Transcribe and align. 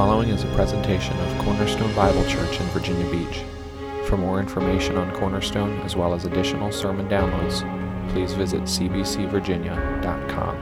following 0.00 0.30
is 0.30 0.44
a 0.44 0.54
presentation 0.54 1.14
of 1.18 1.44
Cornerstone 1.44 1.94
Bible 1.94 2.24
Church 2.24 2.58
in 2.58 2.66
Virginia 2.68 3.06
Beach. 3.10 3.44
For 4.06 4.16
more 4.16 4.40
information 4.40 4.96
on 4.96 5.14
Cornerstone, 5.14 5.78
as 5.80 5.94
well 5.94 6.14
as 6.14 6.24
additional 6.24 6.72
sermon 6.72 7.06
downloads, 7.06 7.60
please 8.10 8.32
visit 8.32 8.62
cbcvirginia.com. 8.62 10.56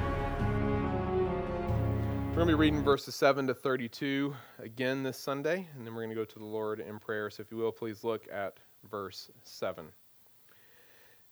We're 2.31 2.35
going 2.35 2.49
to 2.49 2.53
be 2.53 2.55
reading 2.55 2.83
verses 2.83 3.15
7 3.15 3.47
to 3.47 3.55
32 3.55 4.35
again 4.59 5.05
this 5.05 5.17
Sunday, 5.17 5.69
and 5.77 5.87
then 5.87 5.95
we're 5.95 6.03
going 6.03 6.17
to 6.17 6.17
go 6.17 6.25
to 6.25 6.39
the 6.41 6.45
Lord 6.45 6.81
in 6.81 6.99
prayer. 6.99 7.31
So 7.31 7.41
if 7.41 7.53
you 7.53 7.59
will, 7.59 7.71
please 7.71 8.03
look 8.03 8.27
at 8.33 8.59
verse 8.91 9.31
7. 9.45 9.87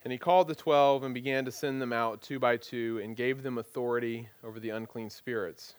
And 0.05 0.13
he 0.13 0.19
called 0.19 0.47
the 0.47 0.55
twelve 0.55 1.03
and 1.03 1.13
began 1.13 1.45
to 1.45 1.51
send 1.51 1.83
them 1.83 1.93
out 1.93 2.23
two 2.23 2.39
by 2.39 2.57
two 2.57 3.01
and 3.03 3.17
gave 3.17 3.43
them 3.43 3.59
authority 3.59 4.29
over 4.45 4.61
the 4.61 4.71
unclean 4.71 5.11
spirits. 5.11 5.75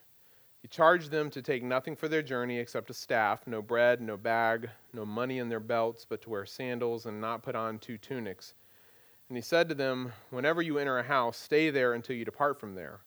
He 0.62 0.68
charged 0.68 1.12
them 1.12 1.30
to 1.30 1.42
take 1.42 1.64
nothing 1.64 1.96
for 1.96 2.08
their 2.08 2.22
journey 2.22 2.58
except 2.60 2.90
a 2.90 2.94
staff, 2.94 3.46
no 3.46 3.62
bread, 3.62 4.02
no 4.02 4.18
bag, 4.18 4.70
no 4.92 5.06
money 5.06 5.38
in 5.38 5.50
their 5.50 5.60
belts, 5.60 6.06
but 6.06 6.22
to 6.24 6.30
wear 6.30 6.46
sandals 6.46 7.06
and 7.06 7.22
not 7.22 7.44
put 7.44 7.56
on 7.56 7.80
two 7.80 7.98
tunics. 7.98 8.54
And 9.30 9.38
he 9.38 9.42
said 9.42 9.70
to 9.70 9.76
them, 9.76 10.14
Whenever 10.30 10.62
you 10.62 10.78
enter 10.78 10.98
a 10.98 11.04
house, 11.04 11.38
stay 11.38 11.70
there 11.70 11.94
until 11.94 12.16
you 12.16 12.26
depart 12.26 12.60
from 12.60 12.76
there. 12.76 13.02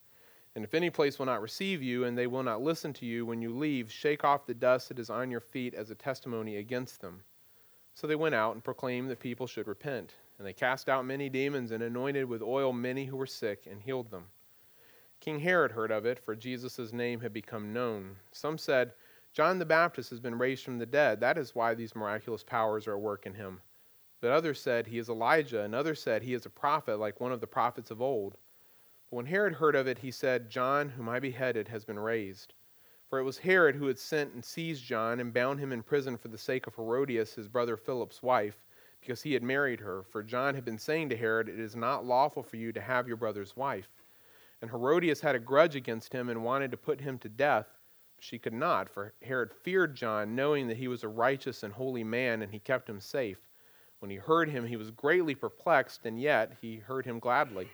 And 0.55 0.65
if 0.65 0.75
any 0.75 0.91
place 0.91 1.19
will 1.19 1.27
not 1.27 1.43
receive 1.43 1.83
you, 1.83 2.05
and 2.05 2.17
they 2.17 2.27
will 2.27 2.43
not 2.43 2.63
listen 2.63 2.93
to 2.95 3.07
you 3.07 3.25
when 3.25 3.41
you 3.41 3.57
leave, 3.57 3.91
shake 3.91 4.25
off 4.25 4.47
the 4.47 4.55
dust 4.55 4.89
that 4.89 4.99
is 4.99 5.11
on 5.11 5.31
your 5.31 5.41
feet 5.41 5.75
as 5.75 5.91
a 5.91 5.95
testimony 5.95 6.57
against 6.57 7.01
them. 7.01 7.23
So 7.95 8.07
they 8.07 8.17
went 8.17 8.35
out 8.35 8.55
and 8.55 8.65
proclaimed 8.65 9.11
that 9.11 9.21
people 9.21 9.47
should 9.47 9.69
repent. 9.69 10.15
And 10.39 10.47
they 10.47 10.53
cast 10.53 10.89
out 10.89 11.05
many 11.05 11.29
demons 11.29 11.71
and 11.71 11.83
anointed 11.83 12.27
with 12.27 12.43
oil 12.43 12.73
many 12.73 13.05
who 13.05 13.17
were 13.17 13.27
sick 13.27 13.67
and 13.71 13.81
healed 13.81 14.11
them. 14.11 14.27
King 15.21 15.41
Herod 15.41 15.73
heard 15.73 15.91
of 15.91 16.07
it, 16.07 16.19
for 16.19 16.35
Jesus' 16.35 16.93
name 16.93 17.21
had 17.21 17.33
become 17.35 17.75
known. 17.75 18.17
Some 18.33 18.57
said, 18.57 18.95
John 19.35 19.59
the 19.59 19.67
Baptist 19.67 20.09
has 20.09 20.19
been 20.19 20.39
raised 20.39 20.65
from 20.65 20.79
the 20.79 20.87
dead. 20.87 21.21
That 21.21 21.37
is 21.37 21.55
why 21.55 21.75
these 21.75 21.95
miraculous 21.95 22.43
powers 22.43 22.87
are 22.87 22.95
at 22.95 23.01
work 23.01 23.27
in 23.27 23.35
him. 23.35 23.61
But 24.21 24.33
others 24.33 24.61
said, 24.61 24.87
He 24.87 24.99
is 24.99 25.11
Elijah, 25.11 25.63
and 25.63 25.75
others 25.75 26.03
said, 26.03 26.23
He 26.23 26.33
is 26.33 26.47
a 26.47 26.51
prophet, 26.51 26.99
like 26.99 27.21
one 27.21 27.33
of 27.33 27.41
the 27.41 27.47
prophets 27.47 27.91
of 27.91 28.01
old. 28.01 28.39
But 29.11 29.17
when 29.17 29.27
Herod 29.27 29.55
heard 29.55 29.77
of 29.77 29.87
it, 29.87 29.99
he 29.99 30.11
said, 30.11 30.51
John, 30.51 30.89
whom 30.89 31.09
I 31.09 31.21
beheaded, 31.21 31.69
has 31.69 31.85
been 31.85 31.99
raised. 31.99 32.55
For 33.09 33.19
it 33.19 33.25
was 33.25 33.39
Herod 33.39 33.77
who 33.77 33.89
had 33.89 33.99
sent 33.99 34.33
and 34.33 34.45
seized 34.45 34.85
John 34.85 35.21
and 35.21 35.35
bound 35.35 35.61
him 35.61 35.73
in 35.73 35.83
prison 35.83 36.17
for 36.17 36.29
the 36.29 36.39
sake 36.39 36.67
of 36.67 36.77
Herodias, 36.77 37.35
his 37.35 37.49
brother 37.49 37.77
Philip's 37.77 38.23
wife, 38.23 38.65
because 39.01 39.21
he 39.23 39.35
had 39.35 39.43
married 39.43 39.81
her. 39.81 40.03
For 40.03 40.23
John 40.23 40.55
had 40.55 40.65
been 40.65 40.79
saying 40.79 41.11
to 41.11 41.17
Herod, 41.17 41.49
It 41.49 41.61
is 41.61 41.77
not 41.77 42.07
lawful 42.07 42.43
for 42.43 42.57
you 42.57 42.73
to 42.73 42.81
have 42.81 43.07
your 43.07 43.17
brother's 43.17 43.55
wife. 43.57 43.89
And 44.63 44.71
Herodias 44.71 45.21
had 45.21 45.35
a 45.35 45.39
grudge 45.39 45.75
against 45.75 46.13
him 46.13 46.29
and 46.29 46.45
wanted 46.45 46.71
to 46.71 46.77
put 46.77 47.01
him 47.01 47.19
to 47.19 47.29
death. 47.29 47.67
She 48.19 48.39
could 48.39 48.53
not, 48.53 48.91
for 48.91 49.15
Herod 49.23 49.53
feared 49.53 49.95
John, 49.95 50.35
knowing 50.35 50.69
that 50.69 50.77
he 50.77 50.89
was 50.89 51.03
a 51.03 51.09
righteous 51.09 51.63
and 51.63 51.73
holy 51.73 52.05
man, 52.05 52.43
and 52.43 52.53
he 52.53 52.59
kept 52.59 52.89
him 52.89 53.01
safe. 53.01 53.49
When 54.01 54.11
he 54.11 54.17
heard 54.17 54.51
him, 54.51 54.67
he 54.67 54.77
was 54.77 54.91
greatly 54.91 55.35
perplexed, 55.35 56.05
and 56.05 56.21
yet 56.21 56.59
he 56.61 56.77
heard 56.77 57.07
him 57.07 57.19
gladly. 57.19 57.71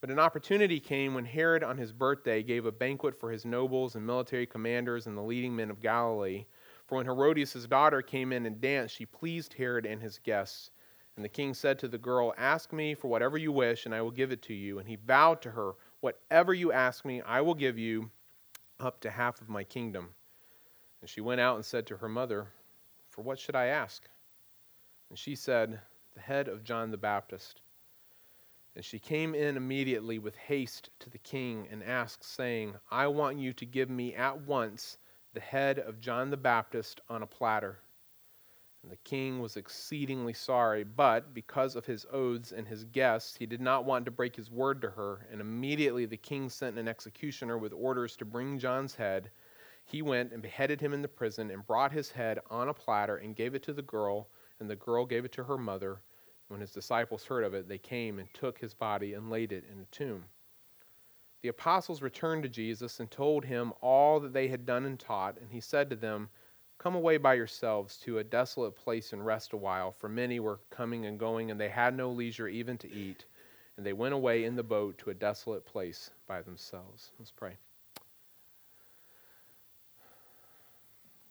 But 0.00 0.10
an 0.10 0.18
opportunity 0.18 0.80
came 0.80 1.14
when 1.14 1.26
Herod, 1.26 1.62
on 1.62 1.76
his 1.76 1.92
birthday, 1.92 2.42
gave 2.42 2.64
a 2.64 2.72
banquet 2.72 3.14
for 3.14 3.30
his 3.30 3.44
nobles 3.44 3.94
and 3.94 4.06
military 4.06 4.46
commanders 4.46 5.06
and 5.06 5.16
the 5.16 5.22
leading 5.22 5.54
men 5.54 5.70
of 5.70 5.80
Galilee. 5.80 6.46
For 6.86 6.96
when 6.96 7.06
Herodias' 7.06 7.66
daughter 7.66 8.00
came 8.00 8.32
in 8.32 8.46
and 8.46 8.60
danced, 8.60 8.96
she 8.96 9.06
pleased 9.06 9.54
Herod 9.54 9.86
and 9.86 10.00
his 10.02 10.18
guests. 10.18 10.70
And 11.16 11.24
the 11.24 11.28
king 11.28 11.52
said 11.52 11.78
to 11.80 11.88
the 11.88 11.98
girl, 11.98 12.32
Ask 12.38 12.72
me 12.72 12.94
for 12.94 13.08
whatever 13.08 13.36
you 13.36 13.52
wish, 13.52 13.84
and 13.84 13.94
I 13.94 14.00
will 14.00 14.10
give 14.10 14.32
it 14.32 14.42
to 14.42 14.54
you. 14.54 14.78
And 14.78 14.88
he 14.88 14.96
vowed 14.96 15.42
to 15.42 15.50
her, 15.50 15.74
Whatever 16.00 16.54
you 16.54 16.72
ask 16.72 17.04
me, 17.04 17.20
I 17.22 17.40
will 17.40 17.54
give 17.54 17.78
you 17.78 18.10
up 18.78 19.00
to 19.00 19.10
half 19.10 19.40
of 19.40 19.48
my 19.48 19.64
kingdom. 19.64 20.14
And 21.00 21.10
she 21.10 21.20
went 21.20 21.40
out 21.40 21.56
and 21.56 21.64
said 21.64 21.86
to 21.86 21.98
her 21.98 22.08
mother, 22.08 22.48
For 23.08 23.22
what 23.22 23.38
should 23.38 23.54
I 23.54 23.66
ask? 23.66 24.08
And 25.08 25.18
she 25.18 25.34
said, 25.34 25.80
The 26.14 26.20
head 26.20 26.48
of 26.48 26.64
John 26.64 26.90
the 26.90 26.96
Baptist. 26.96 27.60
And 28.76 28.84
she 28.84 28.98
came 28.98 29.34
in 29.34 29.56
immediately 29.56 30.18
with 30.18 30.36
haste 30.36 30.90
to 31.00 31.10
the 31.10 31.18
king 31.18 31.66
and 31.70 31.82
asked, 31.82 32.24
saying, 32.24 32.76
I 32.90 33.08
want 33.08 33.38
you 33.38 33.52
to 33.54 33.66
give 33.66 33.90
me 33.90 34.14
at 34.14 34.40
once 34.42 34.96
the 35.34 35.40
head 35.40 35.78
of 35.78 36.00
John 36.00 36.30
the 36.30 36.36
Baptist 36.36 37.00
on 37.08 37.22
a 37.22 37.26
platter. 37.26 37.80
And 38.82 38.90
the 38.90 38.96
king 38.96 39.40
was 39.40 39.56
exceedingly 39.56 40.32
sorry, 40.32 40.84
but 40.84 41.34
because 41.34 41.76
of 41.76 41.84
his 41.84 42.06
oaths 42.10 42.50
and 42.50 42.66
his 42.66 42.84
guests, 42.84 43.36
he 43.36 43.44
did 43.44 43.60
not 43.60 43.84
want 43.84 44.06
to 44.06 44.10
break 44.10 44.36
his 44.36 44.50
word 44.50 44.80
to 44.82 44.90
her. 44.90 45.26
And 45.30 45.40
immediately 45.40 46.06
the 46.06 46.16
king 46.16 46.48
sent 46.48 46.78
an 46.78 46.88
executioner 46.88 47.58
with 47.58 47.74
orders 47.74 48.16
to 48.16 48.24
bring 48.24 48.58
John's 48.58 48.94
head. 48.94 49.30
He 49.84 50.00
went 50.00 50.32
and 50.32 50.40
beheaded 50.40 50.80
him 50.80 50.94
in 50.94 51.02
the 51.02 51.08
prison 51.08 51.50
and 51.50 51.66
brought 51.66 51.92
his 51.92 52.10
head 52.10 52.38
on 52.48 52.68
a 52.68 52.74
platter 52.74 53.16
and 53.16 53.36
gave 53.36 53.54
it 53.54 53.62
to 53.64 53.72
the 53.72 53.82
girl, 53.82 54.28
and 54.58 54.70
the 54.70 54.76
girl 54.76 55.04
gave 55.04 55.24
it 55.24 55.32
to 55.32 55.44
her 55.44 55.58
mother. 55.58 56.00
When 56.48 56.60
his 56.60 56.72
disciples 56.72 57.24
heard 57.24 57.44
of 57.44 57.54
it, 57.54 57.68
they 57.68 57.78
came 57.78 58.18
and 58.18 58.32
took 58.32 58.58
his 58.58 58.72
body 58.72 59.12
and 59.14 59.30
laid 59.30 59.52
it 59.52 59.64
in 59.70 59.80
a 59.80 59.84
tomb. 59.86 60.24
The 61.42 61.48
apostles 61.48 62.02
returned 62.02 62.42
to 62.42 62.48
Jesus 62.48 63.00
and 63.00 63.10
told 63.10 63.44
him 63.44 63.72
all 63.80 64.20
that 64.20 64.32
they 64.32 64.48
had 64.48 64.66
done 64.66 64.84
and 64.84 64.98
taught, 64.98 65.38
and 65.38 65.50
he 65.50 65.60
said 65.60 65.90
to 65.90 65.96
them, 65.96 66.28
Come 66.82 66.94
away 66.94 67.18
by 67.18 67.34
yourselves 67.34 67.98
to 68.04 68.18
a 68.18 68.24
desolate 68.24 68.74
place 68.74 69.12
and 69.12 69.24
rest 69.24 69.52
a 69.52 69.56
while, 69.58 69.92
for 69.92 70.08
many 70.08 70.40
were 70.40 70.60
coming 70.70 71.04
and 71.04 71.18
going, 71.18 71.50
and 71.50 71.60
they 71.60 71.68
had 71.68 71.94
no 71.94 72.10
leisure 72.10 72.48
even 72.48 72.78
to 72.78 72.90
eat. 72.90 73.26
And 73.76 73.84
they 73.84 73.92
went 73.92 74.14
away 74.14 74.44
in 74.44 74.56
the 74.56 74.62
boat 74.62 74.96
to 74.98 75.10
a 75.10 75.14
desolate 75.14 75.66
place 75.66 76.10
by 76.26 76.40
themselves. 76.40 77.10
Let's 77.18 77.32
pray. 77.32 77.58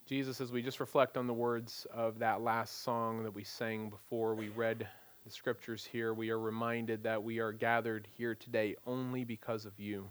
Jesus, 0.05 0.39
as 0.39 0.51
we 0.51 0.61
just 0.61 0.79
reflect 0.79 1.17
on 1.17 1.25
the 1.25 1.33
words 1.33 1.87
of 1.91 2.19
that 2.19 2.41
last 2.41 2.83
song 2.83 3.23
that 3.23 3.33
we 3.33 3.43
sang 3.43 3.89
before 3.89 4.35
we 4.35 4.49
read 4.49 4.87
the 5.25 5.31
scriptures 5.31 5.83
here, 5.83 6.13
we 6.13 6.29
are 6.29 6.39
reminded 6.39 7.01
that 7.03 7.23
we 7.23 7.39
are 7.39 7.51
gathered 7.51 8.07
here 8.19 8.35
today 8.35 8.75
only 8.85 9.23
because 9.23 9.65
of 9.65 9.79
you. 9.79 10.09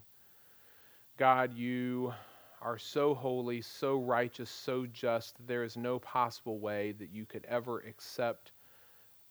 God, 1.17 1.53
you 1.53 2.13
are 2.61 2.77
so 2.77 3.13
holy, 3.13 3.61
so 3.61 3.97
righteous, 3.97 4.49
so 4.49 4.85
just, 4.85 5.35
there 5.47 5.63
is 5.63 5.77
no 5.77 5.99
possible 5.99 6.59
way 6.59 6.93
that 6.93 7.09
you 7.09 7.25
could 7.25 7.45
ever 7.45 7.79
accept 7.79 8.51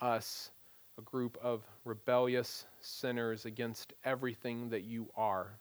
us, 0.01 0.51
a 0.99 1.03
group 1.03 1.37
of 1.43 1.63
rebellious 1.85 2.67
sinners, 2.81 3.45
against 3.45 3.93
everything 4.05 4.71
that 4.71 4.83
you 4.83 5.09
are. 5.17 5.59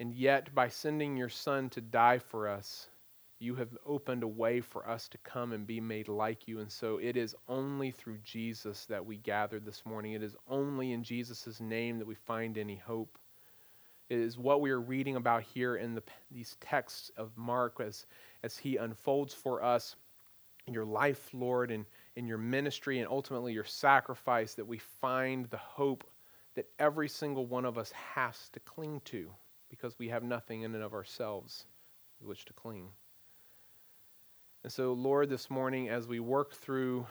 And 0.00 0.14
yet, 0.14 0.54
by 0.54 0.68
sending 0.68 1.16
your 1.16 1.28
Son 1.28 1.68
to 1.70 1.80
die 1.80 2.18
for 2.18 2.48
us, 2.48 2.88
you 3.38 3.54
have 3.54 3.76
opened 3.86 4.22
a 4.22 4.28
way 4.28 4.60
for 4.60 4.88
us 4.88 5.08
to 5.08 5.18
come 5.18 5.52
and 5.52 5.66
be 5.66 5.80
made 5.80 6.08
like 6.08 6.46
you. 6.46 6.60
And 6.60 6.70
so 6.70 6.98
it 6.98 7.16
is 7.16 7.34
only 7.48 7.90
through 7.90 8.18
Jesus 8.18 8.84
that 8.86 9.04
we 9.04 9.16
gather 9.16 9.58
this 9.58 9.84
morning. 9.86 10.12
It 10.12 10.22
is 10.22 10.36
only 10.48 10.92
in 10.92 11.02
Jesus' 11.02 11.60
name 11.60 11.98
that 11.98 12.06
we 12.06 12.14
find 12.14 12.58
any 12.58 12.76
hope 12.76 13.18
is 14.10 14.36
what 14.36 14.60
we 14.60 14.70
are 14.70 14.80
reading 14.80 15.16
about 15.16 15.42
here 15.42 15.76
in 15.76 15.94
the, 15.94 16.02
these 16.30 16.56
texts 16.60 17.10
of 17.16 17.30
Mark 17.36 17.80
as, 17.80 18.06
as 18.42 18.58
he 18.58 18.76
unfolds 18.76 19.32
for 19.32 19.62
us 19.62 19.96
your 20.74 20.84
life, 20.84 21.30
Lord, 21.32 21.70
and 21.70 21.84
in 22.16 22.26
your 22.26 22.38
ministry, 22.38 22.98
and 22.98 23.08
ultimately 23.08 23.52
your 23.52 23.64
sacrifice, 23.64 24.54
that 24.54 24.66
we 24.66 24.78
find 24.78 25.46
the 25.46 25.56
hope 25.56 26.04
that 26.54 26.68
every 26.78 27.08
single 27.08 27.46
one 27.46 27.64
of 27.64 27.78
us 27.78 27.92
has 27.92 28.48
to 28.52 28.60
cling 28.60 29.00
to 29.06 29.30
because 29.68 29.98
we 29.98 30.08
have 30.08 30.22
nothing 30.22 30.62
in 30.62 30.74
and 30.74 30.82
of 30.82 30.92
ourselves 30.92 31.66
with 32.18 32.28
which 32.28 32.44
to 32.46 32.52
cling. 32.52 32.88
And 34.64 34.72
so, 34.72 34.92
Lord, 34.92 35.30
this 35.30 35.48
morning, 35.48 35.88
as 35.88 36.06
we 36.06 36.20
work 36.20 36.54
through 36.54 37.06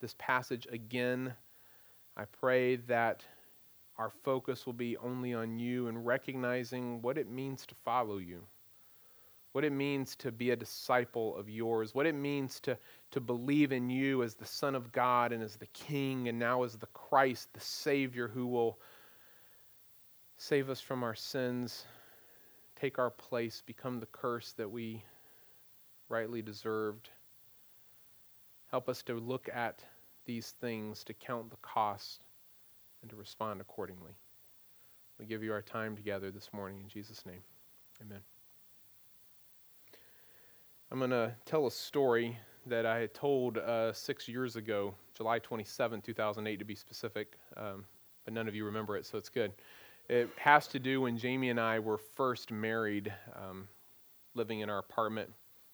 this 0.00 0.14
passage 0.18 0.66
again, 0.70 1.34
I 2.16 2.24
pray 2.24 2.76
that 2.76 3.24
our 3.98 4.10
focus 4.10 4.64
will 4.64 4.72
be 4.72 4.96
only 4.98 5.34
on 5.34 5.58
you 5.58 5.88
and 5.88 6.06
recognizing 6.06 7.02
what 7.02 7.18
it 7.18 7.28
means 7.28 7.66
to 7.66 7.74
follow 7.74 8.18
you, 8.18 8.44
what 9.52 9.64
it 9.64 9.72
means 9.72 10.14
to 10.14 10.30
be 10.30 10.50
a 10.50 10.56
disciple 10.56 11.36
of 11.36 11.50
yours, 11.50 11.94
what 11.94 12.06
it 12.06 12.14
means 12.14 12.60
to, 12.60 12.78
to 13.10 13.20
believe 13.20 13.72
in 13.72 13.90
you 13.90 14.22
as 14.22 14.34
the 14.34 14.46
Son 14.46 14.76
of 14.76 14.92
God 14.92 15.32
and 15.32 15.42
as 15.42 15.56
the 15.56 15.66
King 15.66 16.28
and 16.28 16.38
now 16.38 16.62
as 16.62 16.76
the 16.76 16.86
Christ, 16.86 17.52
the 17.52 17.60
Savior 17.60 18.28
who 18.28 18.46
will 18.46 18.78
save 20.36 20.70
us 20.70 20.80
from 20.80 21.02
our 21.02 21.16
sins, 21.16 21.84
take 22.76 23.00
our 23.00 23.10
place, 23.10 23.64
become 23.66 23.98
the 23.98 24.06
curse 24.06 24.52
that 24.52 24.70
we 24.70 25.02
rightly 26.08 26.40
deserved. 26.40 27.10
Help 28.70 28.88
us 28.88 29.02
to 29.02 29.14
look 29.14 29.48
at 29.52 29.82
these 30.24 30.54
things, 30.60 31.02
to 31.02 31.14
count 31.14 31.50
the 31.50 31.56
cost 31.62 32.20
and 33.02 33.10
to 33.10 33.16
respond 33.16 33.60
accordingly. 33.60 34.12
We 35.18 35.26
give 35.26 35.42
you 35.42 35.52
our 35.52 35.62
time 35.62 35.96
together 35.96 36.30
this 36.30 36.50
morning 36.52 36.80
in 36.80 36.88
Jesus' 36.88 37.24
name. 37.26 37.40
Amen. 38.00 38.20
I'm 40.90 40.98
going 40.98 41.10
to 41.10 41.34
tell 41.44 41.66
a 41.66 41.70
story 41.70 42.38
that 42.66 42.86
I 42.86 42.98
had 42.98 43.14
told 43.14 43.58
uh, 43.58 43.92
six 43.92 44.28
years 44.28 44.56
ago, 44.56 44.94
July 45.14 45.38
27, 45.38 46.00
2008 46.00 46.58
to 46.58 46.64
be 46.64 46.74
specific, 46.74 47.36
um, 47.56 47.84
but 48.24 48.34
none 48.34 48.48
of 48.48 48.54
you 48.54 48.64
remember 48.64 48.96
it, 48.96 49.06
so 49.06 49.18
it's 49.18 49.28
good. 49.28 49.52
It 50.08 50.30
has 50.36 50.66
to 50.68 50.78
do 50.78 51.02
when 51.02 51.18
Jamie 51.18 51.50
and 51.50 51.60
I 51.60 51.78
were 51.78 51.98
first 51.98 52.50
married. 52.50 53.12
Um, 53.34 53.68
living 54.38 54.60
in 54.60 54.70
our 54.70 54.78
apartment. 54.78 55.28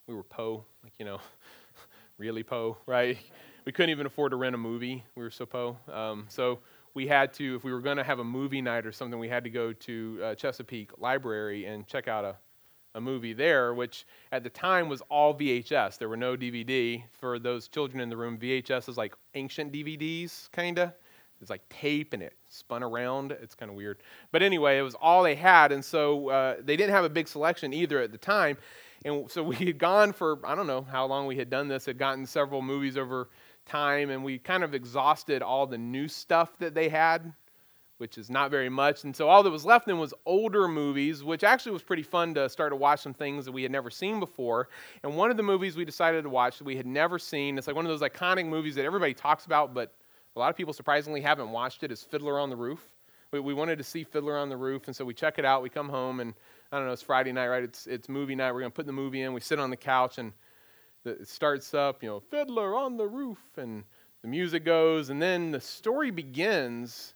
We 0.07 0.15
were 0.15 0.23
po, 0.23 0.65
like, 0.83 0.95
you 0.99 1.05
know, 1.05 1.21
really 2.19 2.43
po, 2.43 2.79
right? 2.87 3.17
We 3.65 3.73
couldn't 3.73 3.91
even 3.91 4.07
afford 4.07 4.31
to 4.33 4.37
rent 4.37 4.55
a 4.55 4.59
movie. 4.59 5.05
We 5.15 5.23
were 5.23 5.31
so 5.31 5.47
po. 5.47 5.77
Um, 5.93 6.27
so 6.29 6.59
we 6.95 7.09
had 7.09 7.33
to, 7.35 7.57
if 7.57 7.65
we 7.65 7.73
were 7.73 7.81
going 7.81 7.97
to 7.97 8.05
have 8.05 8.21
a 8.21 8.25
movie 8.25 8.63
night 8.63 8.87
or 8.87 8.93
something, 8.93 9.19
we 9.19 9.29
had 9.29 9.45
to 9.45 9.51
go 9.51 9.73
to 9.73 10.21
uh, 10.23 10.35
Chesapeake 10.37 10.91
Library 10.99 11.67
and 11.67 11.87
check 11.87 12.07
out 12.07 12.25
a, 12.25 12.37
a 12.95 13.01
movie 13.01 13.33
there, 13.33 13.75
which 13.75 14.07
at 14.31 14.45
the 14.45 14.51
time 14.51 14.89
was 14.89 15.01
all 15.11 15.35
VHS. 15.35 15.99
There 15.99 16.09
were 16.09 16.17
no 16.17 16.37
DVD. 16.37 17.03
For 17.19 17.41
those 17.41 17.67
children 17.67 18.01
in 18.01 18.09
the 18.09 18.17
room, 18.17 18.39
VHS 18.39 18.89
is 18.89 18.97
like 18.97 19.15
ancient 19.35 19.73
DVDs, 19.73 20.51
kind 20.53 20.79
of. 20.79 20.93
It's 21.41 21.51
like 21.51 21.69
tape 21.69 22.13
and 22.13 22.23
it 22.23 22.35
spun 22.49 22.83
around. 22.83 23.33
It's 23.33 23.57
kind 23.57 23.69
of 23.71 23.77
weird. 23.77 23.99
But 24.31 24.43
anyway, 24.43 24.79
it 24.79 24.83
was 24.83 24.95
all 24.95 25.25
they 25.25 25.35
had. 25.35 25.73
And 25.73 25.85
so 25.85 26.31
uh, 26.31 26.57
they 26.63 26.77
didn't 26.77 26.95
have 26.95 27.05
a 27.05 27.09
big 27.09 27.27
selection 27.27 27.75
either 27.75 28.01
at 28.01 28.13
the 28.13 28.19
time. 28.19 28.57
And 29.05 29.31
so 29.31 29.43
we 29.43 29.57
had 29.57 29.79
gone 29.79 30.13
for, 30.13 30.39
I 30.47 30.55
don't 30.55 30.69
know 30.69 30.87
how 30.91 31.05
long 31.07 31.27
we 31.27 31.37
had 31.37 31.51
done 31.51 31.69
this, 31.69 31.85
had 31.85 31.99
gotten 31.99 32.25
several 32.25 32.63
movies 32.63 32.97
over 32.97 33.29
time, 33.67 34.11
and 34.11 34.25
we 34.25 34.39
kind 34.39 34.63
of 34.65 34.75
exhausted 34.75 35.43
all 35.43 35.67
the 35.67 35.79
new 35.79 36.09
stuff 36.09 36.59
that 36.59 36.75
they 36.75 36.89
had, 36.89 37.33
which 37.99 38.19
is 38.19 38.29
not 38.29 38.51
very 38.51 38.69
much. 38.69 39.05
And 39.05 39.15
so 39.15 39.29
all 39.29 39.43
that 39.43 39.51
was 39.51 39.65
left 39.65 39.87
then 39.87 39.99
was 39.99 40.13
older 40.27 40.67
movies, 40.69 41.23
which 41.23 41.45
actually 41.45 41.73
was 41.73 41.83
pretty 41.83 42.03
fun 42.03 42.35
to 42.35 42.49
start 42.49 42.73
to 42.73 42.77
watch 42.77 43.01
some 43.01 43.15
things 43.15 43.45
that 43.45 43.53
we 43.53 43.63
had 43.63 43.71
never 43.73 43.91
seen 43.91 44.19
before. 44.21 44.69
And 45.03 45.17
one 45.17 45.31
of 45.31 45.37
the 45.37 45.43
movies 45.43 45.77
we 45.77 45.85
decided 45.85 46.25
to 46.25 46.31
watch 46.31 46.59
that 46.59 46.65
we 46.65 46.77
had 46.77 46.87
never 46.87 47.19
seen, 47.19 47.57
it's 47.57 47.67
like 47.67 47.77
one 47.77 47.87
of 47.87 47.91
those 47.91 48.09
iconic 48.09 48.47
movies 48.47 48.75
that 48.75 48.85
everybody 48.85 49.15
talks 49.15 49.47
about, 49.47 49.75
but 49.75 49.95
a 50.35 50.39
lot 50.39 50.51
of 50.51 50.57
people 50.57 50.73
surprisingly 50.73 51.21
haven't 51.21 51.51
watched 51.51 51.85
it, 51.85 51.93
is 51.93 52.03
Fiddler 52.03 52.41
on 52.41 52.51
the 52.51 52.57
Roof. 52.57 52.83
We, 53.31 53.39
we 53.39 53.55
wanted 53.55 53.79
to 53.79 53.85
see 53.85 54.03
Fiddler 54.03 54.37
on 54.37 54.49
the 54.49 54.57
Roof, 54.57 54.89
and 54.89 54.97
so 54.97 55.05
we 55.05 55.15
check 55.15 55.39
it 55.39 55.45
out. 55.45 55.63
We 55.63 55.71
come 55.71 55.89
home, 55.89 56.19
and 56.19 56.35
I 56.73 56.79
don't 56.79 56.87
know, 56.87 56.93
it's 56.93 57.03
Friday 57.03 57.31
night, 57.31 57.47
right? 57.47 57.63
It's, 57.63 57.87
it's 57.87 58.09
movie 58.09 58.35
night. 58.35 58.53
We're 58.53 58.61
going 58.61 58.73
to 58.73 58.77
put 58.77 58.87
the 58.87 58.93
movie 58.93 59.23
in. 59.23 59.33
We 59.33 59.41
sit 59.41 59.61
on 59.61 59.71
the 59.71 59.77
couch, 59.77 60.19
and 60.19 60.33
it 61.07 61.29
starts 61.29 61.75
up, 61.75 62.03
you 62.03 62.09
know, 62.09 62.21
Fiddler 62.21 62.75
on 62.77 62.97
the 62.97 63.07
Roof, 63.07 63.43
and 63.57 63.85
the 64.23 64.29
music 64.29 64.65
goes, 64.65 65.11
and 65.11 65.21
then 65.21 65.51
the 65.51 65.61
story 65.61 66.11
begins, 66.11 67.15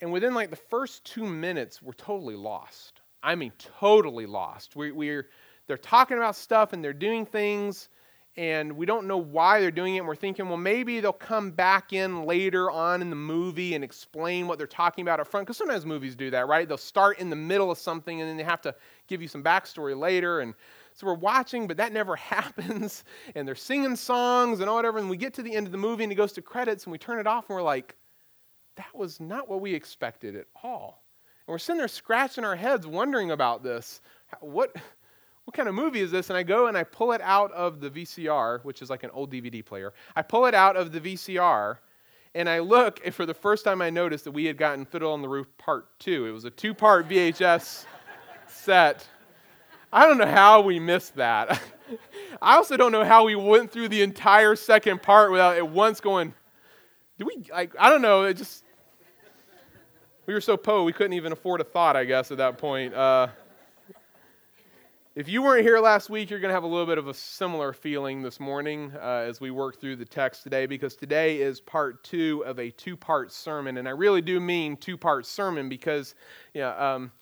and 0.00 0.12
within 0.12 0.34
like 0.34 0.50
the 0.50 0.56
first 0.56 1.04
two 1.04 1.26
minutes, 1.26 1.82
we're 1.82 1.92
totally 1.92 2.36
lost. 2.36 3.00
I 3.22 3.34
mean, 3.34 3.52
totally 3.58 4.26
lost. 4.26 4.76
We, 4.76 4.92
we're, 4.92 5.28
they're 5.66 5.76
talking 5.76 6.16
about 6.16 6.36
stuff 6.36 6.72
and 6.72 6.84
they're 6.84 6.92
doing 6.92 7.26
things, 7.26 7.88
and 8.36 8.72
we 8.76 8.84
don't 8.84 9.06
know 9.06 9.16
why 9.16 9.60
they're 9.60 9.70
doing 9.70 9.96
it. 9.96 9.98
And 9.98 10.06
we're 10.06 10.14
thinking, 10.14 10.46
well, 10.46 10.58
maybe 10.58 11.00
they'll 11.00 11.12
come 11.12 11.50
back 11.50 11.92
in 11.92 12.24
later 12.24 12.70
on 12.70 13.00
in 13.00 13.08
the 13.08 13.16
movie 13.16 13.74
and 13.74 13.82
explain 13.82 14.46
what 14.46 14.58
they're 14.58 14.66
talking 14.66 15.02
about 15.02 15.20
up 15.20 15.26
front. 15.26 15.46
Because 15.46 15.56
sometimes 15.56 15.86
movies 15.86 16.14
do 16.14 16.30
that, 16.30 16.46
right? 16.46 16.68
They'll 16.68 16.76
start 16.76 17.18
in 17.18 17.30
the 17.30 17.36
middle 17.36 17.70
of 17.70 17.78
something 17.78 18.20
and 18.20 18.28
then 18.28 18.36
they 18.36 18.44
have 18.44 18.60
to 18.62 18.74
give 19.08 19.22
you 19.22 19.28
some 19.28 19.42
backstory 19.42 19.98
later. 19.98 20.40
And 20.40 20.54
so 20.96 21.06
we're 21.06 21.14
watching, 21.14 21.66
but 21.66 21.76
that 21.76 21.92
never 21.92 22.16
happens. 22.16 23.04
And 23.34 23.46
they're 23.46 23.54
singing 23.54 23.96
songs 23.96 24.60
and 24.60 24.68
all 24.68 24.76
whatever. 24.76 24.98
And 24.98 25.08
we 25.08 25.16
get 25.16 25.34
to 25.34 25.42
the 25.42 25.54
end 25.54 25.66
of 25.66 25.72
the 25.72 25.78
movie 25.78 26.02
and 26.02 26.12
it 26.12 26.16
goes 26.16 26.32
to 26.32 26.42
credits 26.42 26.84
and 26.84 26.92
we 26.92 26.98
turn 26.98 27.20
it 27.20 27.26
off 27.26 27.48
and 27.48 27.56
we're 27.56 27.62
like, 27.62 27.94
that 28.76 28.94
was 28.94 29.20
not 29.20 29.48
what 29.48 29.60
we 29.60 29.74
expected 29.74 30.34
at 30.34 30.46
all. 30.62 31.02
And 31.46 31.52
we're 31.52 31.58
sitting 31.58 31.78
there 31.78 31.88
scratching 31.88 32.44
our 32.44 32.56
heads 32.56 32.86
wondering 32.86 33.30
about 33.30 33.62
this. 33.62 34.00
What, 34.40 34.74
what 35.44 35.54
kind 35.54 35.68
of 35.68 35.74
movie 35.74 36.00
is 36.00 36.10
this? 36.10 36.30
And 36.30 36.36
I 36.36 36.42
go 36.42 36.66
and 36.66 36.76
I 36.76 36.82
pull 36.82 37.12
it 37.12 37.20
out 37.20 37.52
of 37.52 37.80
the 37.80 37.90
VCR, 37.90 38.64
which 38.64 38.82
is 38.82 38.90
like 38.90 39.02
an 39.02 39.10
old 39.12 39.30
DVD 39.30 39.64
player. 39.64 39.92
I 40.16 40.22
pull 40.22 40.46
it 40.46 40.54
out 40.54 40.76
of 40.76 40.92
the 40.92 41.00
VCR 41.00 41.78
and 42.34 42.50
I 42.50 42.58
look, 42.58 43.00
and 43.02 43.14
for 43.14 43.24
the 43.24 43.32
first 43.32 43.64
time 43.64 43.80
I 43.80 43.88
noticed 43.88 44.24
that 44.24 44.32
we 44.32 44.44
had 44.44 44.58
gotten 44.58 44.84
Fiddler 44.84 45.10
on 45.10 45.22
the 45.22 45.28
Roof 45.28 45.46
Part 45.56 45.98
2. 46.00 46.26
It 46.26 46.32
was 46.32 46.44
a 46.44 46.50
two 46.50 46.74
part 46.74 47.08
VHS 47.08 47.86
set 48.46 49.06
I 49.96 50.06
don't 50.06 50.18
know 50.18 50.26
how 50.26 50.60
we 50.60 50.78
missed 50.78 51.16
that. 51.16 51.58
I 52.42 52.56
also 52.56 52.76
don't 52.76 52.92
know 52.92 53.02
how 53.02 53.24
we 53.24 53.34
went 53.34 53.72
through 53.72 53.88
the 53.88 54.02
entire 54.02 54.54
second 54.54 55.00
part 55.00 55.32
without 55.32 55.56
at 55.56 55.70
once 55.70 56.02
going, 56.02 56.34
do 57.18 57.24
we, 57.24 57.46
like, 57.50 57.74
I 57.78 57.88
don't 57.88 58.02
know, 58.02 58.24
it 58.24 58.34
just, 58.34 58.62
we 60.26 60.34
were 60.34 60.42
so 60.42 60.58
po, 60.58 60.84
we 60.84 60.92
couldn't 60.92 61.14
even 61.14 61.32
afford 61.32 61.62
a 61.62 61.64
thought, 61.64 61.96
I 61.96 62.04
guess, 62.04 62.30
at 62.30 62.36
that 62.36 62.58
point. 62.58 62.92
Uh, 62.92 63.28
if 65.14 65.30
you 65.30 65.40
weren't 65.40 65.62
here 65.62 65.78
last 65.78 66.10
week, 66.10 66.28
you're 66.28 66.40
going 66.40 66.50
to 66.50 66.54
have 66.54 66.64
a 66.64 66.66
little 66.66 66.84
bit 66.84 66.98
of 66.98 67.08
a 67.08 67.14
similar 67.14 67.72
feeling 67.72 68.20
this 68.20 68.38
morning 68.38 68.92
uh, 69.00 69.24
as 69.26 69.40
we 69.40 69.50
work 69.50 69.80
through 69.80 69.96
the 69.96 70.04
text 70.04 70.42
today, 70.42 70.66
because 70.66 70.94
today 70.94 71.40
is 71.40 71.58
part 71.58 72.04
two 72.04 72.44
of 72.44 72.58
a 72.58 72.70
two 72.70 72.98
part 72.98 73.32
sermon. 73.32 73.78
And 73.78 73.88
I 73.88 73.92
really 73.92 74.20
do 74.20 74.40
mean 74.40 74.76
two 74.76 74.98
part 74.98 75.24
sermon 75.24 75.70
because, 75.70 76.14
you 76.52 76.60
know, 76.60 76.78
um, 76.78 77.12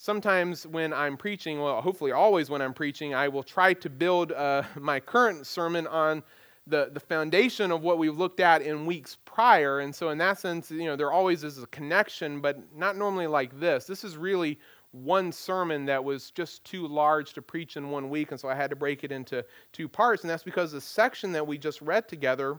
sometimes 0.00 0.66
when 0.66 0.94
I'm 0.94 1.18
preaching, 1.18 1.60
well, 1.60 1.82
hopefully 1.82 2.10
always 2.10 2.48
when 2.48 2.62
I'm 2.62 2.72
preaching, 2.72 3.14
I 3.14 3.28
will 3.28 3.42
try 3.42 3.74
to 3.74 3.90
build 3.90 4.32
uh, 4.32 4.62
my 4.80 4.98
current 4.98 5.46
sermon 5.46 5.86
on 5.86 6.22
the, 6.66 6.90
the 6.92 7.00
foundation 7.00 7.70
of 7.70 7.82
what 7.82 7.98
we've 7.98 8.16
looked 8.16 8.40
at 8.40 8.62
in 8.62 8.86
weeks 8.86 9.18
prior. 9.26 9.80
And 9.80 9.94
so, 9.94 10.08
in 10.08 10.18
that 10.18 10.38
sense, 10.38 10.70
you 10.70 10.86
know, 10.86 10.96
there 10.96 11.12
always 11.12 11.44
is 11.44 11.62
a 11.62 11.66
connection, 11.66 12.40
but 12.40 12.58
not 12.74 12.96
normally 12.96 13.26
like 13.26 13.58
this. 13.60 13.84
This 13.84 14.02
is 14.02 14.16
really 14.16 14.58
one 14.92 15.32
sermon 15.32 15.84
that 15.84 16.02
was 16.02 16.30
just 16.30 16.64
too 16.64 16.86
large 16.86 17.34
to 17.34 17.42
preach 17.42 17.76
in 17.76 17.90
one 17.90 18.08
week, 18.08 18.30
and 18.30 18.40
so 18.40 18.48
I 18.48 18.54
had 18.54 18.70
to 18.70 18.76
break 18.76 19.04
it 19.04 19.12
into 19.12 19.44
two 19.72 19.88
parts. 19.88 20.22
And 20.22 20.30
that's 20.30 20.42
because 20.42 20.72
the 20.72 20.80
section 20.80 21.30
that 21.32 21.46
we 21.46 21.58
just 21.58 21.80
read 21.82 22.08
together 22.08 22.58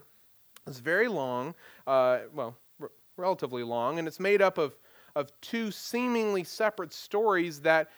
is 0.67 0.79
very 0.79 1.07
long, 1.07 1.55
uh, 1.87 2.19
well, 2.33 2.55
relatively 3.17 3.63
long, 3.63 3.97
and 3.97 4.07
it's 4.07 4.19
made 4.19 4.41
up 4.41 4.57
of 4.57 4.75
of 5.15 5.31
two 5.41 5.71
seemingly 5.71 6.43
separate 6.43 6.93
stories 6.93 7.59
that 7.61 7.89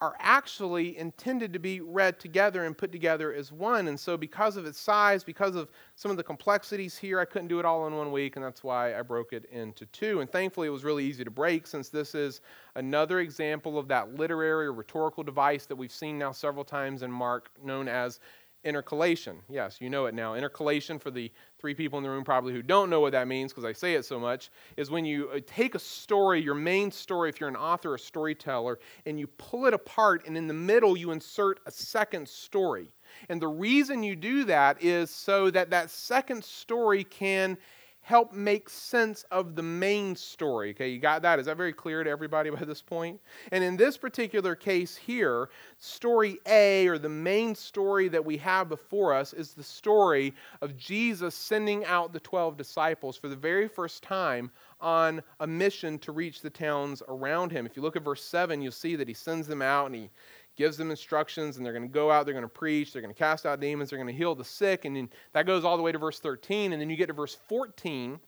are 0.00 0.16
actually 0.18 0.96
intended 0.96 1.52
to 1.52 1.58
be 1.58 1.80
read 1.82 2.18
together 2.18 2.64
and 2.64 2.76
put 2.76 2.90
together 2.90 3.34
as 3.34 3.52
one. 3.52 3.88
And 3.88 4.00
so, 4.00 4.16
because 4.16 4.56
of 4.56 4.64
its 4.64 4.80
size, 4.80 5.22
because 5.22 5.54
of 5.54 5.70
some 5.94 6.10
of 6.10 6.16
the 6.16 6.22
complexities 6.22 6.96
here, 6.96 7.20
I 7.20 7.26
couldn't 7.26 7.48
do 7.48 7.58
it 7.58 7.66
all 7.66 7.86
in 7.86 7.94
one 7.94 8.10
week, 8.10 8.36
and 8.36 8.44
that's 8.44 8.64
why 8.64 8.98
I 8.98 9.02
broke 9.02 9.34
it 9.34 9.44
into 9.52 9.84
two. 9.86 10.20
And 10.20 10.30
thankfully, 10.30 10.68
it 10.68 10.70
was 10.70 10.84
really 10.84 11.04
easy 11.04 11.22
to 11.22 11.30
break 11.30 11.66
since 11.66 11.90
this 11.90 12.14
is 12.14 12.40
another 12.76 13.20
example 13.20 13.78
of 13.78 13.88
that 13.88 14.14
literary 14.14 14.66
or 14.66 14.72
rhetorical 14.72 15.22
device 15.22 15.66
that 15.66 15.76
we've 15.76 15.92
seen 15.92 16.18
now 16.18 16.32
several 16.32 16.64
times 16.64 17.02
in 17.02 17.12
Mark, 17.12 17.50
known 17.62 17.86
as 17.86 18.20
intercalation. 18.64 19.38
Yes, 19.48 19.80
you 19.80 19.90
know 19.90 20.06
it 20.06 20.14
now. 20.14 20.34
Intercalation, 20.34 20.98
for 20.98 21.10
the 21.10 21.30
three 21.58 21.74
people 21.74 21.98
in 21.98 22.04
the 22.04 22.10
room 22.10 22.24
probably 22.24 22.52
who 22.52 22.62
don't 22.62 22.90
know 22.90 23.00
what 23.00 23.12
that 23.12 23.28
means 23.28 23.52
because 23.52 23.64
I 23.64 23.72
say 23.72 23.94
it 23.94 24.04
so 24.04 24.18
much, 24.18 24.50
is 24.76 24.90
when 24.90 25.04
you 25.04 25.28
uh, 25.30 25.40
take 25.46 25.74
a 25.74 25.78
story, 25.78 26.42
your 26.42 26.54
main 26.54 26.90
story, 26.90 27.28
if 27.28 27.40
you're 27.40 27.48
an 27.48 27.56
author 27.56 27.94
or 27.94 27.98
storyteller, 27.98 28.78
and 29.06 29.18
you 29.18 29.26
pull 29.26 29.66
it 29.66 29.74
apart, 29.74 30.26
and 30.26 30.36
in 30.36 30.46
the 30.46 30.54
middle 30.54 30.96
you 30.96 31.10
insert 31.10 31.60
a 31.66 31.70
second 31.70 32.28
story. 32.28 32.88
And 33.28 33.40
the 33.40 33.48
reason 33.48 34.02
you 34.02 34.14
do 34.14 34.44
that 34.44 34.82
is 34.82 35.10
so 35.10 35.50
that 35.50 35.70
that 35.70 35.90
second 35.90 36.44
story 36.44 37.04
can 37.04 37.56
help 38.02 38.32
make 38.32 38.68
sense 38.68 39.24
of 39.30 39.54
the 39.54 39.62
main 39.62 40.16
story. 40.16 40.70
Okay, 40.70 40.88
you 40.88 40.98
got 40.98 41.22
that? 41.22 41.38
Is 41.38 41.46
that 41.46 41.56
very 41.56 41.72
clear 41.72 42.02
to 42.02 42.10
everybody 42.10 42.50
by 42.50 42.64
this 42.64 42.82
point? 42.82 43.20
And 43.52 43.62
in 43.62 43.76
this 43.76 43.96
particular 43.96 44.54
case 44.54 44.96
here, 44.96 45.50
story 45.78 46.38
A, 46.46 46.86
or 46.88 46.98
the 46.98 47.08
main 47.08 47.54
story 47.54 48.08
that 48.08 48.24
we 48.24 48.36
have 48.38 48.68
before 48.68 49.14
us, 49.14 49.32
is 49.32 49.52
the 49.52 49.62
story 49.62 50.34
of 50.60 50.76
Jesus 50.76 51.34
sending 51.34 51.84
out 51.84 52.12
the 52.12 52.20
12 52.20 52.56
disciples 52.56 53.16
for 53.16 53.28
the 53.28 53.36
very 53.36 53.68
first 53.68 54.02
time 54.02 54.50
on 54.80 55.22
a 55.40 55.46
mission 55.46 55.98
to 55.98 56.12
reach 56.12 56.40
the 56.40 56.50
towns 56.50 57.02
around 57.08 57.52
him. 57.52 57.66
If 57.66 57.76
you 57.76 57.82
look 57.82 57.96
at 57.96 58.02
verse 58.02 58.24
7, 58.24 58.62
you'll 58.62 58.72
see 58.72 58.96
that 58.96 59.08
he 59.08 59.14
sends 59.14 59.46
them 59.46 59.60
out 59.60 59.86
and 59.86 59.94
he 59.94 60.10
gives 60.60 60.76
them 60.76 60.90
instructions, 60.90 61.56
and 61.56 61.64
they're 61.64 61.72
going 61.72 61.88
to 61.88 61.88
go 61.88 62.10
out, 62.10 62.26
they're 62.26 62.34
going 62.34 62.42
to 62.42 62.48
preach, 62.48 62.92
they're 62.92 63.00
going 63.00 63.14
to 63.14 63.18
cast 63.18 63.46
out 63.46 63.60
demons, 63.60 63.88
they're 63.88 63.98
going 63.98 64.06
to 64.06 64.12
heal 64.12 64.34
the 64.34 64.44
sick, 64.44 64.84
and 64.84 64.94
then 64.94 65.08
that 65.32 65.46
goes 65.46 65.64
all 65.64 65.78
the 65.78 65.82
way 65.82 65.90
to 65.90 65.96
verse 65.96 66.20
13. 66.20 66.74
And 66.74 66.82
then 66.82 66.90
you 66.90 66.96
get 66.96 67.06
to 67.06 67.14
verse 67.14 67.38
14, 67.48 68.20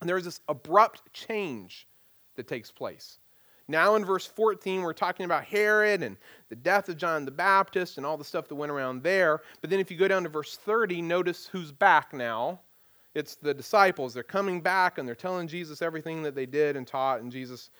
and 0.00 0.08
there's 0.08 0.26
this 0.26 0.40
abrupt 0.46 1.10
change 1.14 1.88
that 2.36 2.46
takes 2.46 2.70
place. 2.70 3.18
Now, 3.66 3.94
in 3.94 4.04
verse 4.04 4.26
14, 4.26 4.82
we're 4.82 4.92
talking 4.92 5.24
about 5.24 5.42
Herod 5.42 6.02
and 6.02 6.18
the 6.50 6.54
death 6.54 6.90
of 6.90 6.98
John 6.98 7.24
the 7.24 7.30
Baptist 7.30 7.96
and 7.96 8.04
all 8.04 8.18
the 8.18 8.24
stuff 8.24 8.46
that 8.48 8.56
went 8.56 8.70
around 8.70 9.02
there. 9.02 9.40
But 9.62 9.70
then, 9.70 9.80
if 9.80 9.90
you 9.90 9.96
go 9.96 10.06
down 10.06 10.22
to 10.24 10.28
verse 10.28 10.56
30, 10.56 11.00
notice 11.00 11.46
who's 11.46 11.72
back 11.72 12.12
now. 12.12 12.60
It's 13.14 13.36
the 13.36 13.54
disciples. 13.54 14.12
They're 14.12 14.22
coming 14.22 14.60
back 14.60 14.98
and 14.98 15.08
they're 15.08 15.14
telling 15.14 15.48
Jesus 15.48 15.80
everything 15.80 16.22
that 16.24 16.34
they 16.34 16.44
did 16.44 16.76
and 16.76 16.86
taught, 16.86 17.22
and 17.22 17.32
Jesus 17.32 17.70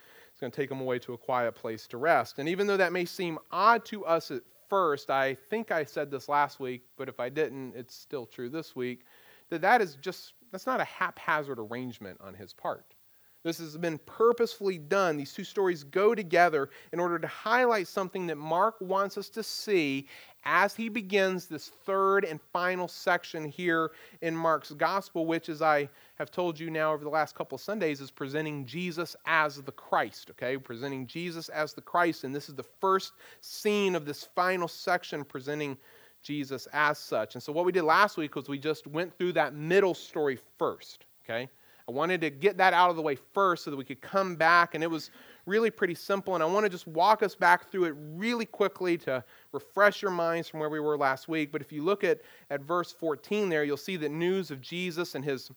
going 0.45 0.53
to 0.53 0.57
take 0.61 0.69
them 0.69 0.81
away 0.81 0.99
to 0.99 1.15
a 1.15 1.19
quiet 1.19 1.55
place 1.55 1.87
to 1.89 1.97
rest. 1.97 2.39
And 2.39 2.49
even 2.49 2.67
though 2.67 2.77
that 2.77 2.93
may 2.93 3.07
seem 3.07 3.39
odd 3.51 3.85
to 3.87 4.05
us 4.05 4.31
at 4.31 4.43
first, 4.69 5.11
I 5.11 5.35
think 5.49 5.73
I 5.73 5.85
said 5.85 6.11
this 6.11 6.29
last 6.29 6.61
week, 6.61 6.83
but 6.99 7.09
if 7.09 7.19
I 7.19 7.31
didn't, 7.31 7.75
it's 7.75 7.95
still 7.95 8.27
true 8.27 8.51
this 8.51 8.77
week, 8.77 9.05
that 9.49 9.63
that 9.63 9.81
is 9.81 9.97
just, 9.97 10.35
that's 10.53 10.67
not 10.67 10.81
a 10.81 10.85
haphazard 10.85 11.59
arrangement 11.59 12.21
on 12.21 12.35
his 12.35 12.53
part. 12.53 12.95
This 13.43 13.59
has 13.59 13.77
been 13.77 13.99
purposefully 14.07 14.79
done. 14.79 15.17
These 15.17 15.33
two 15.33 15.45
stories 15.45 15.85
go 15.85 16.15
together 16.15 16.71
in 16.93 17.01
order 17.01 17.19
to 17.19 17.27
highlight 17.27 17.89
something 17.89 18.27
that 18.27 18.37
Mark 18.37 18.77
wants 18.81 19.17
us 19.17 19.29
to 19.31 19.43
see 19.43 20.09
as 20.45 20.75
he 20.75 20.89
begins 20.89 21.47
this 21.47 21.69
third 21.69 22.25
and 22.25 22.41
final 22.53 22.87
section 22.87 23.45
here 23.45 23.93
in 24.23 24.37
Mark's 24.37 24.73
gospel, 24.73 25.27
which, 25.27 25.49
as 25.49 25.63
I 25.63 25.89
have 26.17 26.31
told 26.31 26.59
you 26.59 26.71
now 26.71 26.93
over 26.93 27.05
the 27.05 27.11
last 27.11 27.35
couple 27.35 27.57
of 27.57 27.63
Sundays, 27.63 28.01
is 28.01 28.11
presenting 28.11 28.67
Jesus 28.67 29.17
as 29.27 29.63
the 29.63 29.73
Christ, 29.73 30.31
okay? 30.31 30.57
Presenting 30.57 31.07
Jesus 31.07 31.49
as 31.49 31.73
the 31.73 31.81
Christ. 31.81 32.25
And 32.25 32.35
this 32.35 32.49
is 32.49 32.55
the 32.55 32.65
first 32.81 33.13
scene 33.41 33.95
of 33.95 34.05
this 34.05 34.25
final 34.35 34.69
section 34.69 35.25
presenting 35.25 35.77
Jesus 36.23 36.67
as 36.73 36.99
such. 36.99 37.35
And 37.35 37.43
so, 37.43 37.53
what 37.53 37.65
we 37.65 37.73
did 37.73 37.83
last 37.83 38.17
week 38.17 38.35
was 38.35 38.49
we 38.49 38.59
just 38.59 38.87
went 38.87 39.17
through 39.17 39.33
that 39.35 39.55
middle 39.55 39.95
story 39.95 40.39
first, 40.59 41.05
okay? 41.25 41.49
I 41.87 41.93
wanted 41.93 42.23
to 42.23 42.31
get 42.31 42.57
that 42.57 42.73
out 42.73 42.89
of 42.89 42.97
the 42.97 43.03
way 43.03 43.17
first 43.35 43.65
so 43.65 43.71
that 43.71 43.77
we 43.77 43.85
could 43.85 44.01
come 44.01 44.37
back, 44.37 44.75
and 44.75 44.83
it 44.83 44.91
was 44.91 45.11
really 45.47 45.71
pretty 45.71 45.95
simple. 45.95 46.35
And 46.35 46.43
I 46.43 46.47
want 46.47 46.65
to 46.65 46.71
just 46.71 46.87
walk 46.87 47.23
us 47.23 47.35
back 47.35 47.71
through 47.71 47.85
it 47.85 47.95
really 47.97 48.47
quickly 48.47 48.97
to 48.99 49.25
refresh 49.53 50.03
your 50.03 50.11
minds 50.11 50.49
from 50.49 50.61
where 50.61 50.71
we 50.71 50.81
were 50.81 50.97
last 50.97 51.29
week. 51.29 51.53
But 51.53 51.61
if 51.61 51.73
you 51.73 51.83
look 51.83 52.05
at, 52.05 52.21
at 52.51 52.63
verse 52.63 52.93
14 52.93 53.49
there, 53.49 53.65
you'll 53.65 53.77
see 53.77 53.97
that 53.97 54.11
news 54.11 54.51
of 54.51 54.61
Jesus 54.61 55.15
and 55.15 55.25
his 55.25 55.51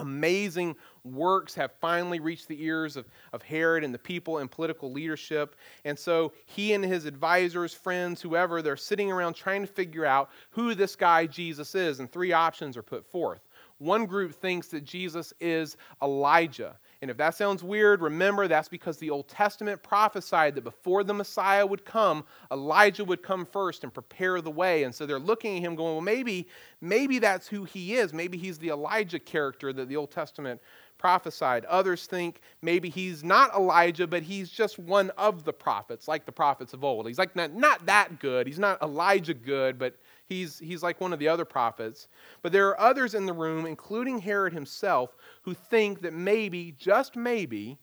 amazing 0.00 0.74
works 1.04 1.54
have 1.54 1.72
finally 1.80 2.20
reached 2.20 2.48
the 2.48 2.62
ears 2.62 2.96
of, 2.96 3.06
of 3.32 3.42
Herod 3.42 3.84
and 3.84 3.94
the 3.94 3.98
people 3.98 4.38
and 4.38 4.50
political 4.50 4.90
leadership. 4.90 5.56
And 5.84 5.98
so 5.98 6.32
he 6.46 6.72
and 6.72 6.84
his 6.84 7.04
advisors, 7.04 7.72
friends, 7.72 8.20
whoever, 8.20 8.62
they're 8.62 8.76
sitting 8.76 9.12
around 9.12 9.34
trying 9.34 9.60
to 9.60 9.66
figure 9.66 10.04
out 10.04 10.30
who 10.50 10.74
this 10.74 10.96
guy 10.96 11.26
Jesus 11.26 11.74
is. 11.74 12.00
And 12.00 12.10
three 12.10 12.32
options 12.32 12.76
are 12.76 12.82
put 12.82 13.06
forth. 13.06 13.48
One 13.78 14.04
group 14.04 14.34
thinks 14.34 14.68
that 14.68 14.84
Jesus 14.84 15.32
is 15.40 15.76
Elijah. 16.02 16.76
And 17.02 17.10
if 17.10 17.16
that 17.16 17.34
sounds 17.34 17.64
weird, 17.64 18.02
remember 18.02 18.46
that's 18.46 18.68
because 18.68 18.98
the 18.98 19.08
Old 19.08 19.26
Testament 19.26 19.82
prophesied 19.82 20.54
that 20.54 20.64
before 20.64 21.02
the 21.02 21.14
Messiah 21.14 21.64
would 21.64 21.86
come, 21.86 22.24
Elijah 22.52 23.04
would 23.06 23.22
come 23.22 23.46
first 23.46 23.84
and 23.84 23.94
prepare 23.94 24.42
the 24.42 24.50
way. 24.50 24.82
And 24.82 24.94
so 24.94 25.06
they're 25.06 25.18
looking 25.18 25.56
at 25.56 25.62
him 25.62 25.76
going, 25.76 25.94
well, 25.94 26.02
maybe, 26.02 26.46
maybe 26.82 27.18
that's 27.18 27.48
who 27.48 27.64
he 27.64 27.94
is. 27.94 28.12
Maybe 28.12 28.36
he's 28.36 28.58
the 28.58 28.68
Elijah 28.68 29.18
character 29.18 29.72
that 29.72 29.88
the 29.88 29.96
Old 29.96 30.10
Testament 30.10 30.60
prophesied. 30.98 31.64
Others 31.64 32.06
think 32.06 32.42
maybe 32.60 32.90
he's 32.90 33.24
not 33.24 33.54
Elijah, 33.54 34.06
but 34.06 34.22
he's 34.22 34.50
just 34.50 34.78
one 34.78 35.08
of 35.16 35.44
the 35.44 35.54
prophets, 35.54 36.06
like 36.06 36.26
the 36.26 36.32
prophets 36.32 36.74
of 36.74 36.84
old. 36.84 37.06
He's 37.06 37.18
like 37.18 37.34
not, 37.34 37.54
not 37.54 37.86
that 37.86 38.20
good. 38.20 38.46
He's 38.46 38.58
not 38.58 38.80
Elijah 38.82 39.32
good, 39.32 39.78
but 39.78 39.96
He's, 40.30 40.60
he's 40.60 40.80
like 40.80 41.00
one 41.00 41.12
of 41.12 41.18
the 41.18 41.26
other 41.26 41.44
prophets. 41.44 42.06
But 42.40 42.52
there 42.52 42.68
are 42.68 42.80
others 42.80 43.14
in 43.14 43.26
the 43.26 43.32
room, 43.32 43.66
including 43.66 44.20
Herod 44.20 44.52
himself, 44.52 45.16
who 45.42 45.54
think 45.54 46.02
that 46.02 46.14
maybe, 46.14 46.72
just 46.78 47.16
maybe, 47.16 47.78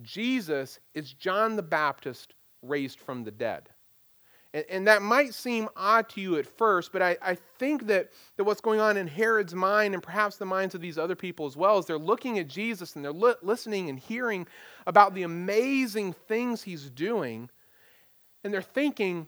Jesus 0.00 0.78
is 0.94 1.12
John 1.12 1.56
the 1.56 1.62
Baptist 1.62 2.34
raised 2.62 3.00
from 3.00 3.24
the 3.24 3.32
dead. 3.32 3.68
And, 4.54 4.64
and 4.70 4.86
that 4.86 5.02
might 5.02 5.34
seem 5.34 5.68
odd 5.76 6.08
to 6.10 6.20
you 6.20 6.36
at 6.36 6.46
first, 6.46 6.92
but 6.92 7.02
I, 7.02 7.16
I 7.20 7.36
think 7.58 7.88
that, 7.88 8.12
that 8.36 8.44
what's 8.44 8.60
going 8.60 8.78
on 8.78 8.96
in 8.96 9.08
Herod's 9.08 9.54
mind 9.54 9.92
and 9.92 10.02
perhaps 10.02 10.36
the 10.36 10.46
minds 10.46 10.76
of 10.76 10.80
these 10.80 10.98
other 10.98 11.16
people 11.16 11.46
as 11.46 11.56
well 11.56 11.80
is 11.80 11.86
they're 11.86 11.98
looking 11.98 12.38
at 12.38 12.46
Jesus 12.46 12.94
and 12.94 13.04
they're 13.04 13.12
li- 13.12 13.34
listening 13.42 13.88
and 13.88 13.98
hearing 13.98 14.46
about 14.86 15.14
the 15.14 15.24
amazing 15.24 16.12
things 16.12 16.62
he's 16.62 16.88
doing. 16.90 17.50
And 18.44 18.54
they're 18.54 18.62
thinking, 18.62 19.26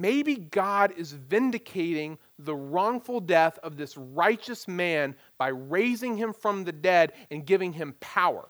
maybe 0.00 0.36
God 0.36 0.92
is 0.96 1.12
vindicating 1.12 2.18
the 2.38 2.54
wrongful 2.54 3.20
death 3.20 3.58
of 3.62 3.76
this 3.76 3.96
righteous 3.96 4.66
man 4.66 5.14
by 5.38 5.48
raising 5.48 6.16
him 6.16 6.32
from 6.32 6.64
the 6.64 6.72
dead 6.72 7.12
and 7.30 7.44
giving 7.44 7.72
him 7.72 7.94
power. 8.00 8.48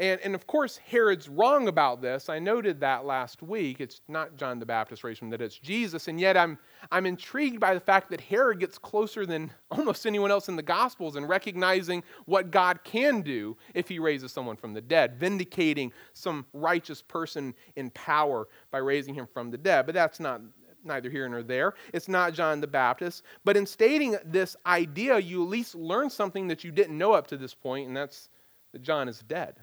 And, 0.00 0.20
and 0.20 0.34
of 0.34 0.46
course, 0.46 0.76
Herod's 0.76 1.28
wrong 1.28 1.66
about 1.66 2.00
this. 2.00 2.28
I 2.28 2.38
noted 2.38 2.80
that 2.80 3.04
last 3.04 3.42
week. 3.42 3.80
It's 3.80 4.00
not 4.06 4.36
John 4.36 4.60
the 4.60 4.66
Baptist 4.66 5.02
raised 5.02 5.18
from 5.18 5.30
dead, 5.30 5.42
it's 5.42 5.58
Jesus. 5.58 6.06
And 6.06 6.20
yet 6.20 6.36
I'm, 6.36 6.56
I'm 6.92 7.04
intrigued 7.04 7.58
by 7.58 7.74
the 7.74 7.80
fact 7.80 8.08
that 8.10 8.20
Herod 8.20 8.60
gets 8.60 8.78
closer 8.78 9.26
than 9.26 9.50
almost 9.72 10.06
anyone 10.06 10.30
else 10.30 10.48
in 10.48 10.54
the 10.54 10.62
Gospels 10.62 11.16
in 11.16 11.26
recognizing 11.26 12.04
what 12.26 12.52
God 12.52 12.84
can 12.84 13.22
do 13.22 13.56
if 13.74 13.88
he 13.88 13.98
raises 13.98 14.30
someone 14.30 14.56
from 14.56 14.72
the 14.72 14.80
dead, 14.80 15.16
vindicating 15.18 15.92
some 16.12 16.46
righteous 16.52 17.02
person 17.02 17.52
in 17.74 17.90
power 17.90 18.46
by 18.70 18.78
raising 18.78 19.14
him 19.14 19.26
from 19.26 19.50
the 19.50 19.58
dead. 19.58 19.84
But 19.84 19.96
that's 19.96 20.20
not 20.20 20.40
neither 20.84 21.10
here 21.10 21.28
nor 21.28 21.42
there. 21.42 21.74
It's 21.92 22.08
not 22.08 22.34
John 22.34 22.60
the 22.60 22.68
Baptist. 22.68 23.24
But 23.44 23.56
in 23.56 23.66
stating 23.66 24.16
this 24.24 24.56
idea, 24.64 25.18
you 25.18 25.42
at 25.42 25.48
least 25.48 25.74
learn 25.74 26.08
something 26.08 26.46
that 26.48 26.62
you 26.62 26.70
didn't 26.70 26.96
know 26.96 27.12
up 27.12 27.26
to 27.28 27.36
this 27.36 27.52
point, 27.52 27.88
and 27.88 27.96
that's 27.96 28.28
that 28.72 28.82
John 28.82 29.08
is 29.08 29.20
dead. 29.20 29.56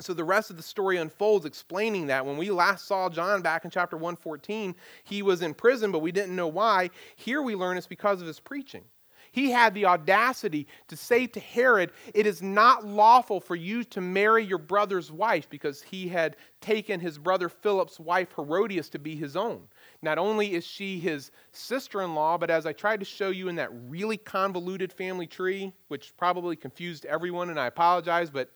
So 0.00 0.14
the 0.14 0.24
rest 0.24 0.50
of 0.50 0.56
the 0.56 0.62
story 0.62 0.98
unfolds 0.98 1.44
explaining 1.44 2.06
that. 2.06 2.24
When 2.24 2.36
we 2.36 2.50
last 2.50 2.86
saw 2.86 3.08
John 3.08 3.42
back 3.42 3.64
in 3.64 3.70
chapter 3.70 3.96
114, 3.96 4.74
he 5.04 5.22
was 5.22 5.42
in 5.42 5.54
prison, 5.54 5.90
but 5.90 6.00
we 6.00 6.12
didn't 6.12 6.36
know 6.36 6.48
why. 6.48 6.90
Here 7.16 7.42
we 7.42 7.54
learn 7.54 7.76
it's 7.76 7.86
because 7.86 8.20
of 8.20 8.26
his 8.26 8.40
preaching. 8.40 8.84
He 9.30 9.50
had 9.50 9.74
the 9.74 9.86
audacity 9.86 10.66
to 10.88 10.96
say 10.96 11.26
to 11.26 11.40
Herod, 11.40 11.92
It 12.14 12.26
is 12.26 12.42
not 12.42 12.86
lawful 12.86 13.40
for 13.40 13.56
you 13.56 13.84
to 13.84 14.00
marry 14.00 14.44
your 14.44 14.58
brother's 14.58 15.12
wife, 15.12 15.48
because 15.50 15.82
he 15.82 16.08
had 16.08 16.36
taken 16.60 16.98
his 16.98 17.18
brother 17.18 17.48
Philip's 17.48 18.00
wife 18.00 18.32
Herodias 18.34 18.88
to 18.90 18.98
be 18.98 19.16
his 19.16 19.36
own. 19.36 19.62
Not 20.02 20.18
only 20.18 20.54
is 20.54 20.64
she 20.64 20.98
his 20.98 21.30
sister 21.52 22.02
in 22.02 22.14
law, 22.14 22.38
but 22.38 22.50
as 22.50 22.66
I 22.66 22.72
tried 22.72 23.00
to 23.00 23.06
show 23.06 23.30
you 23.30 23.48
in 23.48 23.56
that 23.56 23.70
really 23.88 24.16
convoluted 24.16 24.92
family 24.92 25.26
tree, 25.26 25.72
which 25.88 26.16
probably 26.16 26.56
confused 26.56 27.04
everyone, 27.04 27.50
and 27.50 27.60
I 27.60 27.66
apologize, 27.66 28.30
but 28.30 28.50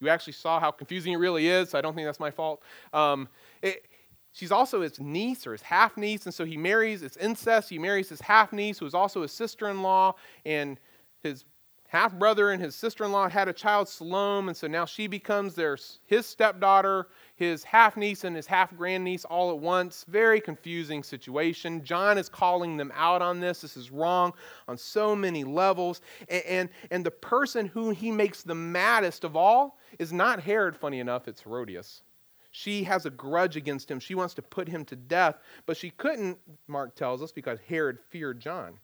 you 0.00 0.08
actually 0.08 0.34
saw 0.34 0.60
how 0.60 0.70
confusing 0.70 1.12
it 1.12 1.16
really 1.16 1.48
is, 1.48 1.70
so 1.70 1.78
I 1.78 1.80
don't 1.80 1.94
think 1.94 2.06
that's 2.06 2.20
my 2.20 2.30
fault. 2.30 2.62
Um, 2.92 3.28
it, 3.62 3.86
she's 4.32 4.52
also 4.52 4.82
his 4.82 5.00
niece 5.00 5.46
or 5.46 5.52
his 5.52 5.62
half 5.62 5.96
niece, 5.96 6.26
and 6.26 6.34
so 6.34 6.44
he 6.44 6.56
marries, 6.56 7.02
it's 7.02 7.16
incest. 7.16 7.70
He 7.70 7.78
marries 7.78 8.08
his 8.08 8.20
half 8.20 8.52
niece, 8.52 8.78
who 8.78 8.86
is 8.86 8.94
also 8.94 9.22
his 9.22 9.32
sister 9.32 9.68
in 9.68 9.82
law, 9.82 10.14
and 10.44 10.78
his 11.22 11.44
half 11.88 12.12
brother 12.18 12.50
and 12.50 12.62
his 12.62 12.74
sister 12.74 13.04
in 13.04 13.12
law 13.12 13.28
had 13.28 13.48
a 13.48 13.52
child, 13.52 13.88
Salome, 13.88 14.48
and 14.48 14.56
so 14.56 14.66
now 14.66 14.84
she 14.84 15.06
becomes 15.06 15.54
their, 15.54 15.78
his 16.04 16.26
stepdaughter, 16.26 17.08
his 17.36 17.62
half 17.62 17.96
niece, 17.96 18.24
and 18.24 18.34
his 18.34 18.46
half 18.46 18.76
grandniece 18.76 19.24
all 19.24 19.50
at 19.50 19.58
once. 19.58 20.04
Very 20.08 20.40
confusing 20.40 21.02
situation. 21.02 21.84
John 21.84 22.18
is 22.18 22.28
calling 22.28 22.76
them 22.76 22.90
out 22.94 23.22
on 23.22 23.40
this. 23.40 23.60
This 23.60 23.76
is 23.76 23.90
wrong 23.90 24.32
on 24.66 24.76
so 24.76 25.14
many 25.14 25.44
levels. 25.44 26.00
And, 26.28 26.44
and, 26.44 26.68
and 26.90 27.06
the 27.06 27.10
person 27.10 27.66
who 27.66 27.90
he 27.90 28.10
makes 28.10 28.42
the 28.42 28.54
maddest 28.54 29.22
of 29.22 29.36
all 29.36 29.78
is 29.98 30.12
not 30.12 30.40
Herod, 30.40 30.76
funny 30.76 30.98
enough, 30.98 31.28
it's 31.28 31.42
Herodias. 31.42 32.02
She 32.50 32.84
has 32.84 33.04
a 33.04 33.10
grudge 33.10 33.56
against 33.56 33.90
him. 33.90 34.00
She 34.00 34.14
wants 34.14 34.32
to 34.34 34.42
put 34.42 34.66
him 34.66 34.84
to 34.86 34.96
death, 34.96 35.36
but 35.66 35.76
she 35.76 35.90
couldn't, 35.90 36.38
Mark 36.68 36.94
tells 36.94 37.22
us, 37.22 37.30
because 37.30 37.58
Herod 37.68 37.98
feared 38.08 38.40
John. 38.40 38.78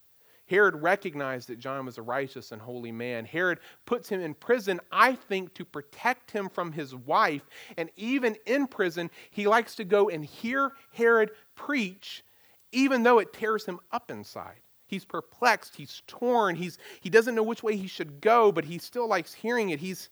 Herod 0.46 0.82
recognized 0.82 1.48
that 1.48 1.58
John 1.58 1.86
was 1.86 1.98
a 1.98 2.02
righteous 2.02 2.52
and 2.52 2.60
holy 2.60 2.92
man. 2.92 3.24
Herod 3.24 3.60
puts 3.86 4.08
him 4.08 4.20
in 4.20 4.34
prison, 4.34 4.80
I 4.90 5.14
think, 5.14 5.54
to 5.54 5.64
protect 5.64 6.30
him 6.30 6.48
from 6.48 6.72
his 6.72 6.94
wife. 6.94 7.42
And 7.76 7.90
even 7.96 8.36
in 8.46 8.66
prison, 8.66 9.10
he 9.30 9.46
likes 9.46 9.74
to 9.76 9.84
go 9.84 10.08
and 10.08 10.24
hear 10.24 10.72
Herod 10.92 11.30
preach, 11.54 12.24
even 12.72 13.02
though 13.02 13.18
it 13.18 13.32
tears 13.32 13.64
him 13.64 13.80
up 13.92 14.10
inside. 14.10 14.60
He's 14.86 15.04
perplexed, 15.04 15.74
he's 15.76 16.02
torn, 16.06 16.54
he's, 16.54 16.76
he 17.00 17.08
doesn't 17.08 17.34
know 17.34 17.42
which 17.42 17.62
way 17.62 17.76
he 17.76 17.86
should 17.86 18.20
go, 18.20 18.52
but 18.52 18.64
he 18.64 18.76
still 18.76 19.08
likes 19.08 19.32
hearing 19.32 19.70
it. 19.70 19.80
He's, 19.80 20.10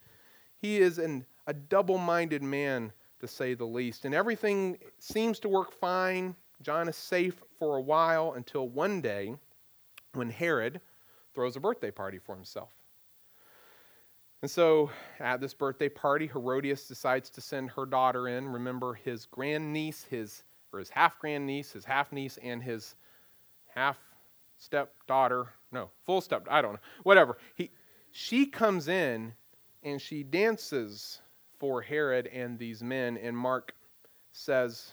he 0.57 0.79
is 0.79 0.99
an, 0.99 1.27
a 1.47 1.53
double 1.53 1.99
minded 1.99 2.43
man, 2.43 2.93
to 3.21 3.29
say 3.29 3.55
the 3.55 3.67
least. 3.67 4.07
And 4.07 4.15
everything 4.15 4.79
seems 4.99 5.39
to 5.41 5.49
work 5.49 5.73
fine. 5.73 6.35
John 6.63 6.89
is 6.89 6.97
safe 6.97 7.43
for 7.59 7.77
a 7.77 7.81
while 7.81 8.33
until 8.33 8.69
one 8.69 9.01
day 9.01 9.35
when 10.15 10.31
Herod 10.31 10.81
throws 11.35 11.57
a 11.57 11.61
birthday 11.61 11.91
party 11.91 12.19
for 12.19 12.35
himself. 12.35 12.71
And 14.43 14.51
so 14.51 14.91
at 15.19 15.41
this 15.41 15.53
birthday 15.53 15.89
party, 15.89 16.27
Herodias 16.27 16.89
decides 16.89 17.29
to 17.31 17.41
send 17.41 17.71
her 17.71 17.85
daughter 17.85 18.29
in. 18.29 18.49
Remember, 18.49 18.95
his 18.95 19.27
grandniece, 19.27 20.05
his 20.05 20.45
or 20.73 20.79
his 20.79 20.89
half 20.89 21.19
grandniece, 21.19 21.73
his 21.73 21.85
half 21.85 22.13
niece, 22.13 22.39
and 22.43 22.63
his 22.63 22.95
half 23.75 23.99
stepdaughter. 24.57 25.49
No, 25.73 25.91
full 26.07 26.21
step. 26.21 26.47
I 26.51 26.63
don't 26.63 26.75
know. 26.75 26.81
Whatever. 27.03 27.39
He, 27.55 27.71
she 28.13 28.47
comes 28.47 28.89
in 28.89 29.35
and 29.83 30.01
she 30.01 30.23
dances 30.23 31.21
for 31.59 31.83
Herod 31.83 32.27
and 32.29 32.59
these 32.59 32.83
men. 32.83 33.19
And 33.19 33.37
Mark 33.37 33.75
says 34.33 34.93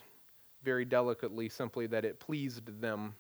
very 0.64 0.84
delicately, 0.86 1.48
simply, 1.48 1.88
that 1.88 2.04
it 2.04 2.20
pleased 2.20 2.82
them 2.82 3.16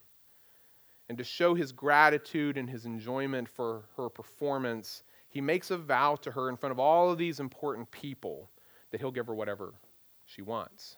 and 1.09 1.17
to 1.17 1.23
show 1.23 1.55
his 1.55 1.71
gratitude 1.71 2.57
and 2.57 2.69
his 2.69 2.85
enjoyment 2.85 3.47
for 3.47 3.83
her 3.95 4.09
performance, 4.09 5.03
he 5.29 5.41
makes 5.41 5.71
a 5.71 5.77
vow 5.77 6.15
to 6.15 6.31
her 6.31 6.49
in 6.49 6.57
front 6.57 6.71
of 6.71 6.79
all 6.79 7.11
of 7.11 7.17
these 7.17 7.39
important 7.39 7.89
people 7.91 8.49
that 8.91 8.99
he'll 8.99 9.11
give 9.11 9.27
her 9.27 9.35
whatever 9.35 9.73
she 10.25 10.41
wants 10.41 10.97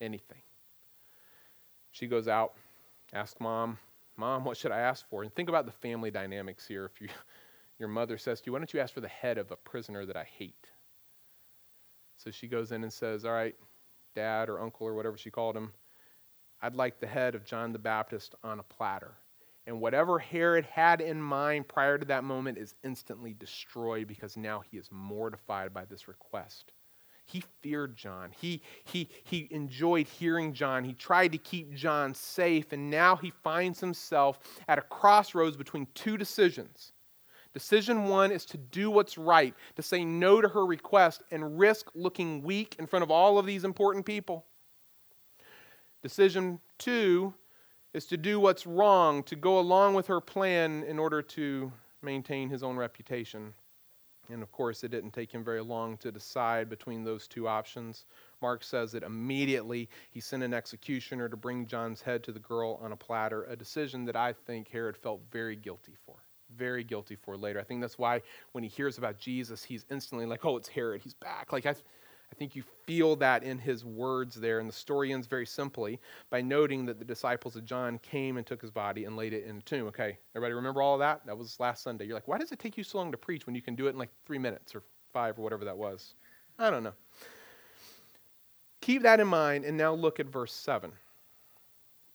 anything. 0.00 0.42
She 1.90 2.06
goes 2.06 2.28
out, 2.28 2.54
asks 3.12 3.40
mom, 3.40 3.78
Mom, 4.16 4.44
what 4.44 4.56
should 4.56 4.72
I 4.72 4.80
ask 4.80 5.08
for? 5.08 5.22
And 5.22 5.34
think 5.34 5.48
about 5.48 5.66
the 5.66 5.72
family 5.72 6.10
dynamics 6.10 6.66
here. 6.66 6.84
If 6.84 7.00
you, 7.00 7.08
your 7.78 7.88
mother 7.88 8.18
says 8.18 8.40
to 8.40 8.46
you, 8.46 8.52
Why 8.52 8.58
don't 8.58 8.72
you 8.72 8.80
ask 8.80 8.92
for 8.92 9.00
the 9.00 9.08
head 9.08 9.38
of 9.38 9.50
a 9.50 9.56
prisoner 9.56 10.04
that 10.06 10.16
I 10.16 10.24
hate? 10.24 10.68
So 12.16 12.30
she 12.30 12.46
goes 12.46 12.72
in 12.72 12.82
and 12.82 12.92
says, 12.92 13.24
All 13.24 13.32
right, 13.32 13.56
dad 14.14 14.48
or 14.48 14.60
uncle 14.60 14.86
or 14.86 14.94
whatever 14.94 15.16
she 15.16 15.30
called 15.30 15.56
him, 15.56 15.72
I'd 16.60 16.76
like 16.76 17.00
the 17.00 17.06
head 17.06 17.34
of 17.34 17.44
John 17.44 17.72
the 17.72 17.78
Baptist 17.78 18.34
on 18.44 18.60
a 18.60 18.62
platter. 18.62 19.12
And 19.66 19.80
whatever 19.80 20.18
Herod 20.18 20.64
had 20.64 21.00
in 21.00 21.22
mind 21.22 21.68
prior 21.68 21.96
to 21.96 22.04
that 22.06 22.24
moment 22.24 22.58
is 22.58 22.74
instantly 22.82 23.32
destroyed 23.32 24.08
because 24.08 24.36
now 24.36 24.62
he 24.70 24.76
is 24.76 24.88
mortified 24.90 25.72
by 25.72 25.84
this 25.84 26.08
request. 26.08 26.72
He 27.24 27.44
feared 27.60 27.96
John. 27.96 28.30
He, 28.32 28.62
he, 28.84 29.08
he 29.22 29.46
enjoyed 29.52 30.08
hearing 30.08 30.52
John. 30.52 30.84
He 30.84 30.92
tried 30.92 31.30
to 31.32 31.38
keep 31.38 31.72
John 31.72 32.12
safe, 32.14 32.72
and 32.72 32.90
now 32.90 33.14
he 33.14 33.30
finds 33.30 33.78
himself 33.78 34.40
at 34.66 34.78
a 34.78 34.82
crossroads 34.82 35.56
between 35.56 35.86
two 35.94 36.16
decisions. 36.16 36.92
Decision 37.54 38.04
one 38.04 38.32
is 38.32 38.44
to 38.46 38.58
do 38.58 38.90
what's 38.90 39.16
right, 39.16 39.54
to 39.76 39.82
say 39.82 40.04
no 40.04 40.40
to 40.40 40.48
her 40.48 40.66
request 40.66 41.22
and 41.30 41.58
risk 41.58 41.90
looking 41.94 42.42
weak 42.42 42.74
in 42.78 42.86
front 42.86 43.04
of 43.04 43.10
all 43.10 43.38
of 43.38 43.46
these 43.46 43.64
important 43.64 44.04
people. 44.04 44.44
Decision 46.02 46.58
two 46.78 47.32
is 47.92 48.06
to 48.06 48.16
do 48.16 48.40
what's 48.40 48.66
wrong, 48.66 49.22
to 49.24 49.36
go 49.36 49.58
along 49.58 49.94
with 49.94 50.06
her 50.06 50.20
plan 50.20 50.82
in 50.84 50.98
order 50.98 51.20
to 51.22 51.72
maintain 52.02 52.48
his 52.48 52.62
own 52.62 52.76
reputation. 52.76 53.52
And 54.30 54.42
of 54.42 54.50
course, 54.52 54.82
it 54.82 54.90
didn't 54.90 55.10
take 55.10 55.32
him 55.32 55.44
very 55.44 55.60
long 55.60 55.96
to 55.98 56.12
decide 56.12 56.70
between 56.70 57.04
those 57.04 57.28
two 57.28 57.48
options. 57.48 58.06
Mark 58.40 58.62
says 58.62 58.92
that 58.92 59.02
immediately 59.02 59.88
he 60.10 60.20
sent 60.20 60.42
an 60.42 60.54
executioner 60.54 61.28
to 61.28 61.36
bring 61.36 61.66
John's 61.66 62.00
head 62.00 62.22
to 62.24 62.32
the 62.32 62.38
girl 62.38 62.78
on 62.80 62.92
a 62.92 62.96
platter, 62.96 63.44
a 63.44 63.56
decision 63.56 64.04
that 64.06 64.16
I 64.16 64.32
think 64.32 64.68
Herod 64.68 64.96
felt 64.96 65.20
very 65.30 65.56
guilty 65.56 65.94
for. 66.06 66.16
Very 66.56 66.84
guilty 66.84 67.16
for 67.16 67.36
later. 67.36 67.60
I 67.60 67.64
think 67.64 67.80
that's 67.80 67.98
why 67.98 68.22
when 68.52 68.62
he 68.62 68.70
hears 68.70 68.96
about 68.96 69.18
Jesus, 69.18 69.64
he's 69.64 69.84
instantly 69.90 70.26
like, 70.26 70.44
oh, 70.44 70.56
it's 70.56 70.68
Herod. 70.68 71.02
He's 71.02 71.14
back. 71.14 71.52
Like, 71.52 71.66
I, 71.66 71.74
I 72.32 72.34
think 72.34 72.56
you 72.56 72.62
feel 72.86 73.14
that 73.16 73.42
in 73.42 73.58
his 73.58 73.84
words 73.84 74.36
there. 74.36 74.58
And 74.58 74.68
the 74.68 74.72
story 74.72 75.12
ends 75.12 75.26
very 75.26 75.44
simply 75.44 76.00
by 76.30 76.40
noting 76.40 76.86
that 76.86 76.98
the 76.98 77.04
disciples 77.04 77.56
of 77.56 77.66
John 77.66 77.98
came 77.98 78.38
and 78.38 78.46
took 78.46 78.62
his 78.62 78.70
body 78.70 79.04
and 79.04 79.16
laid 79.16 79.34
it 79.34 79.44
in 79.44 79.58
a 79.58 79.60
tomb. 79.60 79.86
Okay, 79.88 80.16
everybody 80.34 80.54
remember 80.54 80.80
all 80.80 80.94
of 80.94 81.00
that? 81.00 81.26
That 81.26 81.36
was 81.36 81.60
last 81.60 81.82
Sunday. 81.82 82.06
You're 82.06 82.14
like, 82.14 82.26
why 82.26 82.38
does 82.38 82.50
it 82.50 82.58
take 82.58 82.78
you 82.78 82.84
so 82.84 82.98
long 82.98 83.12
to 83.12 83.18
preach 83.18 83.46
when 83.46 83.54
you 83.54 83.60
can 83.60 83.74
do 83.74 83.86
it 83.86 83.90
in 83.90 83.98
like 83.98 84.08
three 84.24 84.38
minutes 84.38 84.74
or 84.74 84.82
five 85.12 85.38
or 85.38 85.42
whatever 85.42 85.66
that 85.66 85.76
was? 85.76 86.14
I 86.58 86.70
don't 86.70 86.82
know. 86.82 86.94
Keep 88.80 89.02
that 89.02 89.20
in 89.20 89.28
mind 89.28 89.66
and 89.66 89.76
now 89.76 89.92
look 89.92 90.18
at 90.18 90.26
verse 90.26 90.54
7, 90.54 90.90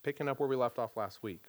picking 0.02 0.28
up 0.28 0.40
where 0.40 0.50
we 0.50 0.56
left 0.56 0.80
off 0.80 0.98
last 0.98 1.22
week. 1.22 1.44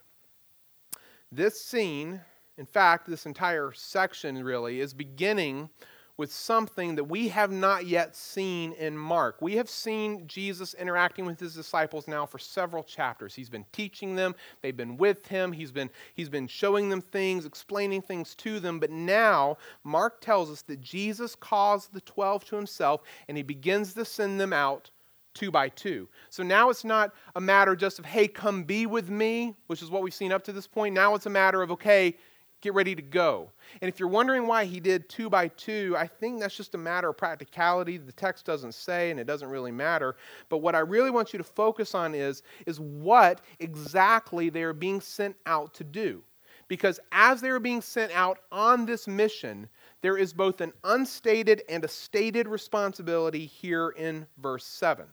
This 1.33 1.63
scene, 1.63 2.21
in 2.59 2.67
fact, 2.67 3.09
this 3.09 3.25
entire 3.25 3.73
section 3.73 4.45
really, 4.45 4.81
is 4.81 4.93
beginning 4.93 5.71
with 6.19 6.33
something 6.33 6.97
that 6.97 7.05
we 7.05 7.29
have 7.29 7.53
not 7.53 7.87
yet 7.87 8.15
seen 8.15 8.73
in 8.73 8.99
Mark. 8.99 9.41
We 9.41 9.55
have 9.55 9.71
seen 9.71 10.27
Jesus 10.27 10.75
interacting 10.75 11.25
with 11.25 11.39
his 11.39 11.55
disciples 11.55 12.09
now 12.09 12.27
for 12.27 12.39
several 12.39 12.83
chapters. 12.83 13.35
He's 13.35 13.49
been 13.49 13.65
teaching 13.73 14.17
them, 14.17 14.35
they've 14.61 14.77
been 14.77 14.97
with 14.97 15.29
him, 15.29 15.53
he's 15.53 15.71
been, 15.71 15.89
he's 16.15 16.29
been 16.29 16.49
showing 16.49 16.89
them 16.89 17.01
things, 17.01 17.47
explaining 17.47 18.03
things 18.03 18.35
to 18.35 18.59
them. 18.59 18.81
But 18.81 18.91
now, 18.91 19.57
Mark 19.85 20.21
tells 20.21 20.51
us 20.51 20.63
that 20.63 20.81
Jesus 20.81 21.37
calls 21.37 21.87
the 21.87 22.01
12 22.01 22.45
to 22.47 22.57
himself 22.57 23.03
and 23.29 23.37
he 23.37 23.45
begins 23.45 23.95
to 23.95 24.05
send 24.05 24.41
them 24.41 24.53
out 24.53 24.91
two 25.35 25.51
by 25.53 25.69
two. 25.69 26.09
So 26.31 26.43
now 26.43 26.69
it's 26.69 26.85
not 26.85 27.15
a 27.37 27.41
matter 27.41 27.77
just 27.77 28.01
of, 28.01 28.05
hey, 28.05 28.27
come 28.27 28.65
be 28.65 28.87
with 28.87 29.09
me, 29.09 29.55
which 29.69 29.83
is 29.83 29.91
what 29.91 30.03
we've 30.03 30.13
seen 30.13 30.33
up 30.33 30.43
to 30.45 30.53
this 30.53 30.67
point. 30.67 30.95
Now 30.97 31.15
it's 31.15 31.27
a 31.27 31.31
matter 31.31 31.63
of, 31.63 31.71
okay, 31.71 32.17
get 32.61 32.75
ready 32.75 32.95
to 32.95 33.03
go. 33.03 33.51
And 33.81 33.89
if 33.89 34.01
you're 34.01 34.09
wondering 34.09 34.47
why 34.47 34.65
he 34.65 34.81
did 34.81 35.09
two 35.09 35.31
by 35.31 35.49
two, 35.49 35.95
I 35.97 36.07
think 36.07 36.41
that's 36.41 36.57
just 36.57 36.75
a 36.75 36.79
matter 36.79 37.09
of 37.09 37.17
practicality. 37.17 37.97
The 37.97 38.13
text 38.13 38.45
doesn't 38.45 38.75
say, 38.75 39.11
and 39.11 39.21
it 39.21 39.27
doesn't 39.27 39.49
really 39.49 39.71
matter. 39.71 40.17
But 40.49 40.59
what 40.59 40.75
I 40.75 40.81
really 40.81 41.11
want 41.11 41.33
you 41.33 41.39
to 41.39 41.45
focus 41.45 41.95
on 41.95 42.15
is, 42.15 42.43
is 42.67 42.81
what 42.81 43.41
exactly 43.61 44.49
they 44.49 44.63
are 44.63 44.73
being 44.73 45.01
sent 45.01 45.37
out 45.47 45.75
to 45.75 45.85
do. 45.85 46.23
Because 46.67 47.01
as 47.13 47.41
they 47.41 47.49
are 47.49 47.61
being 47.61 47.81
sent 47.81 48.13
out 48.13 48.41
on 48.53 48.85
this 48.85 49.09
mission, 49.09 49.69
there 50.03 50.19
is 50.19 50.33
both 50.33 50.61
an 50.61 50.73
unstated 50.85 51.63
and 51.69 51.83
a 51.85 51.89
stated 51.89 52.47
responsibility 52.47 53.47
here 53.47 53.91
in 53.91 54.27
verse 54.39 54.67
7. 54.67 55.07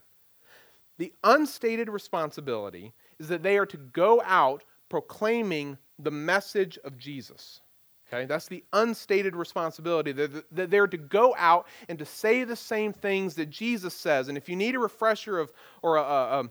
The 0.98 1.12
unstated 1.24 1.88
responsibility 1.88 2.92
is 3.18 3.28
that 3.28 3.42
they 3.42 3.56
are 3.58 3.66
to 3.66 3.76
go 3.76 4.22
out 4.24 4.64
proclaiming 4.88 5.78
the 5.98 6.10
message 6.10 6.78
of 6.84 6.98
Jesus. 6.98 7.60
Okay, 8.08 8.24
that's 8.24 8.46
the 8.46 8.64
unstated 8.72 9.34
responsibility. 9.34 10.12
That 10.12 10.70
they're 10.70 10.86
to 10.86 10.96
go 10.96 11.34
out 11.36 11.66
and 11.88 11.98
to 11.98 12.04
say 12.04 12.44
the 12.44 12.54
same 12.54 12.92
things 12.92 13.34
that 13.34 13.50
Jesus 13.50 13.94
says. 13.94 14.28
And 14.28 14.38
if 14.38 14.48
you 14.48 14.54
need 14.54 14.76
a 14.76 14.78
refresher 14.78 15.38
of 15.38 15.52
or 15.82 15.96
a, 15.96 16.02
a, 16.02 16.44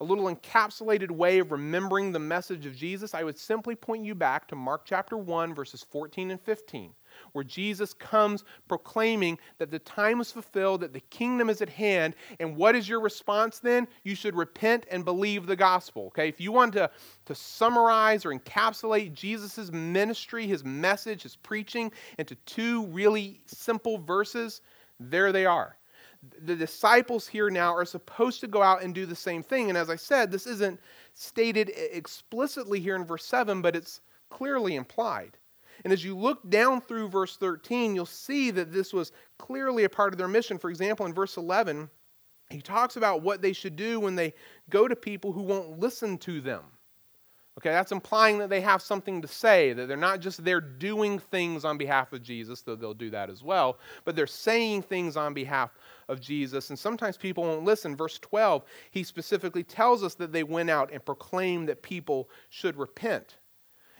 a 0.00 0.04
little 0.04 0.26
encapsulated 0.26 1.10
way 1.10 1.38
of 1.38 1.50
remembering 1.50 2.12
the 2.12 2.18
message 2.18 2.66
of 2.66 2.76
Jesus, 2.76 3.14
I 3.14 3.24
would 3.24 3.38
simply 3.38 3.74
point 3.74 4.04
you 4.04 4.14
back 4.14 4.48
to 4.48 4.56
Mark 4.56 4.82
chapter 4.84 5.16
1, 5.16 5.54
verses 5.54 5.82
14 5.90 6.30
and 6.30 6.40
15 6.40 6.92
where 7.32 7.44
Jesus 7.44 7.92
comes 7.94 8.44
proclaiming 8.68 9.38
that 9.58 9.70
the 9.70 9.78
time 9.78 10.20
is 10.20 10.32
fulfilled, 10.32 10.80
that 10.80 10.92
the 10.92 11.00
kingdom 11.00 11.50
is 11.50 11.62
at 11.62 11.68
hand. 11.68 12.14
And 12.40 12.56
what 12.56 12.74
is 12.74 12.88
your 12.88 13.00
response 13.00 13.58
then? 13.58 13.88
You 14.04 14.14
should 14.14 14.36
repent 14.36 14.86
and 14.90 15.04
believe 15.04 15.46
the 15.46 15.56
gospel. 15.56 16.06
Okay, 16.06 16.28
if 16.28 16.40
you 16.40 16.52
want 16.52 16.72
to, 16.74 16.90
to 17.26 17.34
summarize 17.34 18.24
or 18.24 18.32
encapsulate 18.32 19.14
Jesus' 19.14 19.70
ministry, 19.72 20.46
his 20.46 20.64
message, 20.64 21.22
his 21.22 21.36
preaching 21.36 21.92
into 22.18 22.34
two 22.46 22.86
really 22.86 23.42
simple 23.46 23.98
verses, 23.98 24.60
there 25.00 25.32
they 25.32 25.46
are. 25.46 25.76
The 26.44 26.56
disciples 26.56 27.28
here 27.28 27.48
now 27.48 27.72
are 27.74 27.84
supposed 27.84 28.40
to 28.40 28.48
go 28.48 28.60
out 28.60 28.82
and 28.82 28.92
do 28.92 29.06
the 29.06 29.14
same 29.14 29.42
thing. 29.42 29.68
And 29.68 29.78
as 29.78 29.88
I 29.88 29.96
said, 29.96 30.30
this 30.30 30.46
isn't 30.46 30.80
stated 31.14 31.70
explicitly 31.74 32.80
here 32.80 32.96
in 32.96 33.04
verse 33.04 33.24
7, 33.24 33.62
but 33.62 33.76
it's 33.76 34.00
clearly 34.28 34.74
implied. 34.74 35.36
And 35.88 35.92
as 35.94 36.04
you 36.04 36.14
look 36.14 36.50
down 36.50 36.82
through 36.82 37.08
verse 37.08 37.38
13, 37.38 37.94
you'll 37.94 38.04
see 38.04 38.50
that 38.50 38.70
this 38.70 38.92
was 38.92 39.10
clearly 39.38 39.84
a 39.84 39.88
part 39.88 40.12
of 40.12 40.18
their 40.18 40.28
mission. 40.28 40.58
For 40.58 40.68
example, 40.68 41.06
in 41.06 41.14
verse 41.14 41.38
11, 41.38 41.88
he 42.50 42.60
talks 42.60 42.96
about 42.96 43.22
what 43.22 43.40
they 43.40 43.54
should 43.54 43.74
do 43.74 43.98
when 43.98 44.14
they 44.14 44.34
go 44.68 44.86
to 44.86 44.94
people 44.94 45.32
who 45.32 45.40
won't 45.40 45.80
listen 45.80 46.18
to 46.18 46.42
them. 46.42 46.60
Okay, 47.56 47.70
that's 47.70 47.90
implying 47.90 48.36
that 48.36 48.50
they 48.50 48.60
have 48.60 48.82
something 48.82 49.22
to 49.22 49.28
say, 49.28 49.72
that 49.72 49.88
they're 49.88 49.96
not 49.96 50.20
just 50.20 50.44
there 50.44 50.60
doing 50.60 51.18
things 51.18 51.64
on 51.64 51.78
behalf 51.78 52.12
of 52.12 52.22
Jesus, 52.22 52.60
though 52.60 52.76
they'll 52.76 52.92
do 52.92 53.08
that 53.08 53.30
as 53.30 53.42
well, 53.42 53.78
but 54.04 54.14
they're 54.14 54.26
saying 54.26 54.82
things 54.82 55.16
on 55.16 55.32
behalf 55.32 55.70
of 56.10 56.20
Jesus. 56.20 56.68
And 56.68 56.78
sometimes 56.78 57.16
people 57.16 57.44
won't 57.44 57.64
listen. 57.64 57.96
Verse 57.96 58.18
12, 58.18 58.62
he 58.90 59.02
specifically 59.02 59.64
tells 59.64 60.04
us 60.04 60.16
that 60.16 60.32
they 60.32 60.42
went 60.42 60.68
out 60.68 60.92
and 60.92 61.02
proclaimed 61.02 61.66
that 61.70 61.80
people 61.80 62.28
should 62.50 62.76
repent. 62.76 63.38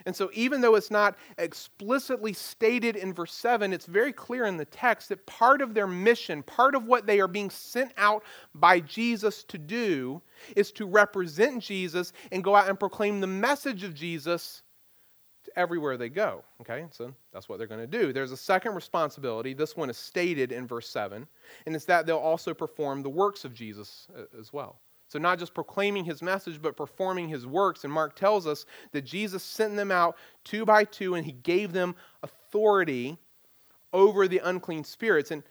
And 0.07 0.15
so, 0.15 0.31
even 0.33 0.61
though 0.61 0.75
it's 0.75 0.91
not 0.91 1.17
explicitly 1.39 2.33
stated 2.33 2.97
in 2.97 3.13
verse 3.13 3.33
7, 3.33 3.73
it's 3.73 3.87
very 3.87 4.13
clear 4.13 4.47
in 4.47 4.57
the 4.57 4.65
text 4.65 5.09
that 5.09 5.27
part 5.27 5.61
of 5.61 5.75
their 5.75 5.87
mission, 5.87 6.43
part 6.43 6.75
of 6.75 6.87
what 6.87 7.07
they 7.07 7.21
are 7.21 7.29
being 7.29 7.51
sent 7.51 7.93
out 7.97 8.25
by 8.55 8.81
Jesus 8.81 9.45
to 9.45 9.59
do, 9.59 10.23
is 10.57 10.73
to 10.73 10.87
represent 10.87 11.63
Jesus 11.63 12.13
and 12.33 12.45
go 12.45 12.55
out 12.55 12.69
and 12.69 12.79
proclaim 12.79 13.21
the 13.21 13.27
message 13.27 13.85
of 13.85 13.95
Jesus 13.95 14.63
to 15.45 15.59
everywhere 15.59 15.97
they 15.97 16.09
go. 16.09 16.45
Okay, 16.61 16.87
so 16.91 17.13
that's 17.33 17.49
what 17.49 17.59
they're 17.59 17.67
going 17.67 17.81
to 17.81 17.99
do. 17.99 18.13
There's 18.13 18.33
a 18.33 18.37
second 18.37 18.75
responsibility. 18.75 19.55
This 19.55 19.77
one 19.77 19.91
is 19.91 19.97
stated 19.97 20.53
in 20.53 20.67
verse 20.67 20.89
7, 20.89 21.27
and 21.67 21.75
it's 21.75 21.85
that 21.87 22.07
they'll 22.07 22.17
also 22.19 22.55
perform 22.55 23.03
the 23.03 23.11
works 23.11 23.45
of 23.45 23.55
Jesus 23.55 24.09
uh, 24.17 24.39
as 24.39 24.53
well. 24.53 24.79
So, 25.09 25.19
not 25.19 25.39
just 25.39 25.55
proclaiming 25.55 26.05
his 26.05 26.23
message, 26.23 26.61
but 26.61 26.77
performing 26.77 27.29
his 27.29 27.47
works. 27.47 27.85
And 27.85 27.93
Mark 27.93 28.15
tells 28.15 28.47
us 28.47 28.67
that 28.93 29.03
Jesus 29.03 29.43
sent 29.43 29.75
them 29.75 29.91
out 29.91 30.17
two 30.45 30.65
by 30.65 30.85
two 30.85 31.15
and 31.15 31.25
he 31.25 31.33
gave 31.33 31.73
them 31.73 31.95
authority 32.23 33.19
over 33.93 34.29
the 34.29 34.41
unclean 34.45 34.85
spirits. 34.85 35.31
And 35.31 35.43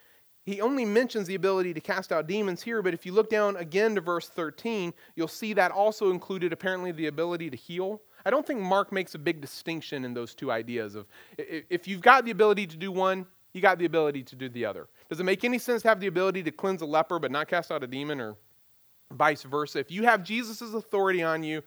he 0.46 0.62
only 0.62 0.86
mentions 0.86 1.28
the 1.28 1.36
ability 1.36 1.74
to 1.74 1.82
cast 1.82 2.14
out 2.14 2.26
demons 2.28 2.64
here, 2.64 2.82
but 2.82 2.94
if 2.94 3.06
you 3.06 3.12
look 3.12 3.30
down 3.30 3.58
again 3.58 3.96
to 3.96 4.02
verse 4.02 4.30
13, 4.30 4.94
you'll 5.16 5.28
see 5.28 5.52
that 5.54 5.72
also 5.72 6.10
included 6.10 6.54
apparently 6.54 6.94
the 6.94 7.08
ability 7.08 7.50
to 7.50 7.58
heal. 7.58 8.02
I 8.26 8.30
don't 8.30 8.48
think 8.48 8.62
Mark 8.62 8.92
makes 8.94 9.14
a 9.14 9.20
big 9.20 9.42
distinction 9.42 10.06
in 10.06 10.14
those 10.14 10.34
two 10.34 10.50
ideas 10.52 10.96
of 10.96 11.08
if 11.38 11.86
you've 11.88 12.02
got 12.02 12.24
the 12.24 12.32
ability 12.32 12.66
to 12.68 12.78
do 12.78 12.94
one, 12.94 13.26
you 13.54 13.62
got 13.62 13.78
the 13.78 13.86
ability 13.86 14.24
to 14.24 14.36
do 14.36 14.48
the 14.48 14.66
other. 14.66 14.88
Does 15.10 15.20
it 15.20 15.24
make 15.24 15.44
any 15.44 15.58
sense 15.58 15.82
to 15.82 15.90
have 15.90 16.00
the 16.00 16.08
ability 16.08 16.44
to 16.44 16.52
cleanse 16.52 16.82
a 16.82 16.86
leper 16.86 17.20
but 17.20 17.32
not 17.32 17.50
cast 17.50 17.70
out 17.72 17.84
a 17.84 17.88
demon 17.88 18.22
or 18.22 18.38
vice 19.12 19.44
versa. 19.44 19.80
If 19.80 19.92
you 19.92 20.04
have 20.04 20.24
Jesus' 20.24 20.62
authority 20.62 21.24
on 21.24 21.44
you, 21.44 21.62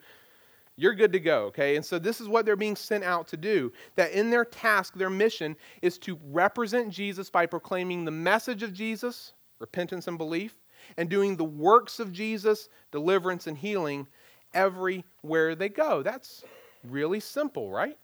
you're 0.77 0.95
good 0.95 1.13
to 1.13 1.19
go, 1.19 1.45
okay? 1.45 1.75
And 1.75 1.85
so 1.85 1.99
this 1.99 2.21
is 2.21 2.27
what 2.27 2.45
they're 2.45 2.55
being 2.55 2.75
sent 2.75 3.03
out 3.03 3.27
to 3.27 3.37
do. 3.37 3.71
That 3.95 4.11
in 4.11 4.29
their 4.29 4.45
task, 4.45 4.95
their 4.95 5.09
mission 5.09 5.55
is 5.81 5.97
to 5.99 6.17
represent 6.31 6.89
Jesus 6.89 7.29
by 7.29 7.45
proclaiming 7.45 8.05
the 8.05 8.11
message 8.11 8.63
of 8.63 8.73
Jesus, 8.73 9.33
repentance 9.59 10.07
and 10.07 10.17
belief, 10.17 10.55
and 10.97 11.09
doing 11.09 11.35
the 11.35 11.43
works 11.43 11.99
of 11.99 12.11
Jesus, 12.11 12.69
deliverance 12.91 13.47
and 13.47 13.57
healing, 13.57 14.07
everywhere 14.53 15.55
they 15.55 15.69
go. 15.69 16.01
That's 16.01 16.43
really 16.83 17.19
simple, 17.19 17.69
right? 17.69 17.97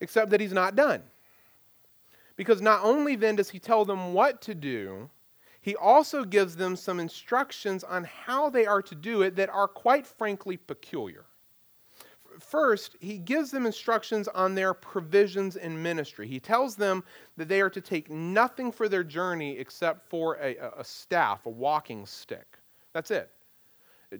Except 0.00 0.30
that 0.30 0.40
he's 0.40 0.52
not 0.52 0.74
done. 0.74 1.02
Because 2.36 2.60
not 2.60 2.80
only 2.82 3.16
then 3.16 3.36
does 3.36 3.48
he 3.48 3.58
tell 3.58 3.84
them 3.84 4.12
what 4.12 4.42
to 4.42 4.54
do, 4.54 5.08
he 5.66 5.74
also 5.74 6.22
gives 6.22 6.54
them 6.54 6.76
some 6.76 7.00
instructions 7.00 7.82
on 7.82 8.04
how 8.04 8.48
they 8.48 8.66
are 8.66 8.80
to 8.80 8.94
do 8.94 9.22
it 9.22 9.34
that 9.34 9.48
are 9.48 9.66
quite 9.66 10.06
frankly 10.06 10.56
peculiar. 10.56 11.24
First, 12.38 12.94
he 13.00 13.18
gives 13.18 13.50
them 13.50 13.66
instructions 13.66 14.28
on 14.28 14.54
their 14.54 14.74
provisions 14.74 15.56
in 15.56 15.82
ministry. 15.82 16.28
He 16.28 16.38
tells 16.38 16.76
them 16.76 17.02
that 17.36 17.48
they 17.48 17.60
are 17.60 17.70
to 17.70 17.80
take 17.80 18.08
nothing 18.08 18.70
for 18.70 18.88
their 18.88 19.02
journey 19.02 19.58
except 19.58 20.08
for 20.08 20.36
a, 20.40 20.56
a 20.78 20.84
staff, 20.84 21.46
a 21.46 21.50
walking 21.50 22.06
stick. 22.06 22.58
That's 22.92 23.10
it. 23.10 23.28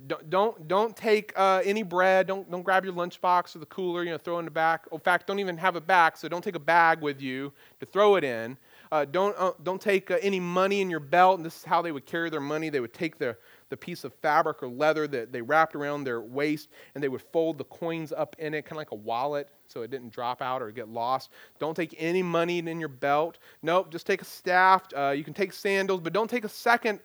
Don't, 0.08 0.28
don't, 0.28 0.66
don't 0.66 0.96
take 0.96 1.32
uh, 1.36 1.62
any 1.64 1.84
bread. 1.84 2.26
Don't, 2.26 2.50
don't 2.50 2.62
grab 2.62 2.84
your 2.84 2.92
lunchbox 2.92 3.54
or 3.54 3.60
the 3.60 3.66
cooler, 3.66 4.02
you 4.02 4.10
know, 4.10 4.18
throw 4.18 4.36
it 4.36 4.40
in 4.40 4.44
the 4.46 4.50
back. 4.50 4.86
In 4.90 4.98
fact, 4.98 5.28
don't 5.28 5.38
even 5.38 5.56
have 5.58 5.76
a 5.76 5.80
back, 5.80 6.16
so 6.16 6.28
don't 6.28 6.42
take 6.42 6.56
a 6.56 6.58
bag 6.58 7.00
with 7.00 7.22
you 7.22 7.52
to 7.78 7.86
throw 7.86 8.16
it 8.16 8.24
in. 8.24 8.58
Uh, 8.92 9.04
don't, 9.04 9.34
uh, 9.38 9.52
don't 9.62 9.80
take 9.80 10.10
uh, 10.10 10.18
any 10.22 10.40
money 10.40 10.80
in 10.80 10.90
your 10.90 11.00
belt. 11.00 11.38
And 11.38 11.44
this 11.44 11.56
is 11.56 11.64
how 11.64 11.82
they 11.82 11.92
would 11.92 12.06
carry 12.06 12.30
their 12.30 12.40
money. 12.40 12.68
They 12.68 12.80
would 12.80 12.94
take 12.94 13.18
the, 13.18 13.36
the 13.68 13.76
piece 13.76 14.04
of 14.04 14.14
fabric 14.14 14.62
or 14.62 14.68
leather 14.68 15.08
that 15.08 15.32
they 15.32 15.42
wrapped 15.42 15.74
around 15.74 16.04
their 16.04 16.20
waist 16.20 16.68
and 16.94 17.02
they 17.02 17.08
would 17.08 17.22
fold 17.22 17.58
the 17.58 17.64
coins 17.64 18.12
up 18.12 18.36
in 18.38 18.54
it, 18.54 18.62
kind 18.62 18.72
of 18.72 18.78
like 18.78 18.92
a 18.92 18.96
wallet, 18.96 19.48
so 19.66 19.82
it 19.82 19.90
didn't 19.90 20.12
drop 20.12 20.40
out 20.40 20.62
or 20.62 20.70
get 20.70 20.88
lost. 20.88 21.30
Don't 21.58 21.74
take 21.74 21.94
any 21.98 22.22
money 22.22 22.58
in 22.58 22.78
your 22.78 22.88
belt. 22.88 23.38
Nope, 23.62 23.90
just 23.90 24.06
take 24.06 24.22
a 24.22 24.24
staff. 24.24 24.84
Uh, 24.96 25.10
you 25.10 25.24
can 25.24 25.34
take 25.34 25.52
sandals, 25.52 26.00
but 26.00 26.12
don't 26.12 26.30
take 26.30 26.44
a 26.44 26.48
second 26.48 27.00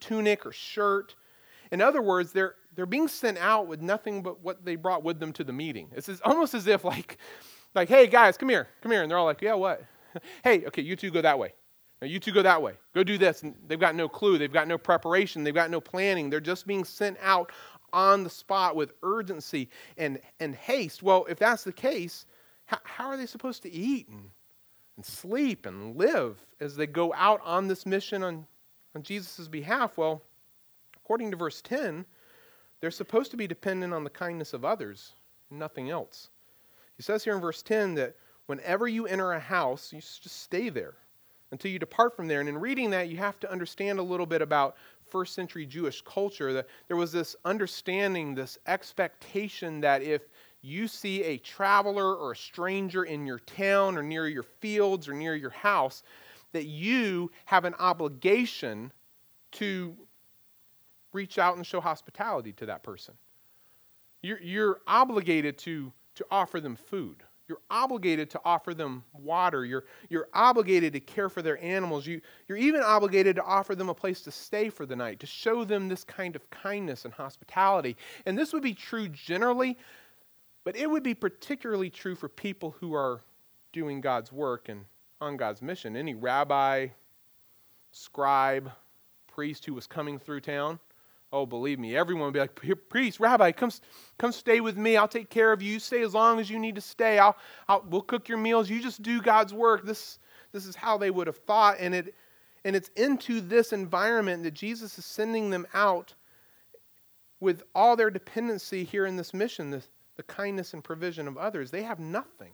tunic 0.00 0.46
or 0.46 0.52
shirt. 0.52 1.16
In 1.72 1.80
other 1.80 2.02
words, 2.02 2.32
they're, 2.32 2.54
they're 2.74 2.86
being 2.86 3.08
sent 3.08 3.38
out 3.38 3.66
with 3.66 3.80
nothing 3.80 4.22
but 4.22 4.40
what 4.42 4.64
they 4.64 4.76
brought 4.76 5.02
with 5.02 5.18
them 5.18 5.32
to 5.34 5.44
the 5.44 5.52
meeting. 5.52 5.88
It's 5.94 6.08
almost 6.24 6.54
as 6.54 6.66
if, 6.66 6.84
like, 6.84 7.18
like, 7.74 7.88
hey, 7.88 8.06
guys, 8.06 8.36
come 8.36 8.48
here, 8.48 8.68
come 8.82 8.92
here. 8.92 9.02
And 9.02 9.10
they're 9.10 9.18
all 9.18 9.24
like, 9.24 9.42
yeah, 9.42 9.54
what? 9.54 9.84
hey, 10.44 10.64
okay, 10.66 10.82
you 10.82 10.96
two 10.96 11.10
go 11.10 11.22
that 11.22 11.38
way. 11.38 11.52
Now, 12.00 12.08
you 12.08 12.18
two 12.18 12.32
go 12.32 12.42
that 12.42 12.60
way. 12.60 12.74
Go 12.94 13.04
do 13.04 13.16
this. 13.16 13.44
And 13.44 13.54
they've 13.68 13.78
got 13.78 13.94
no 13.94 14.08
clue. 14.08 14.36
They've 14.36 14.52
got 14.52 14.66
no 14.66 14.76
preparation. 14.76 15.44
They've 15.44 15.54
got 15.54 15.70
no 15.70 15.80
planning. 15.80 16.30
They're 16.30 16.40
just 16.40 16.66
being 16.66 16.84
sent 16.84 17.16
out 17.22 17.52
on 17.92 18.24
the 18.24 18.30
spot 18.30 18.74
with 18.74 18.94
urgency 19.02 19.68
and, 19.96 20.18
and 20.40 20.54
haste. 20.54 21.02
Well, 21.02 21.26
if 21.28 21.38
that's 21.38 21.62
the 21.62 21.72
case, 21.72 22.26
how, 22.66 22.78
how 22.82 23.06
are 23.06 23.16
they 23.16 23.26
supposed 23.26 23.62
to 23.62 23.72
eat 23.72 24.08
and, 24.08 24.30
and 24.96 25.04
sleep 25.04 25.64
and 25.64 25.96
live 25.96 26.44
as 26.60 26.74
they 26.74 26.86
go 26.88 27.12
out 27.14 27.40
on 27.44 27.68
this 27.68 27.86
mission 27.86 28.24
on, 28.24 28.46
on 28.96 29.02
Jesus' 29.04 29.46
behalf? 29.46 29.96
Well, 29.96 30.22
according 30.96 31.30
to 31.30 31.36
verse 31.36 31.62
10, 31.62 32.04
they're 32.80 32.90
supposed 32.90 33.30
to 33.30 33.36
be 33.36 33.46
dependent 33.46 33.94
on 33.94 34.02
the 34.02 34.10
kindness 34.10 34.54
of 34.54 34.64
others, 34.64 35.12
nothing 35.50 35.90
else. 35.90 36.30
He 36.96 37.02
says 37.02 37.22
here 37.22 37.34
in 37.34 37.40
verse 37.40 37.62
10 37.62 37.94
that 37.94 38.16
whenever 38.52 38.86
you 38.86 39.06
enter 39.06 39.32
a 39.32 39.40
house, 39.40 39.94
you 39.94 40.00
just 40.00 40.26
stay 40.26 40.68
there 40.68 40.92
until 41.52 41.70
you 41.70 41.78
depart 41.78 42.14
from 42.14 42.28
there. 42.28 42.40
And 42.40 42.48
in 42.50 42.58
reading 42.58 42.90
that, 42.90 43.08
you 43.08 43.16
have 43.16 43.40
to 43.40 43.50
understand 43.50 43.98
a 43.98 44.02
little 44.02 44.26
bit 44.26 44.42
about 44.42 44.76
first 45.06 45.34
century 45.34 45.64
Jewish 45.64 46.02
culture. 46.02 46.52
That 46.52 46.66
there 46.86 46.98
was 46.98 47.12
this 47.12 47.34
understanding, 47.46 48.34
this 48.34 48.58
expectation 48.66 49.80
that 49.80 50.02
if 50.02 50.20
you 50.60 50.86
see 50.86 51.22
a 51.22 51.38
traveler 51.38 52.14
or 52.14 52.32
a 52.32 52.36
stranger 52.36 53.04
in 53.04 53.24
your 53.24 53.38
town 53.38 53.96
or 53.96 54.02
near 54.02 54.28
your 54.28 54.42
fields 54.42 55.08
or 55.08 55.14
near 55.14 55.34
your 55.34 55.48
house, 55.50 56.02
that 56.52 56.66
you 56.66 57.30
have 57.46 57.64
an 57.64 57.74
obligation 57.78 58.92
to 59.52 59.96
reach 61.14 61.38
out 61.38 61.56
and 61.56 61.66
show 61.66 61.80
hospitality 61.80 62.52
to 62.52 62.66
that 62.66 62.82
person. 62.82 63.14
You're, 64.20 64.42
you're 64.42 64.80
obligated 64.86 65.56
to, 65.58 65.90
to 66.16 66.26
offer 66.30 66.60
them 66.60 66.76
food. 66.76 67.22
You're 67.48 67.60
obligated 67.70 68.30
to 68.30 68.40
offer 68.44 68.72
them 68.72 69.04
water. 69.12 69.64
You're, 69.64 69.84
you're 70.08 70.28
obligated 70.32 70.92
to 70.92 71.00
care 71.00 71.28
for 71.28 71.42
their 71.42 71.62
animals. 71.62 72.06
You, 72.06 72.20
you're 72.48 72.58
even 72.58 72.80
obligated 72.82 73.36
to 73.36 73.42
offer 73.42 73.74
them 73.74 73.88
a 73.88 73.94
place 73.94 74.22
to 74.22 74.30
stay 74.30 74.68
for 74.68 74.86
the 74.86 74.96
night, 74.96 75.20
to 75.20 75.26
show 75.26 75.64
them 75.64 75.88
this 75.88 76.04
kind 76.04 76.36
of 76.36 76.48
kindness 76.50 77.04
and 77.04 77.12
hospitality. 77.12 77.96
And 78.26 78.38
this 78.38 78.52
would 78.52 78.62
be 78.62 78.74
true 78.74 79.08
generally, 79.08 79.76
but 80.64 80.76
it 80.76 80.88
would 80.88 81.02
be 81.02 81.14
particularly 81.14 81.90
true 81.90 82.14
for 82.14 82.28
people 82.28 82.76
who 82.78 82.94
are 82.94 83.20
doing 83.72 84.00
God's 84.00 84.30
work 84.32 84.68
and 84.68 84.84
on 85.20 85.36
God's 85.36 85.62
mission. 85.62 85.96
Any 85.96 86.14
rabbi, 86.14 86.88
scribe, 87.90 88.70
priest 89.26 89.64
who 89.64 89.74
was 89.74 89.86
coming 89.86 90.18
through 90.18 90.40
town 90.40 90.78
Oh, 91.32 91.46
believe 91.46 91.78
me, 91.78 91.96
everyone 91.96 92.24
would 92.24 92.34
be 92.34 92.40
like, 92.40 92.88
priest, 92.90 93.18
rabbi, 93.18 93.52
come, 93.52 93.70
come 94.18 94.32
stay 94.32 94.60
with 94.60 94.76
me. 94.76 94.98
I'll 94.98 95.08
take 95.08 95.30
care 95.30 95.50
of 95.50 95.62
you. 95.62 95.78
Stay 95.78 96.02
as 96.02 96.12
long 96.12 96.38
as 96.38 96.50
you 96.50 96.58
need 96.58 96.74
to 96.74 96.82
stay. 96.82 97.18
I'll, 97.18 97.36
I'll, 97.68 97.82
we'll 97.88 98.02
cook 98.02 98.28
your 98.28 98.36
meals. 98.36 98.68
You 98.68 98.82
just 98.82 99.00
do 99.00 99.22
God's 99.22 99.54
work. 99.54 99.86
This, 99.86 100.18
this 100.52 100.66
is 100.66 100.76
how 100.76 100.98
they 100.98 101.10
would 101.10 101.26
have 101.26 101.38
thought. 101.38 101.76
And, 101.80 101.94
it, 101.94 102.14
and 102.66 102.76
it's 102.76 102.90
into 102.96 103.40
this 103.40 103.72
environment 103.72 104.42
that 104.42 104.52
Jesus 104.52 104.98
is 104.98 105.06
sending 105.06 105.48
them 105.48 105.66
out 105.72 106.14
with 107.40 107.62
all 107.74 107.96
their 107.96 108.10
dependency 108.10 108.84
here 108.84 109.06
in 109.06 109.16
this 109.16 109.32
mission, 109.32 109.70
the, 109.70 109.82
the 110.16 110.22
kindness 110.24 110.74
and 110.74 110.84
provision 110.84 111.26
of 111.26 111.38
others. 111.38 111.70
They 111.70 111.82
have 111.82 111.98
nothing. 111.98 112.52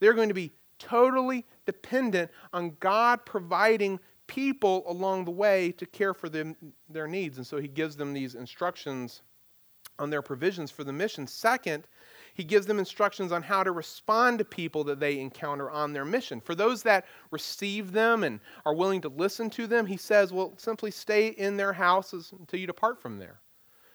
They're 0.00 0.14
going 0.14 0.28
to 0.28 0.34
be 0.34 0.52
totally 0.78 1.44
dependent 1.66 2.30
on 2.52 2.76
God 2.80 3.26
providing 3.26 4.00
people 4.26 4.84
along 4.86 5.24
the 5.24 5.30
way 5.30 5.72
to 5.72 5.86
care 5.86 6.14
for 6.14 6.28
them, 6.28 6.56
their 6.88 7.06
needs. 7.06 7.38
And 7.38 7.46
so 7.46 7.58
he 7.58 7.68
gives 7.68 7.96
them 7.96 8.12
these 8.12 8.34
instructions 8.34 9.22
on 9.98 10.10
their 10.10 10.22
provisions 10.22 10.70
for 10.70 10.84
the 10.84 10.92
mission. 10.92 11.26
Second, 11.26 11.86
he 12.34 12.44
gives 12.44 12.66
them 12.66 12.78
instructions 12.78 13.32
on 13.32 13.42
how 13.42 13.62
to 13.62 13.72
respond 13.72 14.38
to 14.38 14.44
people 14.44 14.84
that 14.84 15.00
they 15.00 15.18
encounter 15.18 15.70
on 15.70 15.92
their 15.92 16.04
mission. 16.04 16.40
For 16.40 16.54
those 16.54 16.82
that 16.82 17.06
receive 17.30 17.92
them 17.92 18.24
and 18.24 18.40
are 18.66 18.74
willing 18.74 19.00
to 19.02 19.08
listen 19.08 19.48
to 19.50 19.66
them, 19.66 19.86
he 19.86 19.96
says, 19.96 20.32
well, 20.32 20.52
simply 20.58 20.90
stay 20.90 21.28
in 21.28 21.56
their 21.56 21.72
houses 21.72 22.32
until 22.38 22.60
you 22.60 22.66
depart 22.66 23.00
from 23.00 23.18
there. 23.18 23.40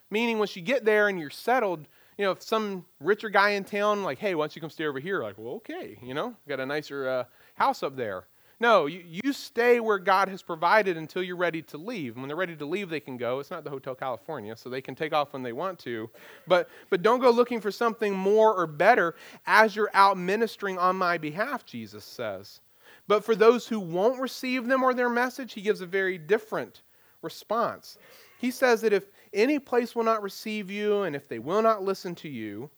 Meaning, 0.10 0.40
once 0.40 0.56
you 0.56 0.62
get 0.62 0.84
there 0.84 1.08
and 1.08 1.20
you're 1.20 1.30
settled, 1.30 1.88
you 2.18 2.26
know, 2.26 2.32
if 2.32 2.42
some 2.42 2.86
richer 3.00 3.30
guy 3.30 3.52
in 3.52 3.64
town, 3.64 4.04
like, 4.04 4.18
hey, 4.18 4.36
why 4.36 4.44
don't 4.44 4.56
you 4.56 4.62
come 4.62 4.70
stay 4.70 4.86
over 4.86 5.00
here? 5.00 5.24
Like, 5.24 5.38
well, 5.38 5.54
okay, 5.56 5.98
you 6.04 6.14
know, 6.14 6.36
got 6.48 6.60
a 6.60 6.66
nicer 6.66 7.08
uh, 7.08 7.24
house 7.56 7.84
up 7.84 7.96
there. 7.96 8.26
No, 8.62 8.86
you, 8.86 9.04
you 9.10 9.34
stay 9.34 9.80
where 9.80 9.98
God 9.98 10.30
has 10.30 10.44
provided 10.44 10.96
until 10.96 11.24
you're 11.24 11.36
ready 11.36 11.64
to 11.64 11.80
leave. 11.80 12.16
When 12.16 12.28
they're 12.28 12.38
ready 12.38 12.56
to 12.56 12.66
leave, 12.66 12.90
they 12.92 13.00
can 13.00 13.18
go. 13.18 13.40
It's 13.40 13.50
not 13.50 13.64
the 13.64 13.72
Hotel 13.72 13.96
California, 13.96 14.56
so 14.56 14.70
they 14.70 14.84
can 14.84 14.94
take 14.94 15.14
off 15.14 15.34
when 15.34 15.42
they 15.42 15.52
want 15.52 15.80
to. 15.80 16.12
But, 16.46 16.70
but 16.92 17.02
don't 17.02 17.22
go 17.22 17.32
looking 17.32 17.60
for 17.60 17.72
something 17.72 18.16
more 18.16 18.54
or 18.54 18.68
better 18.68 19.16
as 19.48 19.76
you're 19.76 19.90
out 19.96 20.16
ministering 20.16 20.78
on 20.78 20.96
my 20.96 21.18
behalf, 21.18 21.66
Jesus 21.66 22.06
says. 22.06 22.60
But 23.08 23.26
for 23.26 23.34
those 23.34 23.68
who 23.68 23.80
won't 23.80 24.22
receive 24.22 24.68
them 24.68 24.84
or 24.84 24.94
their 24.94 25.10
message, 25.10 25.54
he 25.54 25.62
gives 25.62 25.82
a 25.82 25.88
very 25.88 26.20
different 26.20 26.84
response. 27.24 27.98
He 28.38 28.52
says 28.52 28.82
that 28.82 28.94
if 28.94 29.08
any 29.34 29.58
place 29.58 29.96
will 29.96 30.04
not 30.04 30.22
receive 30.22 30.70
you 30.70 31.02
and 31.02 31.16
if 31.16 31.28
they 31.28 31.40
will 31.40 31.64
not 31.64 31.82
listen 31.82 32.14
to 32.14 32.30
you, 32.30 32.70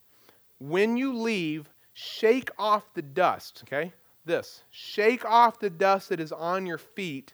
when 0.59 0.95
you 0.95 1.13
leave, 1.13 1.69
shake 1.91 2.51
off 2.57 2.93
the 2.93 3.01
dust, 3.01 3.63
okay? 3.67 3.91
This 4.25 4.63
shake 4.69 5.25
off 5.25 5.59
the 5.59 5.69
dust 5.69 6.09
that 6.09 6.19
is 6.19 6.31
on 6.31 6.65
your 6.65 6.77
feet 6.77 7.33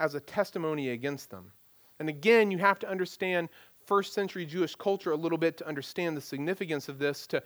as 0.00 0.14
a 0.14 0.20
testimony 0.20 0.90
against 0.90 1.30
them. 1.30 1.52
And 2.00 2.08
again, 2.08 2.50
you 2.50 2.58
have 2.58 2.78
to 2.80 2.88
understand 2.88 3.48
first 3.86 4.12
century 4.12 4.46
Jewish 4.46 4.74
culture 4.74 5.12
a 5.12 5.16
little 5.16 5.38
bit 5.38 5.56
to 5.58 5.68
understand 5.68 6.16
the 6.16 6.20
significance 6.20 6.88
of 6.88 6.98
this. 6.98 7.26
To, 7.28 7.42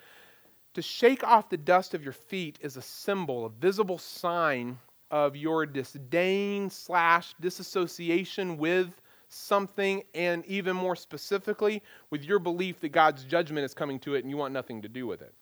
to 0.74 0.82
shake 0.82 1.24
off 1.24 1.48
the 1.48 1.56
dust 1.56 1.94
of 1.94 2.02
your 2.02 2.12
feet 2.12 2.58
is 2.62 2.76
a 2.76 2.82
symbol, 2.82 3.46
a 3.46 3.50
visible 3.50 3.98
sign 3.98 4.78
of 5.10 5.36
your 5.36 5.66
disdain 5.66 6.70
slash 6.70 7.34
disassociation 7.40 8.56
with 8.56 8.88
something, 9.28 10.02
and 10.14 10.44
even 10.46 10.76
more 10.76 10.96
specifically, 10.96 11.82
with 12.10 12.24
your 12.24 12.38
belief 12.38 12.80
that 12.80 12.90
God's 12.90 13.24
judgment 13.24 13.64
is 13.64 13.74
coming 13.74 13.98
to 14.00 14.14
it 14.14 14.20
and 14.20 14.30
you 14.30 14.36
want 14.36 14.54
nothing 14.54 14.82
to 14.82 14.88
do 14.88 15.06
with 15.06 15.20
it. 15.20 15.34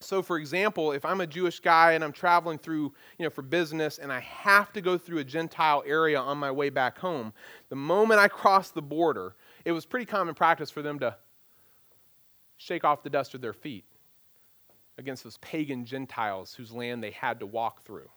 So, 0.00 0.22
for 0.22 0.38
example, 0.38 0.92
if 0.92 1.04
I'm 1.04 1.20
a 1.20 1.26
Jewish 1.26 1.58
guy 1.58 1.92
and 1.92 2.04
I'm 2.04 2.12
traveling 2.12 2.58
through, 2.58 2.92
you 3.18 3.24
know, 3.24 3.30
for 3.30 3.42
business 3.42 3.98
and 3.98 4.12
I 4.12 4.20
have 4.20 4.72
to 4.74 4.80
go 4.80 4.96
through 4.96 5.18
a 5.18 5.24
Gentile 5.24 5.82
area 5.84 6.20
on 6.20 6.38
my 6.38 6.52
way 6.52 6.70
back 6.70 6.98
home, 6.98 7.32
the 7.68 7.76
moment 7.76 8.20
I 8.20 8.28
cross 8.28 8.70
the 8.70 8.82
border, 8.82 9.34
it 9.64 9.72
was 9.72 9.84
pretty 9.84 10.06
common 10.06 10.34
practice 10.34 10.70
for 10.70 10.82
them 10.82 11.00
to 11.00 11.16
shake 12.58 12.84
off 12.84 13.02
the 13.02 13.10
dust 13.10 13.34
of 13.34 13.40
their 13.40 13.52
feet 13.52 13.84
against 14.98 15.24
those 15.24 15.38
pagan 15.38 15.84
Gentiles 15.84 16.54
whose 16.54 16.72
land 16.72 17.02
they 17.02 17.10
had 17.10 17.40
to 17.40 17.46
walk 17.46 17.82
through. 17.82 18.08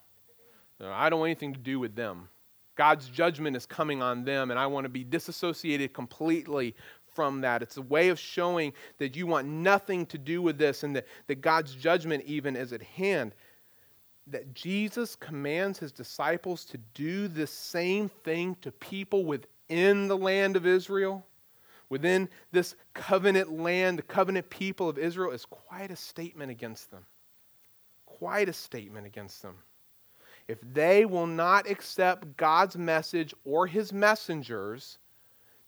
I 0.80 1.10
don't 1.10 1.20
want 1.20 1.30
anything 1.30 1.54
to 1.54 1.60
do 1.60 1.80
with 1.80 1.96
them. 1.96 2.28
God's 2.76 3.08
judgment 3.10 3.56
is 3.56 3.66
coming 3.68 4.02
on 4.02 4.24
them, 4.24 4.50
and 4.50 4.60
I 4.60 4.66
want 4.66 4.86
to 4.86 4.90
be 4.90 5.04
disassociated 5.04 5.94
completely 5.94 6.76
from 7.14 7.42
that. 7.42 7.62
It's 7.62 7.78
a 7.78 7.82
way 7.82 8.10
of 8.10 8.20
showing 8.20 8.74
that 8.98 9.16
you 9.16 9.28
want 9.28 9.48
nothing 9.48 10.06
to 10.08 10.18
do 10.18 10.42
with 10.42 10.58
this 10.58 10.84
and 10.84 10.96
that, 10.96 11.08
that 11.28 11.42
God's 11.42 11.76
judgment 11.76 12.24
even 12.26 12.56
is 12.56 12.74
at 12.74 12.82
hand. 12.82 13.34
That 14.28 14.54
Jesus 14.54 15.16
commands 15.16 15.80
his 15.80 15.92
disciples 15.92 16.66
to 16.66 16.78
do 16.94 17.28
the 17.28 17.48
same 17.48 18.10
thing 18.24 18.56
to 18.62 18.72
people 18.72 19.26
within 19.26 20.08
the 20.08 20.18
land 20.18 20.56
of 20.56 20.66
Israel, 20.66 21.26
within 21.90 22.30
this 22.52 22.76
covenant 22.94 23.52
land, 23.52 23.98
the 23.98 24.04
covenant 24.04 24.50
people 24.50 24.88
of 24.88 24.98
Israel, 24.98 25.32
is 25.32 25.46
quite 25.46 25.92
a 25.92 25.96
statement 25.96 26.52
against 26.52 26.92
them. 26.92 27.06
Quite 28.06 28.50
a 28.50 28.54
statement 28.54 29.06
against 29.08 29.42
them. 29.42 29.56
if 30.48 30.60
they 30.74 31.06
will 31.06 31.28
not 31.28 31.70
accept 31.70 32.36
God's 32.36 32.78
message 32.78 33.34
or 33.46 33.68
his 33.68 33.94
messengers, 33.94 34.98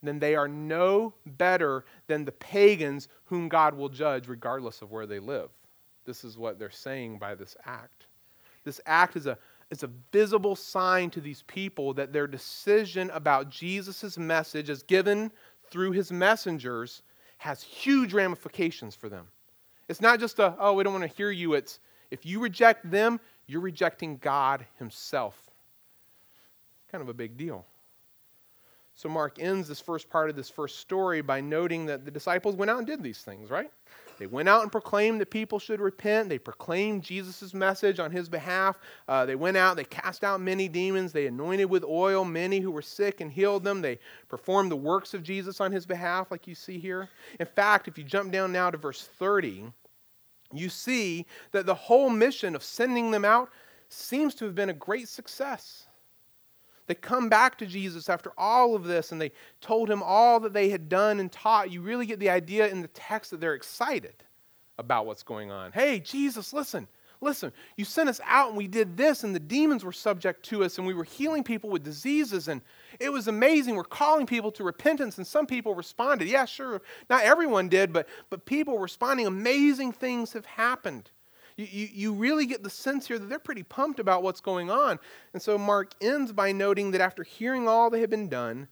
then 0.07 0.19
they 0.19 0.35
are 0.35 0.47
no 0.47 1.13
better 1.25 1.85
than 2.07 2.25
the 2.25 2.31
pagans 2.31 3.07
whom 3.25 3.49
God 3.49 3.75
will 3.75 3.89
judge 3.89 4.27
regardless 4.27 4.81
of 4.81 4.91
where 4.91 5.05
they 5.05 5.19
live. 5.19 5.49
This 6.05 6.23
is 6.23 6.37
what 6.37 6.59
they're 6.59 6.69
saying 6.69 7.17
by 7.17 7.35
this 7.35 7.55
act. 7.65 8.07
This 8.63 8.81
act 8.85 9.15
is 9.15 9.25
a, 9.25 9.37
is 9.69 9.83
a 9.83 9.89
visible 10.11 10.55
sign 10.55 11.09
to 11.11 11.21
these 11.21 11.43
people 11.43 11.93
that 11.93 12.13
their 12.13 12.27
decision 12.27 13.09
about 13.11 13.49
Jesus' 13.49 14.17
message, 14.17 14.69
as 14.69 14.83
given 14.83 15.31
through 15.69 15.91
his 15.91 16.11
messengers, 16.11 17.01
has 17.37 17.61
huge 17.61 18.13
ramifications 18.13 18.95
for 18.95 19.09
them. 19.09 19.27
It's 19.89 20.01
not 20.01 20.19
just 20.19 20.39
a, 20.39 20.55
oh, 20.59 20.73
we 20.73 20.83
don't 20.83 20.93
want 20.93 21.09
to 21.09 21.17
hear 21.17 21.31
you. 21.31 21.53
It's 21.53 21.79
if 22.11 22.25
you 22.25 22.39
reject 22.39 22.89
them, 22.89 23.19
you're 23.47 23.61
rejecting 23.61 24.17
God 24.17 24.65
himself. 24.77 25.49
Kind 26.91 27.01
of 27.01 27.09
a 27.09 27.13
big 27.13 27.37
deal. 27.37 27.65
So 28.95 29.09
Mark 29.09 29.39
ends 29.39 29.67
this 29.67 29.79
first 29.79 30.09
part 30.09 30.29
of 30.29 30.35
this 30.35 30.49
first 30.49 30.79
story 30.79 31.21
by 31.21 31.41
noting 31.41 31.87
that 31.87 32.05
the 32.05 32.11
disciples 32.11 32.55
went 32.55 32.69
out 32.69 32.77
and 32.77 32.87
did 32.87 33.01
these 33.01 33.21
things, 33.21 33.49
right? 33.49 33.71
They 34.19 34.27
went 34.27 34.47
out 34.47 34.61
and 34.61 34.71
proclaimed 34.71 35.19
that 35.21 35.31
people 35.31 35.57
should 35.57 35.81
repent. 35.81 36.29
They 36.29 36.37
proclaimed 36.37 37.03
Jesus' 37.03 37.53
message 37.53 37.99
on 37.99 38.11
his 38.11 38.29
behalf. 38.29 38.79
Uh, 39.07 39.25
they 39.25 39.35
went 39.35 39.57
out, 39.57 39.75
they 39.75 39.83
cast 39.85 40.23
out 40.23 40.39
many 40.39 40.67
demons. 40.67 41.11
They 41.11 41.25
anointed 41.25 41.69
with 41.69 41.83
oil 41.83 42.23
many 42.23 42.59
who 42.59 42.69
were 42.69 42.83
sick 42.83 43.21
and 43.21 43.31
healed 43.31 43.63
them. 43.63 43.81
They 43.81 43.97
performed 44.29 44.71
the 44.71 44.75
works 44.75 45.15
of 45.15 45.23
Jesus 45.23 45.59
on 45.59 45.71
his 45.71 45.85
behalf, 45.87 46.29
like 46.29 46.47
you 46.47 46.53
see 46.55 46.77
here. 46.77 47.09
In 47.39 47.47
fact, 47.47 47.87
if 47.87 47.97
you 47.97 48.03
jump 48.03 48.31
down 48.31 48.51
now 48.51 48.69
to 48.69 48.77
verse 48.77 49.01
30, 49.01 49.65
you 50.53 50.69
see 50.69 51.25
that 51.51 51.65
the 51.65 51.73
whole 51.73 52.09
mission 52.09 52.55
of 52.55 52.63
sending 52.63 53.09
them 53.09 53.25
out 53.25 53.49
seems 53.89 54.35
to 54.35 54.45
have 54.45 54.55
been 54.55 54.69
a 54.69 54.73
great 54.73 55.09
success. 55.09 55.87
They 56.87 56.95
come 56.95 57.29
back 57.29 57.57
to 57.59 57.65
Jesus 57.65 58.09
after 58.09 58.31
all 58.37 58.75
of 58.75 58.83
this 58.83 59.11
and 59.11 59.21
they 59.21 59.31
told 59.61 59.89
him 59.89 60.03
all 60.03 60.39
that 60.41 60.53
they 60.53 60.69
had 60.69 60.89
done 60.89 61.19
and 61.19 61.31
taught. 61.31 61.71
You 61.71 61.81
really 61.81 62.05
get 62.05 62.19
the 62.19 62.29
idea 62.29 62.67
in 62.67 62.81
the 62.81 62.89
text 62.89 63.31
that 63.31 63.39
they're 63.39 63.53
excited 63.53 64.15
about 64.77 65.05
what's 65.05 65.23
going 65.23 65.51
on. 65.51 65.71
Hey, 65.71 65.99
Jesus, 65.99 66.51
listen, 66.51 66.87
listen, 67.21 67.51
you 67.77 67.85
sent 67.85 68.09
us 68.09 68.19
out 68.25 68.49
and 68.49 68.57
we 68.57 68.67
did 68.67 68.97
this, 68.97 69.23
and 69.23 69.33
the 69.33 69.39
demons 69.39 69.83
were 69.83 69.91
subject 69.91 70.43
to 70.47 70.63
us, 70.63 70.77
and 70.77 70.85
we 70.85 70.93
were 70.93 71.03
healing 71.03 71.43
people 71.43 71.69
with 71.69 71.83
diseases, 71.83 72.47
and 72.47 72.61
it 72.99 73.11
was 73.11 73.27
amazing. 73.27 73.75
We're 73.75 73.83
calling 73.83 74.25
people 74.25 74.51
to 74.53 74.63
repentance, 74.63 75.17
and 75.17 75.25
some 75.25 75.47
people 75.47 75.73
responded. 75.73 76.27
Yeah, 76.27 76.45
sure, 76.45 76.81
not 77.09 77.23
everyone 77.23 77.69
did, 77.69 77.93
but, 77.93 78.07
but 78.29 78.45
people 78.45 78.77
responding. 78.77 79.25
Amazing 79.25 79.93
things 79.93 80.33
have 80.33 80.45
happened. 80.45 81.09
You, 81.57 81.67
you, 81.69 81.89
you 81.93 82.13
really 82.13 82.45
get 82.45 82.63
the 82.63 82.69
sense 82.69 83.07
here 83.07 83.19
that 83.19 83.29
they're 83.29 83.39
pretty 83.39 83.63
pumped 83.63 83.99
about 83.99 84.23
what's 84.23 84.41
going 84.41 84.71
on. 84.71 84.99
And 85.33 85.41
so 85.41 85.57
Mark 85.57 85.93
ends 86.01 86.31
by 86.31 86.51
noting 86.51 86.91
that 86.91 87.01
after 87.01 87.23
hearing 87.23 87.67
all 87.67 87.89
that 87.89 87.99
had 87.99 88.09
been 88.09 88.29
done, 88.29 88.67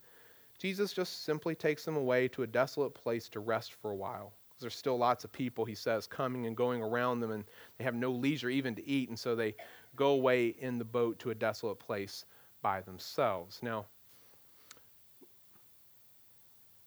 Jesus 0.57 0.93
just 0.93 1.25
simply 1.25 1.55
takes 1.55 1.85
them 1.85 1.97
away 1.97 2.27
to 2.29 2.43
a 2.43 2.47
desolate 2.47 2.93
place 2.93 3.27
to 3.29 3.39
rest 3.39 3.73
for 3.73 3.91
a 3.91 3.95
while. 3.95 4.33
Because 4.49 4.61
there's 4.61 4.75
still 4.75 4.97
lots 4.97 5.23
of 5.23 5.31
people, 5.31 5.65
he 5.65 5.75
says, 5.75 6.07
coming 6.07 6.45
and 6.45 6.55
going 6.55 6.81
around 6.81 7.19
them, 7.19 7.31
and 7.31 7.45
they 7.77 7.83
have 7.83 7.95
no 7.95 8.11
leisure 8.11 8.49
even 8.49 8.75
to 8.75 8.87
eat. 8.87 9.09
And 9.09 9.17
so 9.17 9.35
they 9.35 9.55
go 9.95 10.09
away 10.09 10.47
in 10.59 10.77
the 10.77 10.85
boat 10.85 11.19
to 11.19 11.31
a 11.31 11.35
desolate 11.35 11.79
place 11.79 12.25
by 12.61 12.81
themselves. 12.81 13.59
Now, 13.63 13.85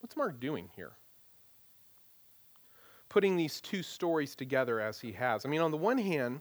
what's 0.00 0.16
Mark 0.16 0.38
doing 0.38 0.70
here? 0.76 0.92
Putting 3.14 3.36
these 3.36 3.60
two 3.60 3.80
stories 3.80 4.34
together 4.34 4.80
as 4.80 4.98
he 4.98 5.12
has. 5.12 5.46
I 5.46 5.48
mean, 5.48 5.60
on 5.60 5.70
the 5.70 5.76
one 5.76 5.98
hand, 5.98 6.40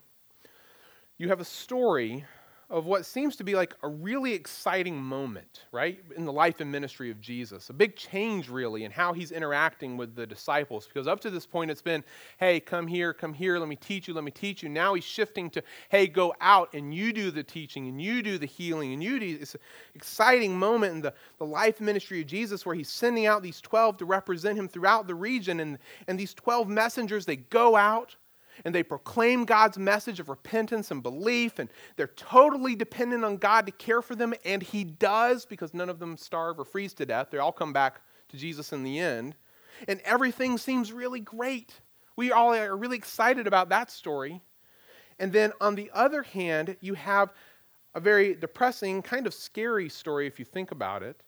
you 1.19 1.29
have 1.29 1.39
a 1.39 1.45
story 1.45 2.25
of 2.69 2.85
what 2.85 3.05
seems 3.05 3.35
to 3.35 3.43
be 3.43 3.55
like 3.55 3.75
a 3.83 3.87
really 3.87 4.33
exciting 4.33 4.95
moment, 5.01 5.65
right, 5.71 5.99
in 6.15 6.25
the 6.25 6.31
life 6.31 6.59
and 6.59 6.71
ministry 6.71 7.11
of 7.11 7.19
Jesus. 7.19 7.69
A 7.69 7.73
big 7.73 7.95
change, 7.95 8.49
really, 8.49 8.83
in 8.83 8.91
how 8.91 9.13
he's 9.13 9.31
interacting 9.31 9.97
with 9.97 10.15
the 10.15 10.25
disciples. 10.25 10.87
Because 10.87 11.07
up 11.07 11.19
to 11.21 11.29
this 11.29 11.45
point, 11.45 11.69
it's 11.69 11.81
been, 11.81 12.03
hey, 12.37 12.59
come 12.59 12.87
here, 12.87 13.13
come 13.13 13.33
here, 13.33 13.59
let 13.59 13.67
me 13.67 13.75
teach 13.75 14.07
you, 14.07 14.13
let 14.13 14.23
me 14.23 14.31
teach 14.31 14.63
you. 14.63 14.69
Now 14.69 14.93
he's 14.93 15.03
shifting 15.03 15.49
to, 15.51 15.63
hey, 15.89 16.07
go 16.07 16.33
out 16.41 16.73
and 16.73 16.93
you 16.93 17.13
do 17.13 17.31
the 17.31 17.43
teaching 17.43 17.87
and 17.87 18.01
you 18.01 18.21
do 18.23 18.37
the 18.37 18.45
healing 18.45 18.93
and 18.93 19.03
you 19.03 19.19
do. 19.19 19.37
It's 19.39 19.55
an 19.55 19.61
exciting 19.93 20.57
moment 20.57 20.93
in 20.93 21.01
the, 21.01 21.13
the 21.37 21.45
life 21.45 21.81
ministry 21.81 22.21
of 22.21 22.27
Jesus 22.27 22.65
where 22.65 22.75
he's 22.75 22.89
sending 22.89 23.25
out 23.25 23.43
these 23.43 23.61
12 23.61 23.97
to 23.97 24.05
represent 24.05 24.57
him 24.57 24.67
throughout 24.67 25.07
the 25.07 25.15
region. 25.15 25.59
And, 25.59 25.77
and 26.07 26.19
these 26.19 26.33
12 26.33 26.67
messengers, 26.69 27.25
they 27.25 27.35
go 27.35 27.75
out 27.75 28.15
and 28.63 28.73
they 28.73 28.83
proclaim 28.83 29.45
God's 29.45 29.77
message 29.77 30.19
of 30.19 30.29
repentance 30.29 30.91
and 30.91 31.01
belief, 31.01 31.59
and 31.59 31.69
they're 31.95 32.07
totally 32.07 32.75
dependent 32.75 33.23
on 33.23 33.37
God 33.37 33.65
to 33.65 33.71
care 33.71 34.01
for 34.01 34.15
them, 34.15 34.33
and 34.45 34.61
He 34.61 34.83
does 34.83 35.45
because 35.45 35.73
none 35.73 35.89
of 35.89 35.99
them 35.99 36.17
starve 36.17 36.59
or 36.59 36.65
freeze 36.65 36.93
to 36.95 37.05
death. 37.05 37.27
They 37.31 37.37
all 37.39 37.51
come 37.51 37.73
back 37.73 38.01
to 38.29 38.37
Jesus 38.37 38.73
in 38.73 38.83
the 38.83 38.99
end, 38.99 39.35
and 39.87 39.99
everything 40.01 40.57
seems 40.57 40.91
really 40.91 41.19
great. 41.19 41.73
We 42.15 42.31
all 42.31 42.53
are 42.53 42.77
really 42.77 42.97
excited 42.97 43.47
about 43.47 43.69
that 43.69 43.89
story. 43.89 44.41
And 45.19 45.31
then 45.31 45.51
on 45.61 45.75
the 45.75 45.89
other 45.93 46.23
hand, 46.23 46.75
you 46.81 46.93
have 46.95 47.33
a 47.95 47.99
very 47.99 48.35
depressing, 48.35 49.01
kind 49.01 49.25
of 49.27 49.33
scary 49.33 49.89
story 49.89 50.27
if 50.27 50.39
you 50.39 50.45
think 50.45 50.71
about 50.71 51.03
it 51.03 51.22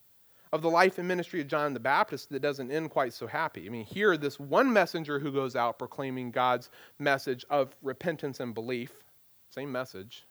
of 0.55 0.61
the 0.61 0.69
life 0.69 0.97
and 0.97 1.07
ministry 1.07 1.41
of 1.41 1.47
John 1.47 1.73
the 1.73 1.81
Baptist 1.81 2.29
that 2.29 2.41
doesn't 2.41 2.71
end 2.71 2.89
quite 2.89 3.11
so 3.13 3.27
happy. 3.27 3.67
I 3.67 3.69
mean, 3.69 3.83
here, 3.83 4.15
this 4.15 4.39
one 4.39 4.71
messenger 4.71 5.19
who 5.19 5.31
goes 5.31 5.53
out 5.53 5.77
proclaiming 5.77 6.31
God's 6.31 6.69
message 6.97 7.45
of 7.49 7.75
repentance 7.81 8.39
and 8.39 8.53
belief, 8.53 9.03
same 9.49 9.69
message, 9.69 10.25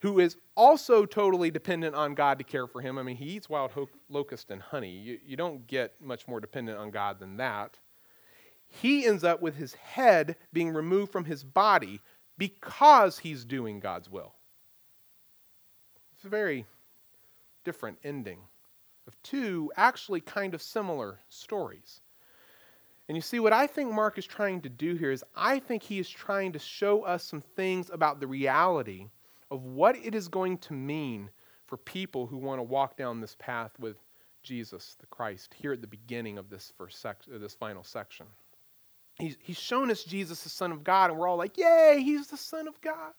who 0.00 0.18
is 0.18 0.36
also 0.56 1.06
totally 1.06 1.52
dependent 1.52 1.94
on 1.94 2.14
God 2.14 2.38
to 2.38 2.44
care 2.44 2.66
for 2.66 2.80
him. 2.80 2.98
I 2.98 3.04
mean, 3.04 3.16
he 3.16 3.26
eats 3.26 3.48
wild 3.48 3.70
ho- 3.70 3.88
locust 4.08 4.50
and 4.50 4.60
honey. 4.60 4.90
You, 4.90 5.20
you 5.24 5.36
don't 5.36 5.64
get 5.68 5.94
much 6.00 6.26
more 6.26 6.40
dependent 6.40 6.76
on 6.76 6.90
God 6.90 7.20
than 7.20 7.36
that. 7.36 7.78
He 8.66 9.06
ends 9.06 9.22
up 9.22 9.40
with 9.40 9.54
his 9.54 9.74
head 9.74 10.34
being 10.52 10.70
removed 10.70 11.12
from 11.12 11.26
his 11.26 11.44
body 11.44 12.00
because 12.38 13.20
he's 13.20 13.44
doing 13.44 13.78
God's 13.78 14.10
will. 14.10 14.34
It's 16.16 16.24
a 16.24 16.28
very 16.28 16.66
different 17.62 17.98
ending 18.02 18.40
of 19.06 19.20
two 19.22 19.72
actually 19.76 20.20
kind 20.20 20.54
of 20.54 20.62
similar 20.62 21.18
stories. 21.28 22.00
And 23.08 23.16
you 23.16 23.22
see, 23.22 23.40
what 23.40 23.52
I 23.52 23.66
think 23.66 23.92
Mark 23.92 24.18
is 24.18 24.26
trying 24.26 24.60
to 24.60 24.68
do 24.68 24.94
here 24.94 25.10
is 25.10 25.24
I 25.34 25.58
think 25.58 25.82
he 25.82 25.98
is 25.98 26.08
trying 26.08 26.52
to 26.52 26.60
show 26.60 27.02
us 27.02 27.24
some 27.24 27.40
things 27.40 27.90
about 27.90 28.20
the 28.20 28.28
reality 28.28 29.08
of 29.50 29.64
what 29.64 29.96
it 29.96 30.14
is 30.14 30.28
going 30.28 30.58
to 30.58 30.74
mean 30.74 31.28
for 31.66 31.76
people 31.76 32.26
who 32.26 32.36
want 32.36 32.60
to 32.60 32.62
walk 32.62 32.96
down 32.96 33.20
this 33.20 33.36
path 33.38 33.72
with 33.80 33.96
Jesus, 34.42 34.96
the 35.00 35.06
Christ, 35.06 35.54
here 35.54 35.72
at 35.72 35.80
the 35.80 35.86
beginning 35.86 36.38
of 36.38 36.50
this 36.50 36.72
first 36.78 37.00
sec- 37.00 37.24
this 37.26 37.54
final 37.54 37.82
section. 37.82 38.26
He's, 39.18 39.36
he's 39.40 39.58
shown 39.58 39.90
us 39.90 40.04
Jesus, 40.04 40.42
the 40.42 40.48
Son 40.48 40.72
of 40.72 40.84
God, 40.84 41.10
and 41.10 41.18
we're 41.18 41.28
all 41.28 41.36
like, 41.36 41.58
yay, 41.58 42.00
he's 42.02 42.28
the 42.28 42.36
Son 42.36 42.68
of 42.68 42.80
God. 42.80 43.12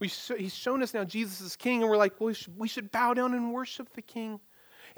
We 0.00 0.08
sh- 0.08 0.32
he's 0.38 0.54
shown 0.54 0.82
us 0.82 0.94
now 0.94 1.04
Jesus 1.04 1.40
is 1.40 1.56
King, 1.56 1.82
and 1.82 1.90
we're 1.90 1.96
like, 1.96 2.20
well, 2.20 2.28
we 2.28 2.34
should, 2.34 2.58
we 2.58 2.68
should 2.68 2.92
bow 2.92 3.14
down 3.14 3.34
and 3.34 3.52
worship 3.52 3.92
the 3.94 4.02
King 4.02 4.38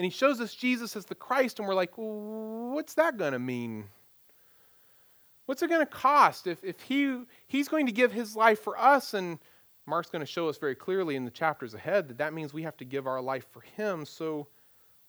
and 0.01 0.05
he 0.07 0.11
shows 0.11 0.41
us 0.41 0.55
Jesus 0.55 0.97
as 0.97 1.05
the 1.05 1.15
Christ, 1.15 1.59
and 1.59 1.69
we're 1.69 1.75
like, 1.75 1.93
what's 1.95 2.95
that 2.95 3.19
going 3.19 3.35
to 3.35 3.39
mean? 3.39 3.85
What's 5.45 5.61
it 5.61 5.69
going 5.69 5.83
to 5.83 5.93
cost 5.93 6.47
if, 6.47 6.65
if 6.65 6.81
he, 6.81 7.21
he's 7.47 7.69
going 7.69 7.85
to 7.85 7.93
give 7.93 8.11
his 8.11 8.35
life 8.35 8.61
for 8.61 8.79
us? 8.79 9.13
And 9.13 9.39
Mark's 9.85 10.09
going 10.09 10.21
to 10.21 10.27
show 10.27 10.49
us 10.49 10.57
very 10.57 10.75
clearly 10.75 11.17
in 11.17 11.27
the 11.27 11.31
chapters 11.31 11.75
ahead 11.75 12.09
that 12.09 12.17
that 12.17 12.33
means 12.33 12.55
we 12.55 12.63
have 12.63 12.79
to 12.79 12.85
give 12.87 13.07
our 13.07 13.21
life 13.21 13.47
for 13.51 13.61
him. 13.61 14.07
So, 14.07 14.47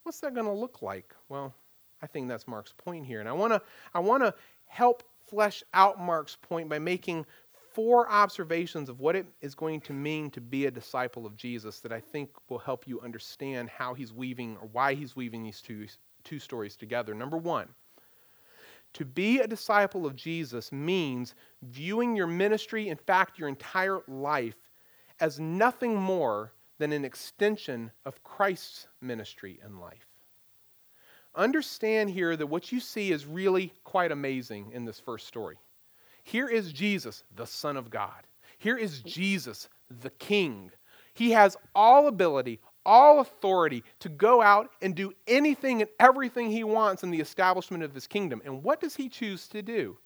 what's 0.03 0.19
that 0.19 0.33
going 0.33 0.45
to 0.45 0.51
look 0.51 0.81
like? 0.81 1.15
Well, 1.29 1.53
I 2.01 2.07
think 2.07 2.27
that's 2.27 2.45
Mark's 2.45 2.73
point 2.73 3.05
here. 3.05 3.21
And 3.21 3.29
I 3.29 3.31
want 3.31 3.53
to 3.53 3.61
I 3.93 3.99
want 4.01 4.23
to 4.23 4.35
help 4.67 5.03
flesh 5.25 5.63
out 5.73 6.01
Mark's 6.01 6.35
point 6.35 6.67
by 6.67 6.79
making 6.79 7.25
four 7.73 8.09
observations 8.09 8.89
of 8.89 8.99
what 8.99 9.15
it 9.15 9.25
is 9.41 9.55
going 9.55 9.81
to 9.81 9.93
mean 9.93 10.29
to 10.31 10.41
be 10.41 10.65
a 10.65 10.71
disciple 10.71 11.25
of 11.25 11.35
Jesus 11.35 11.79
that 11.79 11.91
I 11.91 11.99
think 11.99 12.29
will 12.49 12.59
help 12.59 12.87
you 12.87 12.99
understand 13.01 13.69
how 13.69 13.93
he's 13.93 14.13
weaving 14.13 14.57
or 14.61 14.67
why 14.71 14.93
he's 14.93 15.15
weaving 15.15 15.43
these 15.43 15.61
two, 15.61 15.87
two 16.23 16.39
stories 16.39 16.75
together. 16.75 17.13
Number 17.13 17.37
one, 17.37 17.67
to 18.93 19.05
be 19.05 19.39
a 19.39 19.47
disciple 19.47 20.05
of 20.05 20.15
Jesus 20.15 20.71
means 20.71 21.33
viewing 21.61 22.15
your 22.15 22.27
ministry, 22.27 22.89
in 22.89 22.97
fact, 22.97 23.39
your 23.39 23.47
entire 23.47 24.01
life, 24.07 24.55
as 25.19 25.39
nothing 25.39 25.95
more 25.95 26.51
than 26.77 26.91
an 26.91 27.05
extension 27.05 27.91
of 28.05 28.23
Christ's 28.23 28.87
ministry 29.01 29.59
and 29.63 29.79
life. 29.79 30.07
Understand 31.35 32.09
here 32.09 32.35
that 32.35 32.47
what 32.47 32.71
you 32.71 32.81
see 32.81 33.11
is 33.11 33.25
really 33.25 33.71
quite 33.85 34.11
amazing 34.11 34.71
in 34.73 34.83
this 34.83 34.99
first 34.99 35.27
story. 35.27 35.57
Here 36.23 36.47
is 36.47 36.71
Jesus, 36.71 37.23
the 37.35 37.47
Son 37.47 37.77
of 37.77 37.89
God. 37.89 38.23
Here 38.57 38.77
is 38.77 38.99
Jesus, 39.01 39.69
the 40.01 40.11
King. 40.11 40.71
He 41.13 41.31
has 41.31 41.57
all 41.75 42.07
ability, 42.07 42.59
all 42.85 43.19
authority 43.19 43.83
to 43.99 44.09
go 44.09 44.41
out 44.41 44.71
and 44.81 44.95
do 44.95 45.13
anything 45.27 45.81
and 45.81 45.89
everything 45.99 46.49
he 46.49 46.63
wants 46.63 47.03
in 47.03 47.11
the 47.11 47.19
establishment 47.19 47.83
of 47.83 47.93
his 47.93 48.07
kingdom. 48.07 48.41
And 48.45 48.63
what 48.63 48.79
does 48.79 48.95
he 48.95 49.09
choose 49.09 49.47
to 49.49 49.61
do? 49.61 49.97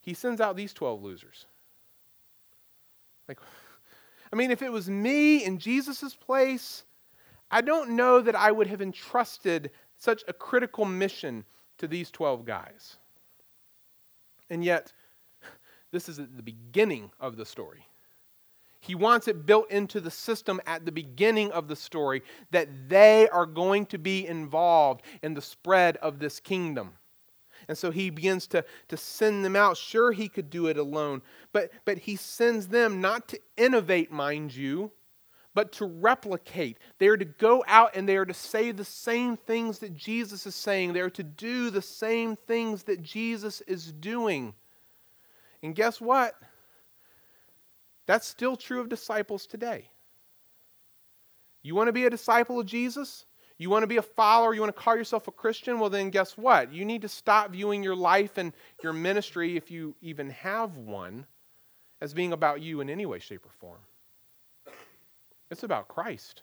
He 0.00 0.14
sends 0.14 0.40
out 0.40 0.56
these 0.56 0.72
12 0.72 1.02
losers. 1.02 1.46
Like, 3.28 3.38
I 4.32 4.36
mean, 4.36 4.50
if 4.50 4.62
it 4.62 4.72
was 4.72 4.88
me 4.88 5.44
in 5.44 5.58
Jesus' 5.58 6.14
place, 6.14 6.84
I 7.50 7.60
don't 7.60 7.90
know 7.90 8.20
that 8.20 8.36
I 8.36 8.50
would 8.50 8.66
have 8.66 8.82
entrusted 8.82 9.70
such 9.96 10.22
a 10.28 10.32
critical 10.32 10.84
mission 10.84 11.44
to 11.78 11.88
these 11.88 12.10
12 12.10 12.44
guys. 12.44 12.96
And 14.50 14.64
yet, 14.64 14.92
this 15.90 16.08
is 16.08 16.18
at 16.18 16.36
the 16.36 16.42
beginning 16.42 17.10
of 17.20 17.36
the 17.36 17.46
story. 17.46 17.86
He 18.80 18.94
wants 18.94 19.26
it 19.26 19.44
built 19.44 19.70
into 19.70 20.00
the 20.00 20.10
system 20.10 20.60
at 20.66 20.84
the 20.84 20.92
beginning 20.92 21.50
of 21.50 21.66
the 21.66 21.76
story 21.76 22.22
that 22.52 22.68
they 22.88 23.28
are 23.28 23.46
going 23.46 23.86
to 23.86 23.98
be 23.98 24.26
involved 24.26 25.02
in 25.22 25.34
the 25.34 25.42
spread 25.42 25.96
of 25.96 26.18
this 26.18 26.38
kingdom. 26.38 26.92
And 27.66 27.76
so 27.76 27.90
he 27.90 28.10
begins 28.10 28.46
to, 28.48 28.64
to 28.88 28.96
send 28.96 29.44
them 29.44 29.56
out. 29.56 29.76
Sure, 29.76 30.12
he 30.12 30.28
could 30.28 30.48
do 30.48 30.68
it 30.68 30.78
alone, 30.78 31.22
but, 31.52 31.70
but 31.84 31.98
he 31.98 32.16
sends 32.16 32.68
them 32.68 33.00
not 33.00 33.28
to 33.28 33.40
innovate, 33.56 34.12
mind 34.12 34.54
you, 34.54 34.92
but 35.54 35.72
to 35.72 35.84
replicate. 35.84 36.78
They 36.98 37.08
are 37.08 37.16
to 37.16 37.24
go 37.24 37.64
out 37.66 37.96
and 37.96 38.08
they 38.08 38.16
are 38.16 38.24
to 38.24 38.34
say 38.34 38.70
the 38.70 38.84
same 38.84 39.36
things 39.36 39.80
that 39.80 39.96
Jesus 39.96 40.46
is 40.46 40.54
saying. 40.54 40.92
They 40.92 41.00
are 41.00 41.10
to 41.10 41.24
do 41.24 41.70
the 41.70 41.82
same 41.82 42.36
things 42.36 42.84
that 42.84 43.02
Jesus 43.02 43.60
is 43.62 43.92
doing. 43.92 44.54
And 45.62 45.74
guess 45.74 46.00
what? 46.00 46.34
That's 48.06 48.26
still 48.26 48.56
true 48.56 48.80
of 48.80 48.88
disciples 48.88 49.46
today. 49.46 49.90
You 51.62 51.74
want 51.74 51.88
to 51.88 51.92
be 51.92 52.06
a 52.06 52.10
disciple 52.10 52.60
of 52.60 52.66
Jesus? 52.66 53.26
You 53.58 53.70
want 53.70 53.82
to 53.82 53.88
be 53.88 53.96
a 53.96 54.02
follower? 54.02 54.54
You 54.54 54.60
want 54.60 54.74
to 54.74 54.82
call 54.82 54.96
yourself 54.96 55.26
a 55.26 55.32
Christian? 55.32 55.80
Well, 55.80 55.90
then 55.90 56.10
guess 56.10 56.38
what? 56.38 56.72
You 56.72 56.84
need 56.84 57.02
to 57.02 57.08
stop 57.08 57.50
viewing 57.50 57.82
your 57.82 57.96
life 57.96 58.38
and 58.38 58.52
your 58.82 58.92
ministry, 58.92 59.56
if 59.56 59.70
you 59.70 59.96
even 60.00 60.30
have 60.30 60.76
one, 60.76 61.26
as 62.00 62.14
being 62.14 62.32
about 62.32 62.62
you 62.62 62.80
in 62.80 62.88
any 62.88 63.04
way, 63.04 63.18
shape, 63.18 63.44
or 63.44 63.50
form. 63.50 63.80
It's 65.50 65.64
about 65.64 65.88
Christ. 65.88 66.42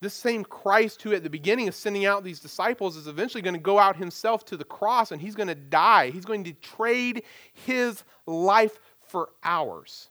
This 0.00 0.14
same 0.14 0.44
Christ 0.44 1.02
who 1.02 1.14
at 1.14 1.22
the 1.22 1.30
beginning 1.30 1.68
is 1.68 1.76
sending 1.76 2.04
out 2.04 2.22
these 2.22 2.40
disciples 2.40 2.96
is 2.96 3.06
eventually 3.06 3.42
going 3.42 3.54
to 3.54 3.60
go 3.60 3.78
out 3.78 3.96
himself 3.96 4.44
to 4.46 4.56
the 4.56 4.64
cross 4.64 5.10
and 5.10 5.20
he's 5.20 5.34
going 5.34 5.48
to 5.48 5.54
die. 5.54 6.10
He's 6.10 6.26
going 6.26 6.44
to 6.44 6.52
trade 6.52 7.22
his 7.54 8.04
life 8.26 8.78
for 9.00 9.30
ours. 9.42 10.10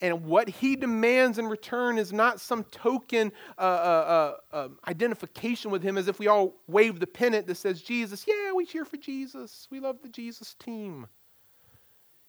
And 0.00 0.24
what 0.24 0.48
he 0.48 0.74
demands 0.74 1.38
in 1.38 1.46
return 1.46 1.96
is 1.96 2.12
not 2.12 2.40
some 2.40 2.64
token 2.64 3.30
uh, 3.56 3.60
uh, 3.60 4.36
uh, 4.52 4.64
um, 4.64 4.78
identification 4.88 5.70
with 5.70 5.84
him 5.84 5.96
as 5.96 6.08
if 6.08 6.18
we 6.18 6.26
all 6.26 6.56
wave 6.66 6.98
the 6.98 7.06
pennant 7.06 7.46
that 7.46 7.54
says, 7.54 7.80
Jesus, 7.80 8.26
yeah, 8.26 8.52
we 8.52 8.66
cheer 8.66 8.84
for 8.84 8.96
Jesus. 8.96 9.68
We 9.70 9.78
love 9.78 9.98
the 10.02 10.08
Jesus 10.08 10.54
team. 10.54 11.06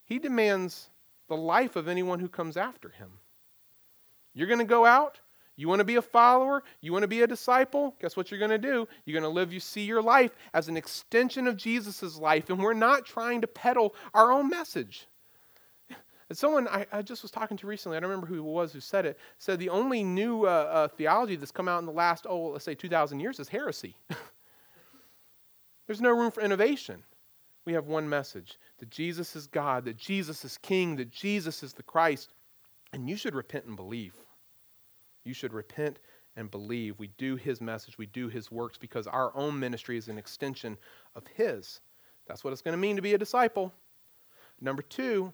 He 0.05 0.19
demands 0.19 0.91
the 1.27 1.35
life 1.35 1.75
of 1.75 1.87
anyone 1.87 2.19
who 2.19 2.29
comes 2.29 2.57
after 2.57 2.89
him. 2.89 3.09
You're 4.35 4.47
going 4.47 4.59
to 4.59 4.65
go 4.65 4.85
out. 4.85 5.19
You 5.55 5.67
want 5.67 5.79
to 5.79 5.85
be 5.85 5.95
a 5.95 6.01
follower? 6.01 6.63
You 6.81 6.91
want 6.91 7.03
to 7.03 7.07
be 7.07 7.21
a 7.21 7.27
disciple? 7.27 7.95
Guess 8.01 8.17
what 8.17 8.31
you're 8.31 8.39
going 8.39 8.51
to 8.51 8.57
do? 8.57 8.87
You're 9.05 9.19
going 9.19 9.29
to 9.31 9.33
live, 9.33 9.53
you 9.53 9.59
see 9.59 9.83
your 9.83 10.01
life 10.01 10.31
as 10.53 10.67
an 10.67 10.77
extension 10.77 11.47
of 11.47 11.57
Jesus' 11.57 12.17
life, 12.17 12.49
and 12.49 12.59
we're 12.59 12.73
not 12.73 13.05
trying 13.05 13.41
to 13.41 13.47
peddle 13.47 13.93
our 14.13 14.31
own 14.31 14.49
message. 14.49 15.07
And 16.29 16.37
someone 16.37 16.67
I, 16.67 16.87
I, 16.91 17.01
just 17.03 17.21
was 17.21 17.31
talking 17.31 17.57
to 17.57 17.67
recently, 17.67 17.97
I 17.97 17.99
don't 17.99 18.09
remember 18.09 18.27
who 18.27 18.39
it 18.39 18.43
was 18.43 18.73
who 18.73 18.79
said 18.79 19.05
it, 19.05 19.19
said 19.37 19.59
the 19.59 19.69
only 19.69 20.03
new 20.03 20.45
uh, 20.45 20.47
uh, 20.49 20.87
theology 20.87 21.35
that's 21.35 21.51
come 21.51 21.67
out 21.67 21.79
in 21.79 21.85
the 21.85 21.91
last, 21.91 22.25
oh, 22.27 22.47
let's 22.47 22.65
say 22.65 22.73
2,000 22.73 23.19
years 23.19 23.39
is 23.39 23.49
heresy. 23.49 23.95
There's 25.85 26.01
no 26.01 26.11
room 26.11 26.31
for 26.31 26.41
innovation. 26.41 27.03
We 27.65 27.73
have 27.73 27.87
one 27.87 28.09
message 28.09 28.57
that 28.79 28.89
Jesus 28.89 29.35
is 29.35 29.47
God, 29.47 29.85
that 29.85 29.97
Jesus 29.97 30.43
is 30.43 30.57
King, 30.57 30.95
that 30.95 31.11
Jesus 31.11 31.61
is 31.61 31.73
the 31.73 31.83
Christ, 31.83 32.33
and 32.93 33.09
you 33.09 33.15
should 33.15 33.35
repent 33.35 33.65
and 33.65 33.75
believe. 33.75 34.15
You 35.23 35.33
should 35.33 35.53
repent 35.53 35.99
and 36.35 36.49
believe. 36.49 36.97
We 36.99 37.07
do 37.17 37.35
His 37.35 37.61
message, 37.61 37.97
we 37.97 38.07
do 38.07 38.27
His 38.27 38.51
works 38.51 38.77
because 38.77 39.07
our 39.07 39.35
own 39.35 39.59
ministry 39.59 39.97
is 39.97 40.07
an 40.07 40.17
extension 40.17 40.77
of 41.15 41.23
His. 41.35 41.79
That's 42.27 42.43
what 42.43 42.53
it's 42.53 42.61
going 42.61 42.73
to 42.73 42.81
mean 42.81 42.95
to 42.95 43.01
be 43.01 43.13
a 43.13 43.17
disciple. 43.17 43.73
Number 44.61 44.81
two, 44.81 45.33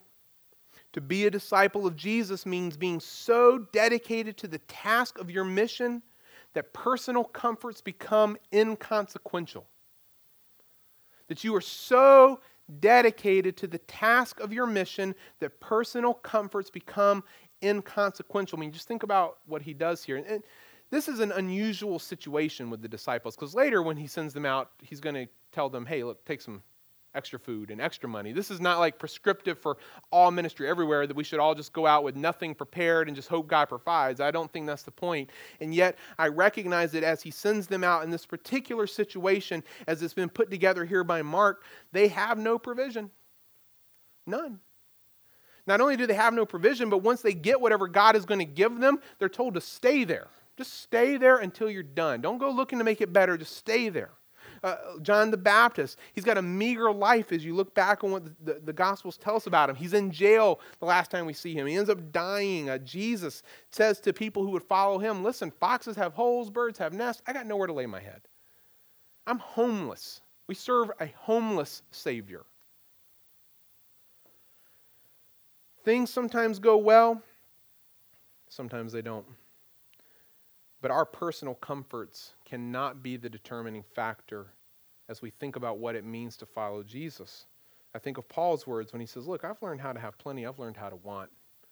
to 0.93 1.01
be 1.01 1.25
a 1.25 1.31
disciple 1.31 1.85
of 1.85 1.95
Jesus 1.95 2.45
means 2.45 2.75
being 2.75 2.99
so 2.99 3.67
dedicated 3.71 4.37
to 4.37 4.47
the 4.47 4.57
task 4.59 5.19
of 5.19 5.29
your 5.29 5.43
mission 5.43 6.01
that 6.53 6.73
personal 6.73 7.23
comforts 7.23 7.81
become 7.81 8.37
inconsequential. 8.51 9.65
That 11.27 11.43
you 11.43 11.55
are 11.55 11.61
so 11.61 12.39
dedicated 12.79 13.57
to 13.57 13.67
the 13.67 13.77
task 13.79 14.39
of 14.39 14.53
your 14.53 14.67
mission 14.67 15.15
that 15.39 15.59
personal 15.59 16.13
comforts 16.13 16.69
become 16.69 17.23
inconsequential. 17.63 18.57
I 18.57 18.61
mean, 18.61 18.71
just 18.71 18.87
think 18.87 19.03
about 19.03 19.37
what 19.45 19.61
he 19.61 19.73
does 19.73 20.03
here. 20.03 20.17
And 20.17 20.43
this 20.91 21.07
is 21.07 21.19
an 21.19 21.31
unusual 21.31 21.99
situation 21.99 22.69
with 22.69 22.81
the 22.81 22.87
disciples 22.87 23.35
because 23.35 23.53
later 23.53 23.83
when 23.83 23.97
he 23.97 24.07
sends 24.07 24.33
them 24.33 24.45
out, 24.45 24.71
he's 24.81 24.99
going 24.99 25.15
to 25.15 25.27
tell 25.51 25.69
them, 25.69 25.85
hey, 25.85 26.03
look, 26.03 26.23
take 26.25 26.41
some 26.41 26.61
extra 27.15 27.39
food 27.39 27.71
and 27.71 27.81
extra 27.81 28.07
money. 28.07 28.31
This 28.31 28.51
is 28.51 28.59
not 28.59 28.79
like 28.79 28.99
prescriptive 28.99 29.57
for 29.57 29.77
all 30.11 30.31
ministry 30.31 30.67
everywhere 30.69 31.07
that 31.07 31.15
we 31.15 31.23
should 31.23 31.39
all 31.39 31.55
just 31.55 31.73
go 31.73 31.85
out 31.85 32.03
with 32.03 32.15
nothing 32.15 32.53
prepared 32.53 33.07
and 33.07 33.15
just 33.15 33.27
hope 33.27 33.47
God 33.47 33.65
provides. 33.65 34.21
I 34.21 34.31
don't 34.31 34.51
think 34.51 34.67
that's 34.67 34.83
the 34.83 34.91
point. 34.91 35.29
And 35.59 35.73
yet, 35.73 35.97
I 36.17 36.27
recognize 36.27 36.91
that 36.91 37.03
as 37.03 37.21
he 37.21 37.31
sends 37.31 37.67
them 37.67 37.83
out 37.83 38.03
in 38.03 38.09
this 38.09 38.25
particular 38.25 38.87
situation, 38.87 39.63
as 39.87 40.01
it's 40.03 40.13
been 40.13 40.29
put 40.29 40.51
together 40.51 40.85
here 40.85 41.03
by 41.03 41.21
Mark, 41.21 41.63
they 41.91 42.07
have 42.09 42.37
no 42.37 42.59
provision. 42.59 43.09
None. 44.25 44.59
Not 45.69 45.81
only 45.81 45.95
do 45.95 46.07
they 46.07 46.15
have 46.15 46.33
no 46.33 46.47
provision, 46.47 46.89
but 46.89 47.03
once 47.03 47.21
they 47.21 47.35
get 47.35 47.61
whatever 47.61 47.87
God 47.87 48.15
is 48.15 48.25
going 48.25 48.39
to 48.39 48.45
give 48.45 48.79
them, 48.79 48.99
they're 49.19 49.29
told 49.29 49.53
to 49.53 49.61
stay 49.61 50.03
there. 50.03 50.25
Just 50.57 50.81
stay 50.81 51.15
there 51.15 51.37
until 51.37 51.69
you're 51.69 51.83
done. 51.83 52.21
Don't 52.21 52.39
go 52.39 52.49
looking 52.49 52.79
to 52.79 52.83
make 52.83 53.01
it 53.01 53.13
better, 53.13 53.37
just 53.37 53.55
stay 53.55 53.89
there. 53.89 54.09
Uh, 54.63 54.75
John 55.03 55.29
the 55.29 55.37
Baptist, 55.37 55.99
he's 56.15 56.25
got 56.25 56.39
a 56.39 56.41
meager 56.41 56.91
life 56.91 57.31
as 57.31 57.45
you 57.45 57.55
look 57.55 57.75
back 57.75 58.03
on 58.03 58.09
what 58.11 58.25
the, 58.25 58.53
the, 58.53 58.59
the, 58.65 58.73
Gospels 58.73 59.15
tell 59.15 59.35
us 59.35 59.45
about 59.45 59.69
him. 59.69 59.75
He's 59.75 59.93
in 59.93 60.11
jail 60.11 60.59
the 60.79 60.87
last 60.87 61.11
time 61.11 61.27
we 61.27 61.33
see 61.33 61.53
him. 61.53 61.67
He 61.67 61.75
ends 61.75 61.89
up 61.89 62.11
dying. 62.11 62.67
Uh, 62.67 62.79
Jesus 62.79 63.43
says 63.71 63.99
to 64.01 64.11
people 64.11 64.43
who 64.43 64.49
would 64.49 64.63
follow 64.63 64.97
him, 64.97 65.23
Listen, 65.23 65.51
foxes 65.51 65.95
have 65.95 66.13
holes, 66.13 66.49
birds 66.49 66.79
have 66.79 66.93
nests. 66.93 67.21
I 67.27 67.31
got 67.31 67.45
nowhere 67.45 67.67
to 67.67 67.73
lay 67.73 67.85
my 67.85 68.01
head. 68.01 68.21
I'm 69.27 69.37
homeless. 69.37 70.19
We 70.47 70.55
serve 70.55 70.89
a 70.99 71.05
homeless 71.15 71.83
Savior. 71.91 72.43
Things 75.83 76.09
sometimes 76.09 76.59
go 76.59 76.77
well, 76.77 77.21
sometimes 78.49 78.91
they 78.91 79.01
don't. 79.01 79.25
But 80.81 80.91
our 80.91 81.05
personal 81.05 81.55
comforts 81.55 82.33
cannot 82.45 83.03
be 83.03 83.17
the 83.17 83.29
determining 83.29 83.83
factor 83.83 84.47
as 85.09 85.21
we 85.21 85.29
think 85.29 85.55
about 85.55 85.79
what 85.79 85.95
it 85.95 86.05
means 86.05 86.37
to 86.37 86.45
follow 86.45 86.83
Jesus. 86.83 87.45
I 87.93 87.99
think 87.99 88.17
of 88.17 88.27
Paul's 88.29 88.67
words 88.67 88.93
when 88.93 88.99
he 88.99 89.07
says, 89.07 89.27
Look, 89.27 89.43
I've 89.43 89.61
learned 89.61 89.81
how 89.81 89.93
to 89.93 89.99
have 89.99 90.17
plenty, 90.17 90.45
I've 90.45 90.59
learned 90.59 90.77
how 90.77 90.89
to 90.89 90.95
want. 90.97 91.29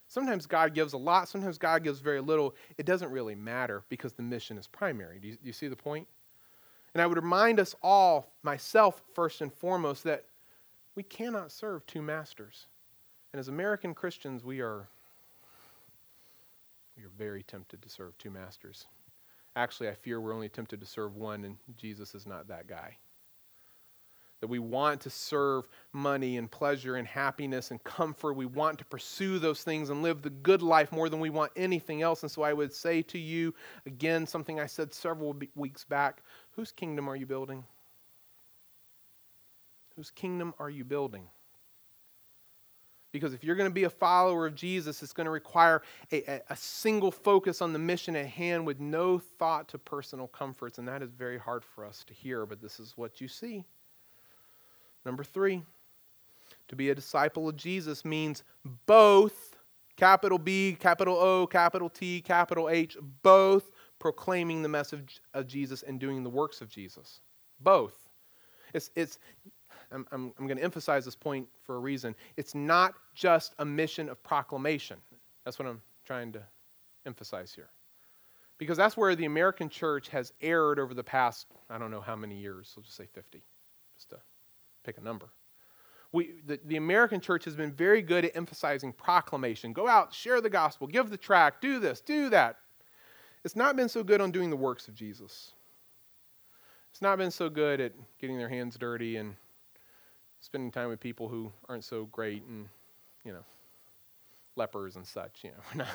Sometimes 0.10 0.46
God 0.46 0.74
gives 0.74 0.94
a 0.94 0.98
lot, 0.98 1.28
sometimes 1.28 1.58
God 1.58 1.84
gives 1.84 2.00
very 2.00 2.22
little. 2.22 2.56
It 2.78 2.86
doesn't 2.86 3.12
really 3.12 3.36
matter 3.36 3.84
because 3.90 4.14
the 4.14 4.24
mission 4.24 4.58
is 4.58 4.66
primary. 4.66 5.20
Do 5.20 5.28
you, 5.28 5.34
do 5.34 5.42
you 5.44 5.54
see 5.54 5.68
the 5.68 5.76
point? 5.76 6.08
And 6.94 7.02
I 7.02 7.06
would 7.06 7.18
remind 7.18 7.60
us 7.60 7.76
all, 7.84 8.32
myself 8.42 9.04
first 9.14 9.42
and 9.42 9.54
foremost, 9.54 10.04
that 10.06 10.26
we 10.96 11.04
cannot 11.04 11.52
serve 11.52 11.86
two 11.86 12.02
masters. 12.02 12.68
And 13.34 13.40
as 13.40 13.48
American 13.48 13.94
Christians, 13.94 14.44
we 14.44 14.62
are, 14.62 14.88
we 16.96 17.04
are 17.04 17.12
very 17.18 17.44
tempted 17.44 17.82
to 17.82 17.90
serve 17.90 18.18
two 18.18 18.30
masters. 18.30 18.86
Actually, 19.56 19.90
I 19.90 19.94
fear 19.96 20.22
we're 20.22 20.34
only 20.34 20.50
tempted 20.50 20.80
to 20.80 20.86
serve 20.86 21.16
one, 21.16 21.44
and 21.44 21.58
Jesus 21.78 22.16
is 22.16 22.26
not 22.26 22.48
that 22.48 22.68
guy. 22.68 22.96
That 24.40 24.48
we 24.48 24.60
want 24.60 25.02
to 25.02 25.10
serve 25.10 25.68
money 25.94 26.38
and 26.38 26.50
pleasure 26.50 26.96
and 26.96 27.08
happiness 27.08 27.72
and 27.72 27.84
comfort. 27.84 28.34
We 28.34 28.46
want 28.46 28.78
to 28.78 28.86
pursue 28.86 29.40
those 29.40 29.64
things 29.64 29.90
and 29.90 30.04
live 30.04 30.22
the 30.22 30.30
good 30.30 30.62
life 30.62 30.92
more 30.92 31.10
than 31.10 31.20
we 31.20 31.32
want 31.32 31.52
anything 31.56 32.04
else. 32.04 32.22
And 32.22 32.32
so 32.32 32.44
I 32.44 32.54
would 32.54 32.72
say 32.72 33.02
to 33.02 33.18
you, 33.18 33.54
again, 33.88 34.28
something 34.28 34.60
I 34.60 34.68
said 34.68 34.94
several 34.94 35.36
weeks 35.56 35.84
back 35.84 36.22
whose 36.52 36.72
kingdom 36.72 37.10
are 37.10 37.16
you 37.16 37.26
building? 37.26 37.64
Whose 39.96 40.12
kingdom 40.12 40.54
are 40.60 40.70
you 40.70 40.84
building? 40.84 41.28
Because 43.20 43.34
if 43.34 43.44
you're 43.44 43.56
going 43.56 43.70
to 43.70 43.74
be 43.74 43.86
a 43.86 43.90
follower 43.90 44.46
of 44.46 44.56
Jesus, 44.56 45.02
it's 45.04 45.14
going 45.14 45.26
to 45.26 45.32
require 45.32 45.82
a, 46.12 46.42
a, 46.50 46.56
single 46.56 47.12
focus 47.12 47.62
on 47.62 47.74
the 47.74 47.80
mission 47.80 48.16
at 48.16 48.28
hand 48.28 48.66
with 48.66 48.80
no 48.80 49.20
thought 49.20 49.68
to 49.70 49.78
personal 49.78 50.28
comforts. 50.28 50.78
And 50.78 50.88
that 50.88 51.02
is 51.02 51.12
very 51.12 51.38
hard 51.38 51.64
for 51.64 51.86
us 51.86 52.04
to 52.06 52.14
hear, 52.14 52.46
but 52.46 52.62
this 52.62 52.80
is 52.80 52.94
what 52.96 53.20
you 53.20 53.28
see. 53.28 53.66
Number 55.06 55.24
three, 55.24 55.64
to 56.68 56.76
be 56.76 56.90
a 56.90 56.96
disciple 56.96 57.48
of 57.50 57.56
Jesus 57.56 58.04
means 58.04 58.44
both, 58.86 59.58
capital 59.96 60.38
B, 60.38 60.78
capital 60.80 61.18
O, 61.18 61.48
capital 61.48 61.90
T, 61.90 62.22
capital 62.22 62.70
H, 62.70 62.98
both 63.24 63.72
proclaiming 64.00 64.62
the 64.62 64.70
message 64.70 65.22
of 65.34 65.48
Jesus 65.48 65.84
and 65.84 66.00
doing 66.00 66.24
the 66.24 66.30
works 66.30 66.62
of 66.62 66.70
Jesus. 66.70 67.22
Both. 67.60 68.10
It's, 68.74 68.92
it's 68.96 69.18
I'm, 69.92 70.06
I'm, 70.12 70.34
I'm 70.38 70.48
going 70.48 70.58
to 70.58 70.64
emphasize 70.64 71.06
this 71.06 71.16
point 71.16 71.48
for 71.64 71.76
a 71.76 71.80
reason. 71.80 72.16
It's 72.36 72.54
not 72.54 72.94
just 73.14 73.54
a 73.60 73.66
mission 73.66 74.10
of 74.10 74.22
proclamation. 74.24 74.98
That's 75.46 75.58
what 75.60 75.68
I'm 75.68 75.82
trying 76.06 76.32
to 76.34 76.42
emphasize 77.06 77.54
here. 77.54 77.70
Because 78.58 78.78
that's 78.78 78.98
where 78.98 79.16
the 79.16 79.26
American 79.26 79.70
church 79.70 80.10
has 80.10 80.34
erred 80.42 80.80
over 80.80 80.94
the 80.94 81.04
past, 81.04 81.48
I 81.70 81.78
don't 81.78 81.92
know 81.92 82.02
how 82.02 82.16
many 82.16 82.36
years, 82.36 82.74
we'll 82.76 82.84
just 82.84 82.98
say 82.98 83.06
50, 83.14 83.42
just 83.98 84.10
to 84.10 84.18
pick 84.84 84.98
a 84.98 85.02
number. 85.02 85.28
We, 86.12 86.32
the, 86.46 86.60
the 86.66 86.78
American 86.78 87.20
church 87.20 87.46
has 87.46 87.56
been 87.56 87.72
very 87.72 88.02
good 88.02 88.26
at 88.26 88.36
emphasizing 88.36 88.94
proclamation. 88.94 89.74
Go 89.74 89.88
out, 89.88 90.14
share 90.14 90.42
the 90.42 90.50
gospel, 90.50 90.88
give 90.88 91.10
the 91.10 91.18
tract, 91.18 91.62
do 91.62 91.80
this, 91.80 92.02
do 92.02 92.30
that. 92.30 92.58
It's 93.44 93.56
not 93.56 93.76
been 93.76 93.90
so 93.90 94.04
good 94.04 94.22
on 94.22 94.32
doing 94.32 94.50
the 94.50 94.56
works 94.56 94.88
of 94.88 94.96
Jesus. 94.96 95.52
It's 96.92 97.02
not 97.02 97.18
been 97.18 97.32
so 97.32 97.50
good 97.50 97.80
at 97.80 97.94
getting 98.20 98.38
their 98.38 98.50
hands 98.50 98.78
dirty 98.78 99.18
and 99.18 99.36
spending 100.40 100.72
time 100.72 100.90
with 100.90 101.00
people 101.00 101.28
who 101.28 101.52
aren't 101.68 101.84
so 101.84 102.06
great 102.06 102.44
and, 102.44 102.68
you 103.24 103.32
know, 103.32 103.44
lepers 104.56 104.96
and 104.96 105.06
such. 105.06 105.44
You 105.44 105.52
know, 105.52 105.58
we're 105.74 105.78
not, 105.80 105.88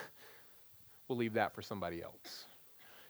we'll 1.08 1.18
leave 1.18 1.34
that 1.34 1.54
for 1.54 1.62
somebody 1.62 2.02
else. 2.02 2.46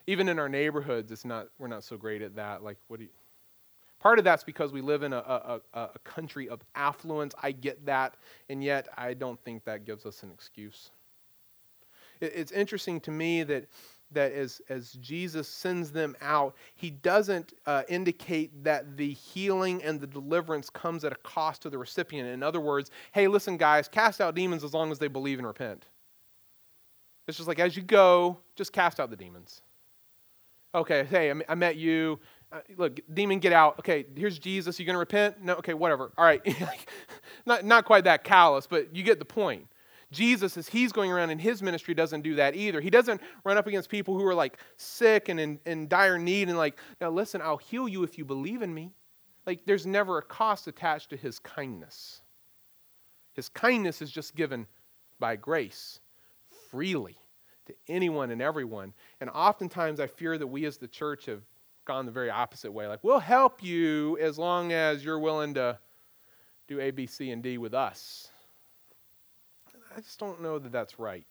Even 0.06 0.28
in 0.28 0.38
our 0.38 0.48
neighborhoods, 0.48 1.12
it's 1.12 1.24
not, 1.24 1.48
we're 1.58 1.68
not 1.68 1.84
so 1.84 1.96
great 1.96 2.22
at 2.22 2.36
that. 2.36 2.62
Like, 2.62 2.76
what 2.88 2.98
do 2.98 3.04
you, 3.04 3.10
Part 4.02 4.18
of 4.18 4.24
that's 4.24 4.42
because 4.42 4.72
we 4.72 4.80
live 4.80 5.04
in 5.04 5.12
a, 5.12 5.18
a, 5.18 5.60
a, 5.74 5.98
country 6.02 6.48
of 6.48 6.60
affluence. 6.74 7.36
I 7.40 7.52
get 7.52 7.86
that. 7.86 8.16
And 8.48 8.62
yet, 8.62 8.88
I 8.96 9.14
don't 9.14 9.38
think 9.44 9.64
that 9.66 9.84
gives 9.84 10.04
us 10.06 10.24
an 10.24 10.32
excuse. 10.32 10.90
It, 12.20 12.32
it's 12.34 12.50
interesting 12.50 12.98
to 13.02 13.12
me 13.12 13.44
that, 13.44 13.68
that 14.14 14.32
as, 14.32 14.60
as 14.68 14.92
Jesus 14.94 15.48
sends 15.48 15.90
them 15.90 16.16
out, 16.20 16.54
he 16.74 16.90
doesn't 16.90 17.54
uh, 17.66 17.82
indicate 17.88 18.64
that 18.64 18.96
the 18.96 19.12
healing 19.12 19.82
and 19.82 20.00
the 20.00 20.06
deliverance 20.06 20.70
comes 20.70 21.04
at 21.04 21.12
a 21.12 21.16
cost 21.16 21.62
to 21.62 21.70
the 21.70 21.78
recipient. 21.78 22.28
In 22.28 22.42
other 22.42 22.60
words, 22.60 22.90
hey, 23.12 23.28
listen, 23.28 23.56
guys, 23.56 23.88
cast 23.88 24.20
out 24.20 24.34
demons 24.34 24.64
as 24.64 24.74
long 24.74 24.90
as 24.90 24.98
they 24.98 25.08
believe 25.08 25.38
and 25.38 25.46
repent. 25.46 25.86
It's 27.28 27.36
just 27.36 27.48
like 27.48 27.58
as 27.58 27.76
you 27.76 27.82
go, 27.82 28.38
just 28.56 28.72
cast 28.72 29.00
out 29.00 29.10
the 29.10 29.16
demons. 29.16 29.62
Okay, 30.74 31.04
hey, 31.04 31.32
I 31.48 31.54
met 31.54 31.76
you 31.76 32.18
uh, 32.52 32.60
look, 32.76 33.00
demon, 33.14 33.38
get 33.38 33.52
out. 33.52 33.78
Okay, 33.78 34.04
here's 34.14 34.38
Jesus. 34.38 34.78
You 34.78 34.84
to 34.84 34.98
repent? 34.98 35.42
No, 35.42 35.54
okay, 35.54 35.72
whatever. 35.72 36.12
All 36.18 36.24
right. 36.24 36.42
not, 37.46 37.64
not 37.64 37.86
quite 37.86 38.04
that 38.04 38.24
callous, 38.24 38.66
but 38.66 38.94
you 38.94 39.02
get 39.02 39.18
the 39.18 39.24
point. 39.24 39.66
Jesus, 40.12 40.56
as 40.56 40.68
he's 40.68 40.92
going 40.92 41.10
around 41.10 41.30
in 41.30 41.38
his 41.38 41.62
ministry, 41.62 41.94
doesn't 41.94 42.22
do 42.22 42.36
that 42.36 42.54
either. 42.54 42.80
He 42.80 42.90
doesn't 42.90 43.20
run 43.44 43.56
up 43.56 43.66
against 43.66 43.88
people 43.88 44.16
who 44.16 44.24
are 44.26 44.34
like 44.34 44.58
sick 44.76 45.28
and 45.28 45.40
in, 45.40 45.58
in 45.66 45.88
dire 45.88 46.18
need 46.18 46.48
and 46.48 46.56
like, 46.56 46.78
now 47.00 47.10
listen, 47.10 47.42
I'll 47.42 47.56
heal 47.56 47.88
you 47.88 48.04
if 48.04 48.18
you 48.18 48.24
believe 48.24 48.62
in 48.62 48.72
me. 48.72 48.92
Like, 49.46 49.64
there's 49.66 49.86
never 49.86 50.18
a 50.18 50.22
cost 50.22 50.68
attached 50.68 51.10
to 51.10 51.16
his 51.16 51.40
kindness. 51.40 52.20
His 53.32 53.48
kindness 53.48 54.00
is 54.00 54.10
just 54.10 54.36
given 54.36 54.66
by 55.18 55.36
grace 55.36 55.98
freely 56.70 57.16
to 57.66 57.74
anyone 57.88 58.30
and 58.30 58.40
everyone. 58.40 58.92
And 59.20 59.30
oftentimes 59.30 59.98
I 59.98 60.06
fear 60.06 60.38
that 60.38 60.46
we 60.46 60.64
as 60.66 60.76
the 60.76 60.88
church 60.88 61.26
have 61.26 61.42
gone 61.84 62.06
the 62.06 62.12
very 62.12 62.30
opposite 62.30 62.70
way. 62.70 62.86
Like, 62.86 63.02
we'll 63.02 63.18
help 63.18 63.62
you 63.62 64.16
as 64.20 64.38
long 64.38 64.72
as 64.72 65.04
you're 65.04 65.18
willing 65.18 65.54
to 65.54 65.78
do 66.68 66.80
A, 66.80 66.90
B, 66.90 67.06
C, 67.06 67.30
and 67.30 67.42
D 67.42 67.58
with 67.58 67.74
us. 67.74 68.28
I 69.96 70.00
just 70.00 70.18
don't 70.18 70.42
know 70.42 70.58
that 70.58 70.72
that's 70.72 70.98
right. 70.98 71.26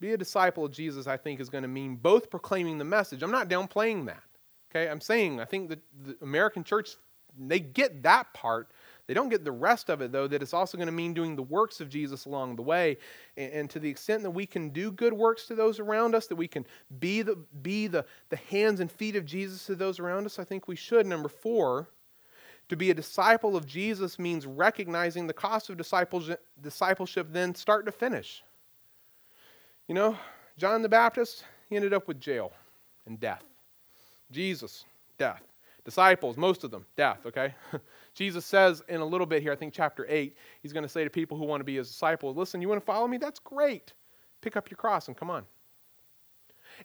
Be 0.00 0.12
a 0.12 0.16
disciple 0.16 0.64
of 0.64 0.72
Jesus, 0.72 1.06
I 1.06 1.16
think, 1.16 1.40
is 1.40 1.48
going 1.48 1.62
to 1.62 1.68
mean 1.68 1.96
both 1.96 2.30
proclaiming 2.30 2.78
the 2.78 2.84
message. 2.84 3.22
I'm 3.22 3.30
not 3.30 3.48
downplaying 3.48 4.06
that. 4.06 4.22
Okay, 4.70 4.90
I'm 4.90 5.00
saying 5.00 5.40
I 5.40 5.44
think 5.44 5.68
that 5.68 5.80
the 6.04 6.16
American 6.22 6.64
church, 6.64 6.96
they 7.38 7.60
get 7.60 8.02
that 8.02 8.32
part, 8.34 8.72
they 9.06 9.14
don't 9.14 9.28
get 9.28 9.44
the 9.44 9.52
rest 9.52 9.90
of 9.90 10.00
it, 10.00 10.10
though, 10.10 10.26
that 10.26 10.42
it's 10.42 10.54
also 10.54 10.76
going 10.76 10.86
to 10.86 10.92
mean 10.92 11.12
doing 11.12 11.36
the 11.36 11.42
works 11.42 11.80
of 11.80 11.88
Jesus 11.88 12.24
along 12.24 12.56
the 12.56 12.62
way. 12.62 12.98
And, 13.36 13.52
and, 13.52 13.70
to 13.70 13.78
the 13.78 13.88
extent 13.88 14.22
that 14.22 14.30
we 14.30 14.46
can 14.46 14.70
do 14.70 14.90
good 14.90 15.12
works 15.12 15.46
to 15.46 15.54
those 15.54 15.78
around 15.78 16.14
us, 16.14 16.26
that 16.28 16.36
we 16.36 16.48
can 16.48 16.64
be, 16.98 17.22
the, 17.22 17.36
be 17.62 17.86
the, 17.88 18.04
the 18.30 18.36
hands 18.36 18.80
and 18.80 18.90
feet 18.90 19.16
of 19.16 19.26
Jesus 19.26 19.66
to 19.66 19.74
those 19.74 19.98
around 19.98 20.24
us, 20.24 20.38
I 20.38 20.44
think 20.44 20.68
we 20.68 20.76
should. 20.76 21.06
Number 21.06 21.28
four, 21.28 21.88
to 22.72 22.76
be 22.76 22.90
a 22.90 22.94
disciple 22.94 23.54
of 23.54 23.66
Jesus 23.66 24.18
means 24.18 24.46
recognizing 24.46 25.26
the 25.26 25.32
cost 25.32 25.70
of 25.70 25.76
discipleship, 25.76 27.28
then 27.30 27.54
start 27.54 27.86
to 27.86 27.92
finish. 27.92 28.42
You 29.88 29.94
know, 29.94 30.16
John 30.56 30.80
the 30.80 30.88
Baptist, 30.88 31.44
he 31.68 31.76
ended 31.76 31.92
up 31.92 32.08
with 32.08 32.18
jail 32.18 32.52
and 33.06 33.20
death. 33.20 33.44
Jesus, 34.30 34.86
death. 35.18 35.42
Disciples, 35.84 36.36
most 36.36 36.64
of 36.64 36.70
them, 36.70 36.86
death, 36.96 37.26
okay? 37.26 37.54
Jesus 38.14 38.46
says 38.46 38.82
in 38.88 39.00
a 39.00 39.04
little 39.04 39.26
bit 39.26 39.42
here, 39.42 39.52
I 39.52 39.56
think 39.56 39.74
chapter 39.74 40.06
8, 40.08 40.34
he's 40.62 40.72
going 40.72 40.84
to 40.84 40.88
say 40.88 41.04
to 41.04 41.10
people 41.10 41.36
who 41.36 41.44
want 41.44 41.60
to 41.60 41.64
be 41.64 41.76
his 41.76 41.88
disciples, 41.88 42.36
listen, 42.36 42.62
you 42.62 42.68
want 42.68 42.80
to 42.80 42.86
follow 42.86 43.06
me? 43.06 43.18
That's 43.18 43.40
great. 43.40 43.92
Pick 44.40 44.56
up 44.56 44.70
your 44.70 44.78
cross 44.78 45.08
and 45.08 45.16
come 45.16 45.28
on. 45.28 45.44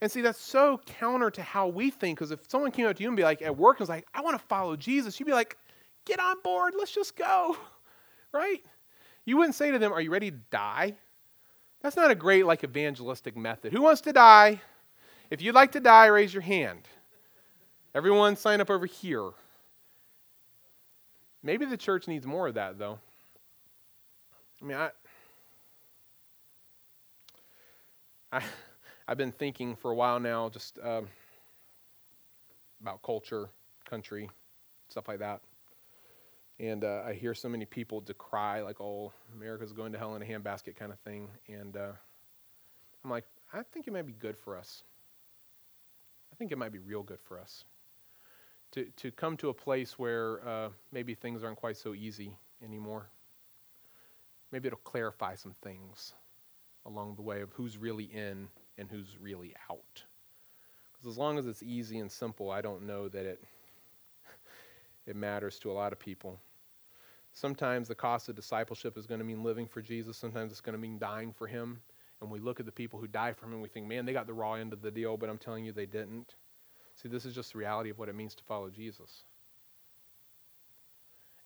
And 0.02 0.12
see, 0.12 0.22
that's 0.22 0.42
so 0.42 0.82
counter 0.86 1.30
to 1.32 1.42
how 1.42 1.68
we 1.68 1.92
think, 1.92 2.18
because 2.18 2.32
if 2.32 2.40
someone 2.50 2.72
came 2.72 2.88
up 2.88 2.98
to 2.98 3.04
you 3.04 3.10
and 3.10 3.16
be 3.16 3.24
like, 3.24 3.42
at 3.42 3.56
work, 3.56 3.78
and 3.78 3.82
was 3.82 3.90
like, 3.90 4.06
I 4.14 4.22
want 4.22 4.38
to 4.38 4.46
follow 4.48 4.76
Jesus, 4.76 5.18
you'd 5.20 5.28
be 5.28 5.32
like, 5.32 5.56
get 6.08 6.20
on 6.20 6.42
board, 6.42 6.74
let's 6.78 6.92
just 6.92 7.16
go, 7.16 7.58
right? 8.34 8.64
You 9.26 9.38
wouldn't 9.38 9.56
say 9.56 9.72
to 9.72 9.80
them, 9.80 9.92
are 9.92 10.02
you 10.02 10.10
ready 10.10 10.32
to 10.32 10.38
die? 10.50 10.96
That's 11.82 11.96
not 11.96 12.10
a 12.10 12.16
great, 12.16 12.46
like, 12.46 12.64
evangelistic 12.64 13.38
method. 13.38 13.72
Who 13.74 13.82
wants 13.82 14.02
to 14.02 14.14
die? 14.14 14.62
If 15.30 15.42
you'd 15.42 15.54
like 15.54 15.74
to 15.74 15.80
die, 15.80 16.08
raise 16.08 16.34
your 16.34 16.42
hand. 16.42 16.88
Everyone 17.94 18.36
sign 18.36 18.62
up 18.62 18.70
over 18.70 18.86
here. 18.86 19.32
Maybe 21.44 21.66
the 21.66 21.78
church 21.78 22.08
needs 22.08 22.26
more 22.26 22.48
of 22.48 22.56
that, 22.56 22.80
though. 22.80 23.00
I 24.62 24.66
mean, 24.66 24.78
I, 24.78 24.90
I, 28.32 28.42
I've 29.08 29.18
been 29.18 29.32
thinking 29.32 29.76
for 29.76 29.92
a 29.92 29.96
while 29.96 30.20
now 30.20 30.50
just 30.50 30.80
um, 30.84 31.08
about 32.82 33.02
culture, 33.04 33.50
country, 33.90 34.30
stuff 34.90 35.08
like 35.08 35.20
that. 35.20 35.42
And 36.60 36.84
uh, 36.84 37.04
I 37.06 37.14
hear 37.14 37.34
so 37.34 37.50
many 37.50 37.66
people 37.66 38.02
decry, 38.02 38.62
like, 38.62 38.82
oh, 38.82 39.12
America's 39.36 39.74
going 39.74 39.92
to 39.92 40.00
hell 40.00 40.16
in 40.16 40.22
a 40.22 40.26
handbasket 40.26 40.76
kind 40.76 40.92
of 40.92 41.00
thing. 41.00 41.30
And 41.48 41.78
uh, 41.78 41.92
I'm 43.04 43.10
like, 43.12 43.26
I 43.54 43.62
think 43.62 43.88
it 43.88 43.94
might 43.94 44.08
be 44.08 44.14
good 44.14 44.38
for 44.38 44.58
us. 44.58 44.84
I 46.32 46.36
think 46.36 46.52
it 46.52 46.58
might 46.58 46.72
be 46.72 46.80
real 46.80 47.04
good 47.04 47.22
for 47.22 47.40
us 47.40 47.64
to, 48.72 48.86
to 48.98 49.12
come 49.12 49.38
to 49.38 49.50
a 49.50 49.54
place 49.54 49.98
where 49.98 50.46
uh, 50.48 50.70
maybe 50.92 51.14
things 51.16 51.44
aren't 51.44 51.58
quite 51.58 51.78
so 51.78 51.94
easy 51.94 52.38
anymore. 52.64 53.08
Maybe 54.52 54.68
it'll 54.68 54.80
clarify 54.80 55.36
some 55.36 55.54
things 55.62 56.14
along 56.86 57.16
the 57.16 57.22
way 57.22 57.42
of 57.42 57.52
who's 57.54 57.78
really 57.78 58.06
in 58.06 58.48
and 58.78 58.90
who's 58.90 59.18
really 59.20 59.54
out. 59.70 60.04
Because 60.94 61.12
as 61.12 61.18
long 61.18 61.38
as 61.38 61.48
it's 61.48 61.64
easy 61.64 62.00
and 62.00 62.12
simple, 62.12 62.50
I 62.50 62.62
don't 62.62 62.84
know 62.84 63.08
that 63.10 63.26
it, 63.26 63.44
it 65.06 65.16
matters 65.16 65.60
to 65.60 65.72
a 65.72 65.74
lot 65.74 65.92
of 65.92 66.00
people. 66.00 66.40
Sometimes 67.38 67.88
the 67.88 67.94
cost 67.94 68.30
of 68.30 68.36
discipleship 68.36 68.98
is 68.98 69.06
going 69.06 69.20
to 69.20 69.26
mean 69.26 69.44
living 69.44 69.68
for 69.68 69.80
Jesus. 69.80 70.18
Sometimes 70.18 70.52
it's 70.52 70.60
going 70.60 70.74
to 70.74 70.82
mean 70.82 70.98
dying 70.98 71.32
for 71.32 71.46
him. 71.46 71.80
And 72.20 72.32
we 72.32 72.40
look 72.40 72.60
at 72.60 72.66
the 72.66 72.72
people 72.72 73.00
who 73.00 73.06
die 73.06 73.32
for 73.32 73.46
him 73.46 73.54
and 73.54 73.62
we 73.62 73.70
think, 73.70 73.86
man, 73.86 74.08
they 74.08 74.14
got 74.14 74.26
the 74.26 74.34
raw 74.34 74.54
end 74.54 74.74
of 74.74 74.82
the 74.82 74.90
deal, 74.90 75.18
but 75.18 75.30
I'm 75.30 75.38
telling 75.38 75.64
you, 75.64 75.72
they 75.72 75.86
didn't. 75.86 76.34
See, 76.96 77.10
this 77.10 77.26
is 77.26 77.36
just 77.36 77.54
the 77.54 77.60
reality 77.60 77.92
of 77.92 78.00
what 78.00 78.10
it 78.10 78.16
means 78.16 78.34
to 78.34 78.44
follow 78.44 78.72
Jesus. 78.72 79.24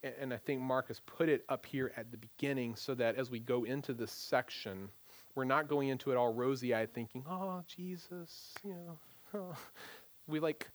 And, 0.02 0.14
and 0.18 0.34
I 0.34 0.38
think 0.38 0.62
Mark's 0.62 1.02
put 1.06 1.28
it 1.28 1.44
up 1.50 1.66
here 1.66 1.92
at 1.98 2.10
the 2.10 2.18
beginning 2.18 2.76
so 2.76 2.96
that 2.96 3.18
as 3.18 3.30
we 3.30 3.39
go 3.39 3.66
into 3.66 3.94
this 3.94 4.14
section, 4.14 4.88
we're 5.36 5.44
not 5.44 5.68
going 5.68 5.89
into 5.89 6.10
it 6.12 6.16
all 6.16 6.34
rosy 6.34 6.74
eyed 6.74 6.94
thinking, 6.94 7.26
oh, 7.30 7.64
Jesus, 7.68 8.54
you 8.64 8.76
know, 8.76 8.98
oh. 9.34 9.58
we 10.28 10.39
like, 10.39 10.70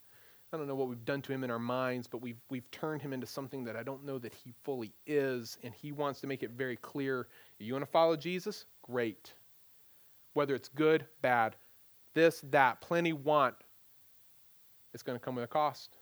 I 0.53 0.57
don't 0.57 0.69
know 0.69 0.75
what 0.75 0.89
we've 0.89 1.05
done 1.05 1.23
to 1.23 1.33
him 1.33 1.43
in 1.45 1.51
our 1.51 1.59
minds, 1.59 2.07
but 2.07 2.23
we've, 2.23 2.41
we've 2.51 2.71
turned 2.71 3.03
him 3.03 3.13
into 3.13 3.27
something 3.27 3.65
that 3.65 3.77
I 3.77 3.83
don't 3.83 4.05
know 4.05 4.19
that 4.19 4.33
he 4.33 4.53
fully 4.63 4.93
is. 5.07 5.59
And 5.63 5.75
he 5.75 5.93
wants 5.93 6.21
to 6.21 6.27
make 6.27 6.43
it 6.43 6.53
very 6.53 6.77
clear 6.77 7.27
you 7.59 7.73
want 7.73 7.85
to 7.85 7.91
follow 7.91 8.17
Jesus? 8.17 8.67
Great. 8.83 9.33
Whether 10.35 10.55
it's 10.55 10.69
good, 10.69 11.07
bad, 11.23 11.57
this, 12.15 12.43
that, 12.51 12.81
plenty 12.81 13.13
want, 13.13 13.55
it's 14.95 15.03
going 15.03 15.19
to 15.19 15.25
come 15.25 15.35
with 15.35 15.45
a 15.45 15.49
cost. 15.49 15.97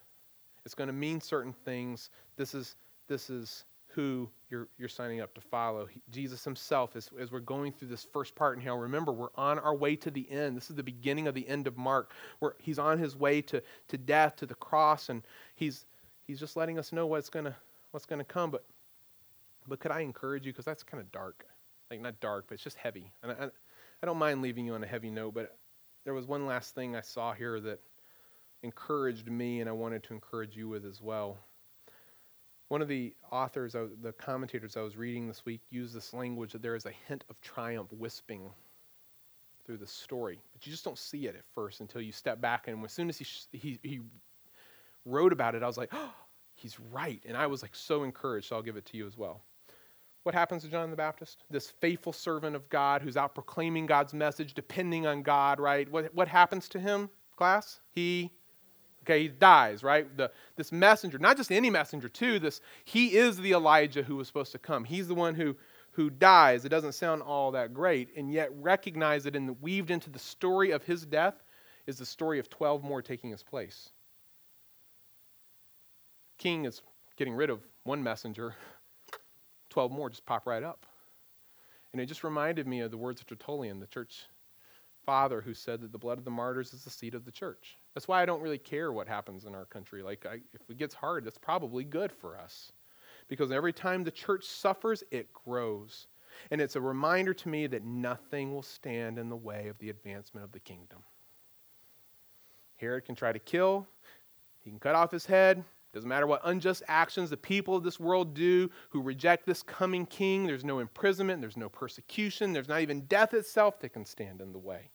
It's 0.64 0.74
going 0.74 0.88
to 0.88 0.92
mean 0.92 1.20
certain 1.20 1.52
things. 1.64 2.10
This 2.36 2.54
is, 2.54 2.76
this 3.08 3.30
is 3.30 3.64
who 3.94 4.28
you're, 4.50 4.68
you're 4.78 4.88
signing 4.88 5.20
up 5.20 5.34
to 5.34 5.40
follow. 5.40 5.86
He, 5.86 6.02
Jesus 6.10 6.44
himself, 6.44 6.96
as, 6.96 7.08
as 7.18 7.32
we're 7.32 7.40
going 7.40 7.72
through 7.72 7.88
this 7.88 8.06
first 8.12 8.34
part 8.34 8.56
in 8.56 8.62
hell, 8.62 8.76
remember, 8.76 9.12
we're 9.12 9.28
on 9.36 9.58
our 9.58 9.74
way 9.74 9.96
to 9.96 10.10
the 10.10 10.30
end. 10.30 10.56
This 10.56 10.70
is 10.70 10.76
the 10.76 10.82
beginning 10.82 11.26
of 11.26 11.34
the 11.34 11.46
end 11.48 11.66
of 11.66 11.76
Mark, 11.76 12.12
where 12.38 12.54
he's 12.60 12.78
on 12.78 12.98
his 12.98 13.16
way 13.16 13.40
to, 13.42 13.62
to 13.88 13.98
death, 13.98 14.36
to 14.36 14.46
the 14.46 14.54
cross, 14.54 15.08
and 15.08 15.22
he's, 15.54 15.86
he's 16.26 16.40
just 16.40 16.56
letting 16.56 16.78
us 16.78 16.92
know 16.92 17.06
what's 17.06 17.30
going 17.30 17.46
to 17.46 17.56
what's 17.92 18.06
gonna 18.06 18.24
come. 18.24 18.50
But, 18.50 18.64
but 19.68 19.78
could 19.78 19.92
I 19.92 20.00
encourage 20.00 20.46
you? 20.46 20.52
Because 20.52 20.64
that's 20.64 20.82
kind 20.82 21.00
of 21.00 21.10
dark. 21.12 21.46
Like, 21.90 22.00
not 22.00 22.18
dark, 22.20 22.46
but 22.48 22.54
it's 22.54 22.64
just 22.64 22.76
heavy. 22.76 23.12
And 23.22 23.32
I, 23.32 23.44
I 24.02 24.06
don't 24.06 24.18
mind 24.18 24.42
leaving 24.42 24.66
you 24.66 24.74
on 24.74 24.82
a 24.82 24.86
heavy 24.86 25.10
note, 25.10 25.34
but 25.34 25.56
there 26.04 26.14
was 26.14 26.26
one 26.26 26.46
last 26.46 26.74
thing 26.74 26.96
I 26.96 27.00
saw 27.00 27.32
here 27.32 27.60
that– 27.60 27.80
encouraged 28.64 29.30
me 29.30 29.60
and 29.60 29.68
I 29.68 29.72
wanted 29.72 30.02
to 30.04 30.14
encourage 30.14 30.56
you 30.56 30.68
with 30.68 30.84
as 30.84 31.00
well. 31.00 31.38
One 32.74 32.82
of 32.82 32.88
the 32.88 33.14
authors, 33.30 33.74
the 33.74 34.12
commentators 34.18 34.76
I 34.76 34.80
was 34.80 34.96
reading 34.96 35.28
this 35.28 35.44
week 35.44 35.60
used 35.70 35.94
this 35.94 36.12
language 36.12 36.50
that 36.54 36.60
there 36.60 36.74
is 36.74 36.86
a 36.86 36.92
hint 37.06 37.22
of 37.30 37.40
triumph 37.40 37.92
wisping 37.92 38.50
through 39.64 39.76
the 39.76 39.86
story, 39.86 40.40
but 40.52 40.66
you 40.66 40.72
just 40.72 40.84
don't 40.84 40.98
see 40.98 41.28
it 41.28 41.36
at 41.36 41.44
first 41.54 41.80
until 41.80 42.00
you 42.00 42.10
step 42.10 42.40
back. 42.40 42.66
And 42.66 42.84
as 42.84 42.90
soon 42.90 43.08
as 43.08 43.16
he, 43.16 43.26
he, 43.52 43.78
he 43.84 44.00
wrote 45.04 45.32
about 45.32 45.54
it, 45.54 45.62
I 45.62 45.68
was 45.68 45.76
like, 45.76 45.90
oh, 45.92 46.12
he's 46.56 46.80
right. 46.90 47.22
And 47.24 47.36
I 47.36 47.46
was 47.46 47.62
like 47.62 47.76
so 47.76 48.02
encouraged, 48.02 48.48
so 48.48 48.56
I'll 48.56 48.62
give 48.62 48.76
it 48.76 48.86
to 48.86 48.96
you 48.96 49.06
as 49.06 49.16
well. 49.16 49.40
What 50.24 50.34
happens 50.34 50.64
to 50.64 50.68
John 50.68 50.90
the 50.90 50.96
Baptist? 50.96 51.44
This 51.50 51.70
faithful 51.70 52.12
servant 52.12 52.56
of 52.56 52.68
God 52.70 53.02
who's 53.02 53.16
out 53.16 53.36
proclaiming 53.36 53.86
God's 53.86 54.14
message, 54.14 54.52
depending 54.52 55.06
on 55.06 55.22
God, 55.22 55.60
right? 55.60 55.88
What, 55.92 56.12
what 56.12 56.26
happens 56.26 56.68
to 56.70 56.80
him, 56.80 57.08
class? 57.36 57.78
He 57.92 58.32
okay 59.04 59.22
he 59.22 59.28
dies 59.28 59.82
right? 59.82 60.16
The, 60.16 60.30
this 60.56 60.72
messenger 60.72 61.18
not 61.18 61.36
just 61.36 61.52
any 61.52 61.70
messenger 61.70 62.08
too 62.08 62.38
this 62.38 62.60
he 62.84 63.16
is 63.16 63.36
the 63.36 63.52
elijah 63.52 64.02
who 64.02 64.16
was 64.16 64.26
supposed 64.26 64.52
to 64.52 64.58
come. 64.58 64.84
He's 64.84 65.08
the 65.08 65.14
one 65.14 65.34
who 65.34 65.56
who 65.92 66.10
dies. 66.10 66.64
It 66.64 66.70
doesn't 66.70 66.92
sound 66.92 67.22
all 67.22 67.52
that 67.52 67.72
great 67.72 68.08
and 68.16 68.32
yet 68.32 68.50
recognize 68.60 69.24
that 69.24 69.34
the, 69.34 69.52
weaved 69.60 69.90
into 69.90 70.10
the 70.10 70.18
story 70.18 70.72
of 70.72 70.82
his 70.82 71.06
death 71.06 71.34
is 71.86 71.98
the 71.98 72.06
story 72.06 72.38
of 72.38 72.50
12 72.50 72.82
more 72.82 73.02
taking 73.02 73.30
his 73.30 73.42
place. 73.42 73.90
King 76.38 76.64
is 76.64 76.82
getting 77.16 77.34
rid 77.34 77.50
of 77.50 77.60
one 77.84 78.02
messenger. 78.02 78.54
12 79.70 79.92
more 79.92 80.10
just 80.10 80.26
pop 80.26 80.46
right 80.46 80.62
up. 80.62 80.86
And 81.92 82.00
it 82.00 82.06
just 82.06 82.24
reminded 82.24 82.66
me 82.66 82.80
of 82.80 82.90
the 82.90 82.96
words 82.96 83.20
of 83.20 83.26
Tertullian, 83.28 83.78
the 83.78 83.86
church 83.86 84.26
father, 85.06 85.40
who 85.40 85.54
said 85.54 85.80
that 85.80 85.92
the 85.92 85.98
blood 85.98 86.18
of 86.18 86.24
the 86.24 86.30
martyrs 86.30 86.72
is 86.72 86.82
the 86.82 86.90
seed 86.90 87.14
of 87.14 87.24
the 87.24 87.30
church. 87.30 87.78
That's 87.94 88.08
why 88.08 88.20
I 88.20 88.26
don't 88.26 88.42
really 88.42 88.58
care 88.58 88.92
what 88.92 89.06
happens 89.06 89.44
in 89.44 89.54
our 89.54 89.66
country. 89.66 90.02
Like, 90.02 90.26
I, 90.26 90.40
if 90.52 90.68
it 90.68 90.78
gets 90.78 90.94
hard, 90.94 91.24
that's 91.24 91.38
probably 91.38 91.84
good 91.84 92.10
for 92.10 92.36
us. 92.36 92.72
Because 93.28 93.52
every 93.52 93.72
time 93.72 94.02
the 94.02 94.10
church 94.10 94.44
suffers, 94.44 95.04
it 95.10 95.32
grows. 95.32 96.08
And 96.50 96.60
it's 96.60 96.76
a 96.76 96.80
reminder 96.80 97.32
to 97.34 97.48
me 97.48 97.66
that 97.68 97.84
nothing 97.84 98.52
will 98.52 98.62
stand 98.62 99.18
in 99.18 99.28
the 99.28 99.36
way 99.36 99.68
of 99.68 99.78
the 99.78 99.90
advancement 99.90 100.44
of 100.44 100.52
the 100.52 100.58
kingdom. 100.58 100.98
Herod 102.76 103.04
can 103.04 103.14
try 103.14 103.32
to 103.32 103.38
kill, 103.38 103.86
he 104.60 104.70
can 104.70 104.80
cut 104.80 104.96
off 104.96 105.12
his 105.12 105.24
head, 105.24 105.64
doesn't 105.92 106.08
matter 106.08 106.26
what 106.26 106.40
unjust 106.42 106.82
actions 106.88 107.30
the 107.30 107.36
people 107.36 107.76
of 107.76 107.84
this 107.84 108.00
world 108.00 108.34
do 108.34 108.68
who 108.90 109.00
reject 109.00 109.46
this 109.46 109.62
coming 109.62 110.04
king, 110.06 110.44
there's 110.44 110.64
no 110.64 110.80
imprisonment, 110.80 111.40
there's 111.40 111.56
no 111.56 111.68
persecution, 111.68 112.52
there's 112.52 112.68
not 112.68 112.80
even 112.80 113.02
death 113.02 113.32
itself 113.32 113.78
that 113.78 113.90
can 113.90 114.04
stand 114.04 114.40
in 114.40 114.52
the 114.52 114.58
way. 114.58 114.90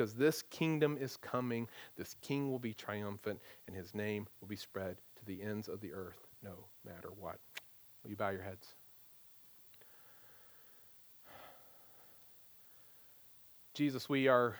Because 0.00 0.14
this 0.14 0.40
kingdom 0.48 0.96
is 0.98 1.18
coming, 1.18 1.68
this 1.98 2.16
king 2.22 2.50
will 2.50 2.58
be 2.58 2.72
triumphant, 2.72 3.38
and 3.66 3.76
his 3.76 3.94
name 3.94 4.26
will 4.40 4.48
be 4.48 4.56
spread 4.56 4.96
to 5.16 5.24
the 5.26 5.42
ends 5.42 5.68
of 5.68 5.82
the 5.82 5.92
earth 5.92 6.26
no 6.42 6.54
matter 6.86 7.10
what. 7.18 7.36
Will 8.02 8.08
you 8.08 8.16
bow 8.16 8.30
your 8.30 8.40
heads? 8.40 8.76
Jesus, 13.74 14.08
we 14.08 14.26
are 14.26 14.56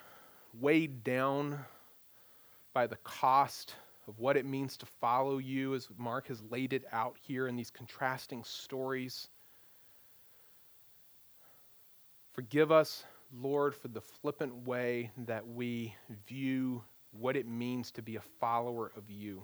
weighed 0.61 1.03
down 1.05 1.59
by 2.74 2.86
the 2.86 2.97
cost 2.97 3.76
of 4.09 4.18
what 4.18 4.36
it 4.36 4.45
means 4.45 4.76
to 4.76 4.84
follow 4.84 5.38
you 5.38 5.74
as 5.74 5.88
Mark 5.97 6.28
has 6.28 6.43
laid 6.51 6.74
it 6.74 6.84
out 6.93 7.16
here 7.18 7.49
in 7.49 7.57
these 7.57 7.70
contrasting 7.70 8.45
stories. 8.45 9.28
Forgive 12.34 12.70
us, 12.70 13.05
Lord, 13.32 13.74
for 13.74 13.88
the 13.88 14.00
flippant 14.00 14.66
way 14.66 15.10
that 15.26 15.46
we 15.46 15.94
view 16.26 16.82
what 17.12 17.36
it 17.36 17.46
means 17.46 17.90
to 17.92 18.02
be 18.02 18.16
a 18.16 18.20
follower 18.20 18.92
of 18.96 19.10
you. 19.10 19.42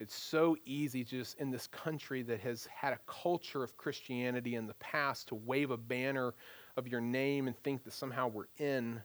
It's 0.00 0.14
so 0.14 0.56
easy 0.64 1.04
just 1.04 1.38
in 1.40 1.50
this 1.50 1.68
country 1.68 2.22
that 2.22 2.40
has 2.40 2.66
had 2.66 2.92
a 2.92 2.98
culture 3.06 3.62
of 3.62 3.76
Christianity 3.76 4.56
in 4.56 4.66
the 4.66 4.74
past 4.74 5.28
to 5.28 5.36
wave 5.36 5.70
a 5.70 5.76
banner 5.76 6.34
of 6.76 6.88
your 6.88 7.00
name 7.00 7.46
and 7.46 7.56
think 7.62 7.84
that 7.84 7.92
somehow 7.92 8.28
we're 8.28 8.48
in, 8.58 9.00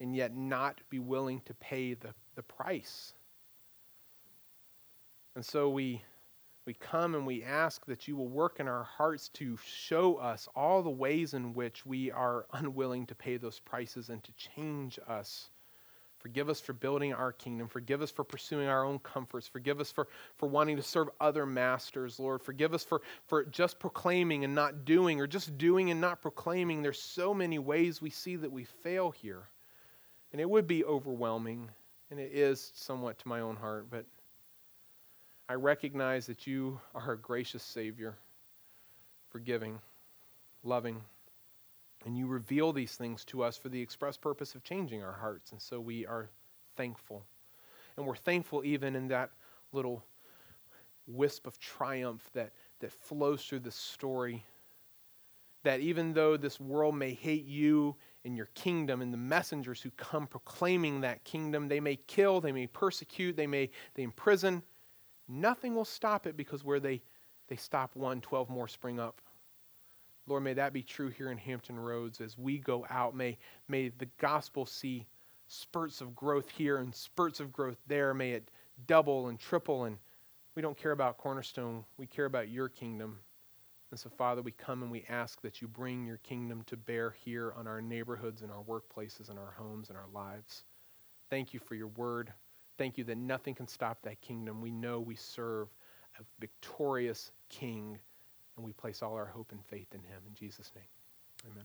and 0.00 0.14
yet 0.14 0.36
not 0.36 0.80
be 0.90 0.98
willing 0.98 1.40
to 1.46 1.54
pay 1.54 1.94
the, 1.94 2.14
the 2.34 2.42
price 2.42 3.14
and 5.34 5.44
so 5.44 5.68
we, 5.68 6.02
we 6.66 6.74
come 6.74 7.14
and 7.14 7.26
we 7.26 7.42
ask 7.42 7.84
that 7.86 8.08
you 8.08 8.16
will 8.16 8.28
work 8.28 8.58
in 8.58 8.68
our 8.68 8.84
hearts 8.84 9.28
to 9.30 9.58
show 9.64 10.16
us 10.16 10.48
all 10.54 10.82
the 10.82 10.90
ways 10.90 11.34
in 11.34 11.54
which 11.54 11.84
we 11.84 12.10
are 12.10 12.46
unwilling 12.52 13.06
to 13.06 13.14
pay 13.14 13.36
those 13.36 13.60
prices 13.60 14.08
and 14.08 14.22
to 14.24 14.32
change 14.32 14.98
us. 15.06 15.50
Forgive 16.24 16.48
us 16.48 16.58
for 16.58 16.72
building 16.72 17.12
our 17.12 17.32
kingdom. 17.32 17.68
Forgive 17.68 18.00
us 18.00 18.10
for 18.10 18.24
pursuing 18.24 18.66
our 18.66 18.82
own 18.82 18.98
comforts. 19.00 19.46
Forgive 19.46 19.78
us 19.78 19.92
for, 19.92 20.08
for 20.38 20.48
wanting 20.48 20.76
to 20.76 20.82
serve 20.82 21.10
other 21.20 21.44
masters, 21.44 22.18
Lord. 22.18 22.40
Forgive 22.40 22.72
us 22.72 22.82
for, 22.82 23.02
for 23.26 23.44
just 23.44 23.78
proclaiming 23.78 24.42
and 24.42 24.54
not 24.54 24.86
doing, 24.86 25.20
or 25.20 25.26
just 25.26 25.58
doing 25.58 25.90
and 25.90 26.00
not 26.00 26.22
proclaiming. 26.22 26.80
There's 26.80 26.98
so 26.98 27.34
many 27.34 27.58
ways 27.58 28.00
we 28.00 28.08
see 28.08 28.36
that 28.36 28.50
we 28.50 28.64
fail 28.64 29.10
here. 29.10 29.50
And 30.32 30.40
it 30.40 30.48
would 30.48 30.66
be 30.66 30.82
overwhelming, 30.82 31.68
and 32.10 32.18
it 32.18 32.32
is 32.32 32.72
somewhat 32.74 33.18
to 33.18 33.28
my 33.28 33.40
own 33.40 33.56
heart, 33.56 33.88
but 33.90 34.06
I 35.46 35.54
recognize 35.54 36.26
that 36.26 36.46
you 36.46 36.80
are 36.94 37.12
a 37.12 37.18
gracious 37.18 37.62
Savior, 37.62 38.16
forgiving, 39.28 39.78
loving, 40.62 41.02
and 42.06 42.16
you 42.16 42.26
reveal 42.26 42.72
these 42.72 42.96
things 42.96 43.26
to 43.26 43.42
us 43.42 43.56
for 43.56 43.68
the 43.68 43.80
express 43.80 44.16
purpose 44.16 44.54
of 44.54 44.62
changing 44.62 45.02
our 45.02 45.12
hearts. 45.12 45.52
And 45.52 45.60
so 45.60 45.80
we 45.80 46.06
are 46.06 46.30
thankful. 46.76 47.24
And 47.96 48.06
we're 48.06 48.16
thankful 48.16 48.64
even 48.64 48.96
in 48.96 49.08
that 49.08 49.30
little 49.72 50.02
wisp 51.06 51.46
of 51.46 51.58
triumph 51.58 52.28
that, 52.32 52.52
that 52.80 52.92
flows 52.92 53.44
through 53.44 53.60
this 53.60 53.76
story. 53.76 54.44
That 55.62 55.80
even 55.80 56.14
though 56.14 56.38
this 56.38 56.58
world 56.58 56.94
may 56.94 57.12
hate 57.12 57.44
you 57.44 57.96
and 58.24 58.34
your 58.34 58.48
kingdom 58.54 59.02
and 59.02 59.12
the 59.12 59.18
messengers 59.18 59.82
who 59.82 59.90
come 59.92 60.26
proclaiming 60.26 61.02
that 61.02 61.24
kingdom, 61.24 61.68
they 61.68 61.80
may 61.80 61.96
kill, 61.96 62.40
they 62.40 62.52
may 62.52 62.66
persecute, 62.66 63.36
they 63.36 63.46
may 63.46 63.70
they 63.94 64.02
imprison 64.02 64.62
Nothing 65.28 65.74
will 65.74 65.84
stop 65.84 66.26
it 66.26 66.36
because 66.36 66.64
where 66.64 66.80
they, 66.80 67.02
they 67.48 67.56
stop 67.56 67.96
one, 67.96 68.20
12 68.20 68.50
more 68.50 68.68
spring 68.68 69.00
up. 69.00 69.20
Lord, 70.26 70.42
may 70.42 70.54
that 70.54 70.72
be 70.72 70.82
true 70.82 71.08
here 71.08 71.30
in 71.30 71.38
Hampton 71.38 71.78
Roads 71.78 72.20
as 72.20 72.38
we 72.38 72.58
go 72.58 72.86
out. 72.88 73.14
May, 73.14 73.36
may 73.68 73.90
the 73.90 74.08
gospel 74.18 74.64
see 74.64 75.06
spurts 75.48 76.00
of 76.00 76.14
growth 76.14 76.48
here 76.48 76.78
and 76.78 76.94
spurts 76.94 77.40
of 77.40 77.52
growth 77.52 77.76
there. 77.86 78.14
May 78.14 78.32
it 78.32 78.50
double 78.86 79.28
and 79.28 79.38
triple. 79.38 79.84
And 79.84 79.98
we 80.54 80.62
don't 80.62 80.76
care 80.76 80.92
about 80.92 81.18
Cornerstone, 81.18 81.84
we 81.98 82.06
care 82.06 82.26
about 82.26 82.48
your 82.48 82.68
kingdom. 82.68 83.18
And 83.90 84.00
so, 84.00 84.08
Father, 84.08 84.42
we 84.42 84.50
come 84.52 84.82
and 84.82 84.90
we 84.90 85.04
ask 85.08 85.40
that 85.42 85.62
you 85.62 85.68
bring 85.68 86.04
your 86.04 86.16
kingdom 86.18 86.62
to 86.66 86.76
bear 86.76 87.14
here 87.24 87.52
on 87.56 87.68
our 87.68 87.80
neighborhoods 87.80 88.42
and 88.42 88.50
our 88.50 88.62
workplaces 88.62 89.30
and 89.30 89.38
our 89.38 89.54
homes 89.56 89.88
and 89.88 89.96
our 89.96 90.08
lives. 90.12 90.64
Thank 91.30 91.54
you 91.54 91.60
for 91.60 91.74
your 91.74 91.88
word. 91.88 92.32
Thank 92.76 92.98
you 92.98 93.04
that 93.04 93.18
nothing 93.18 93.54
can 93.54 93.68
stop 93.68 94.02
that 94.02 94.20
kingdom. 94.20 94.60
We 94.60 94.70
know 94.70 95.00
we 95.00 95.14
serve 95.14 95.68
a 96.18 96.22
victorious 96.40 97.32
king, 97.48 97.98
and 98.56 98.64
we 98.64 98.72
place 98.72 99.02
all 99.02 99.14
our 99.14 99.26
hope 99.26 99.52
and 99.52 99.64
faith 99.64 99.88
in 99.92 100.00
him. 100.00 100.22
In 100.26 100.34
Jesus' 100.34 100.72
name, 100.74 100.84
amen. 101.50 101.64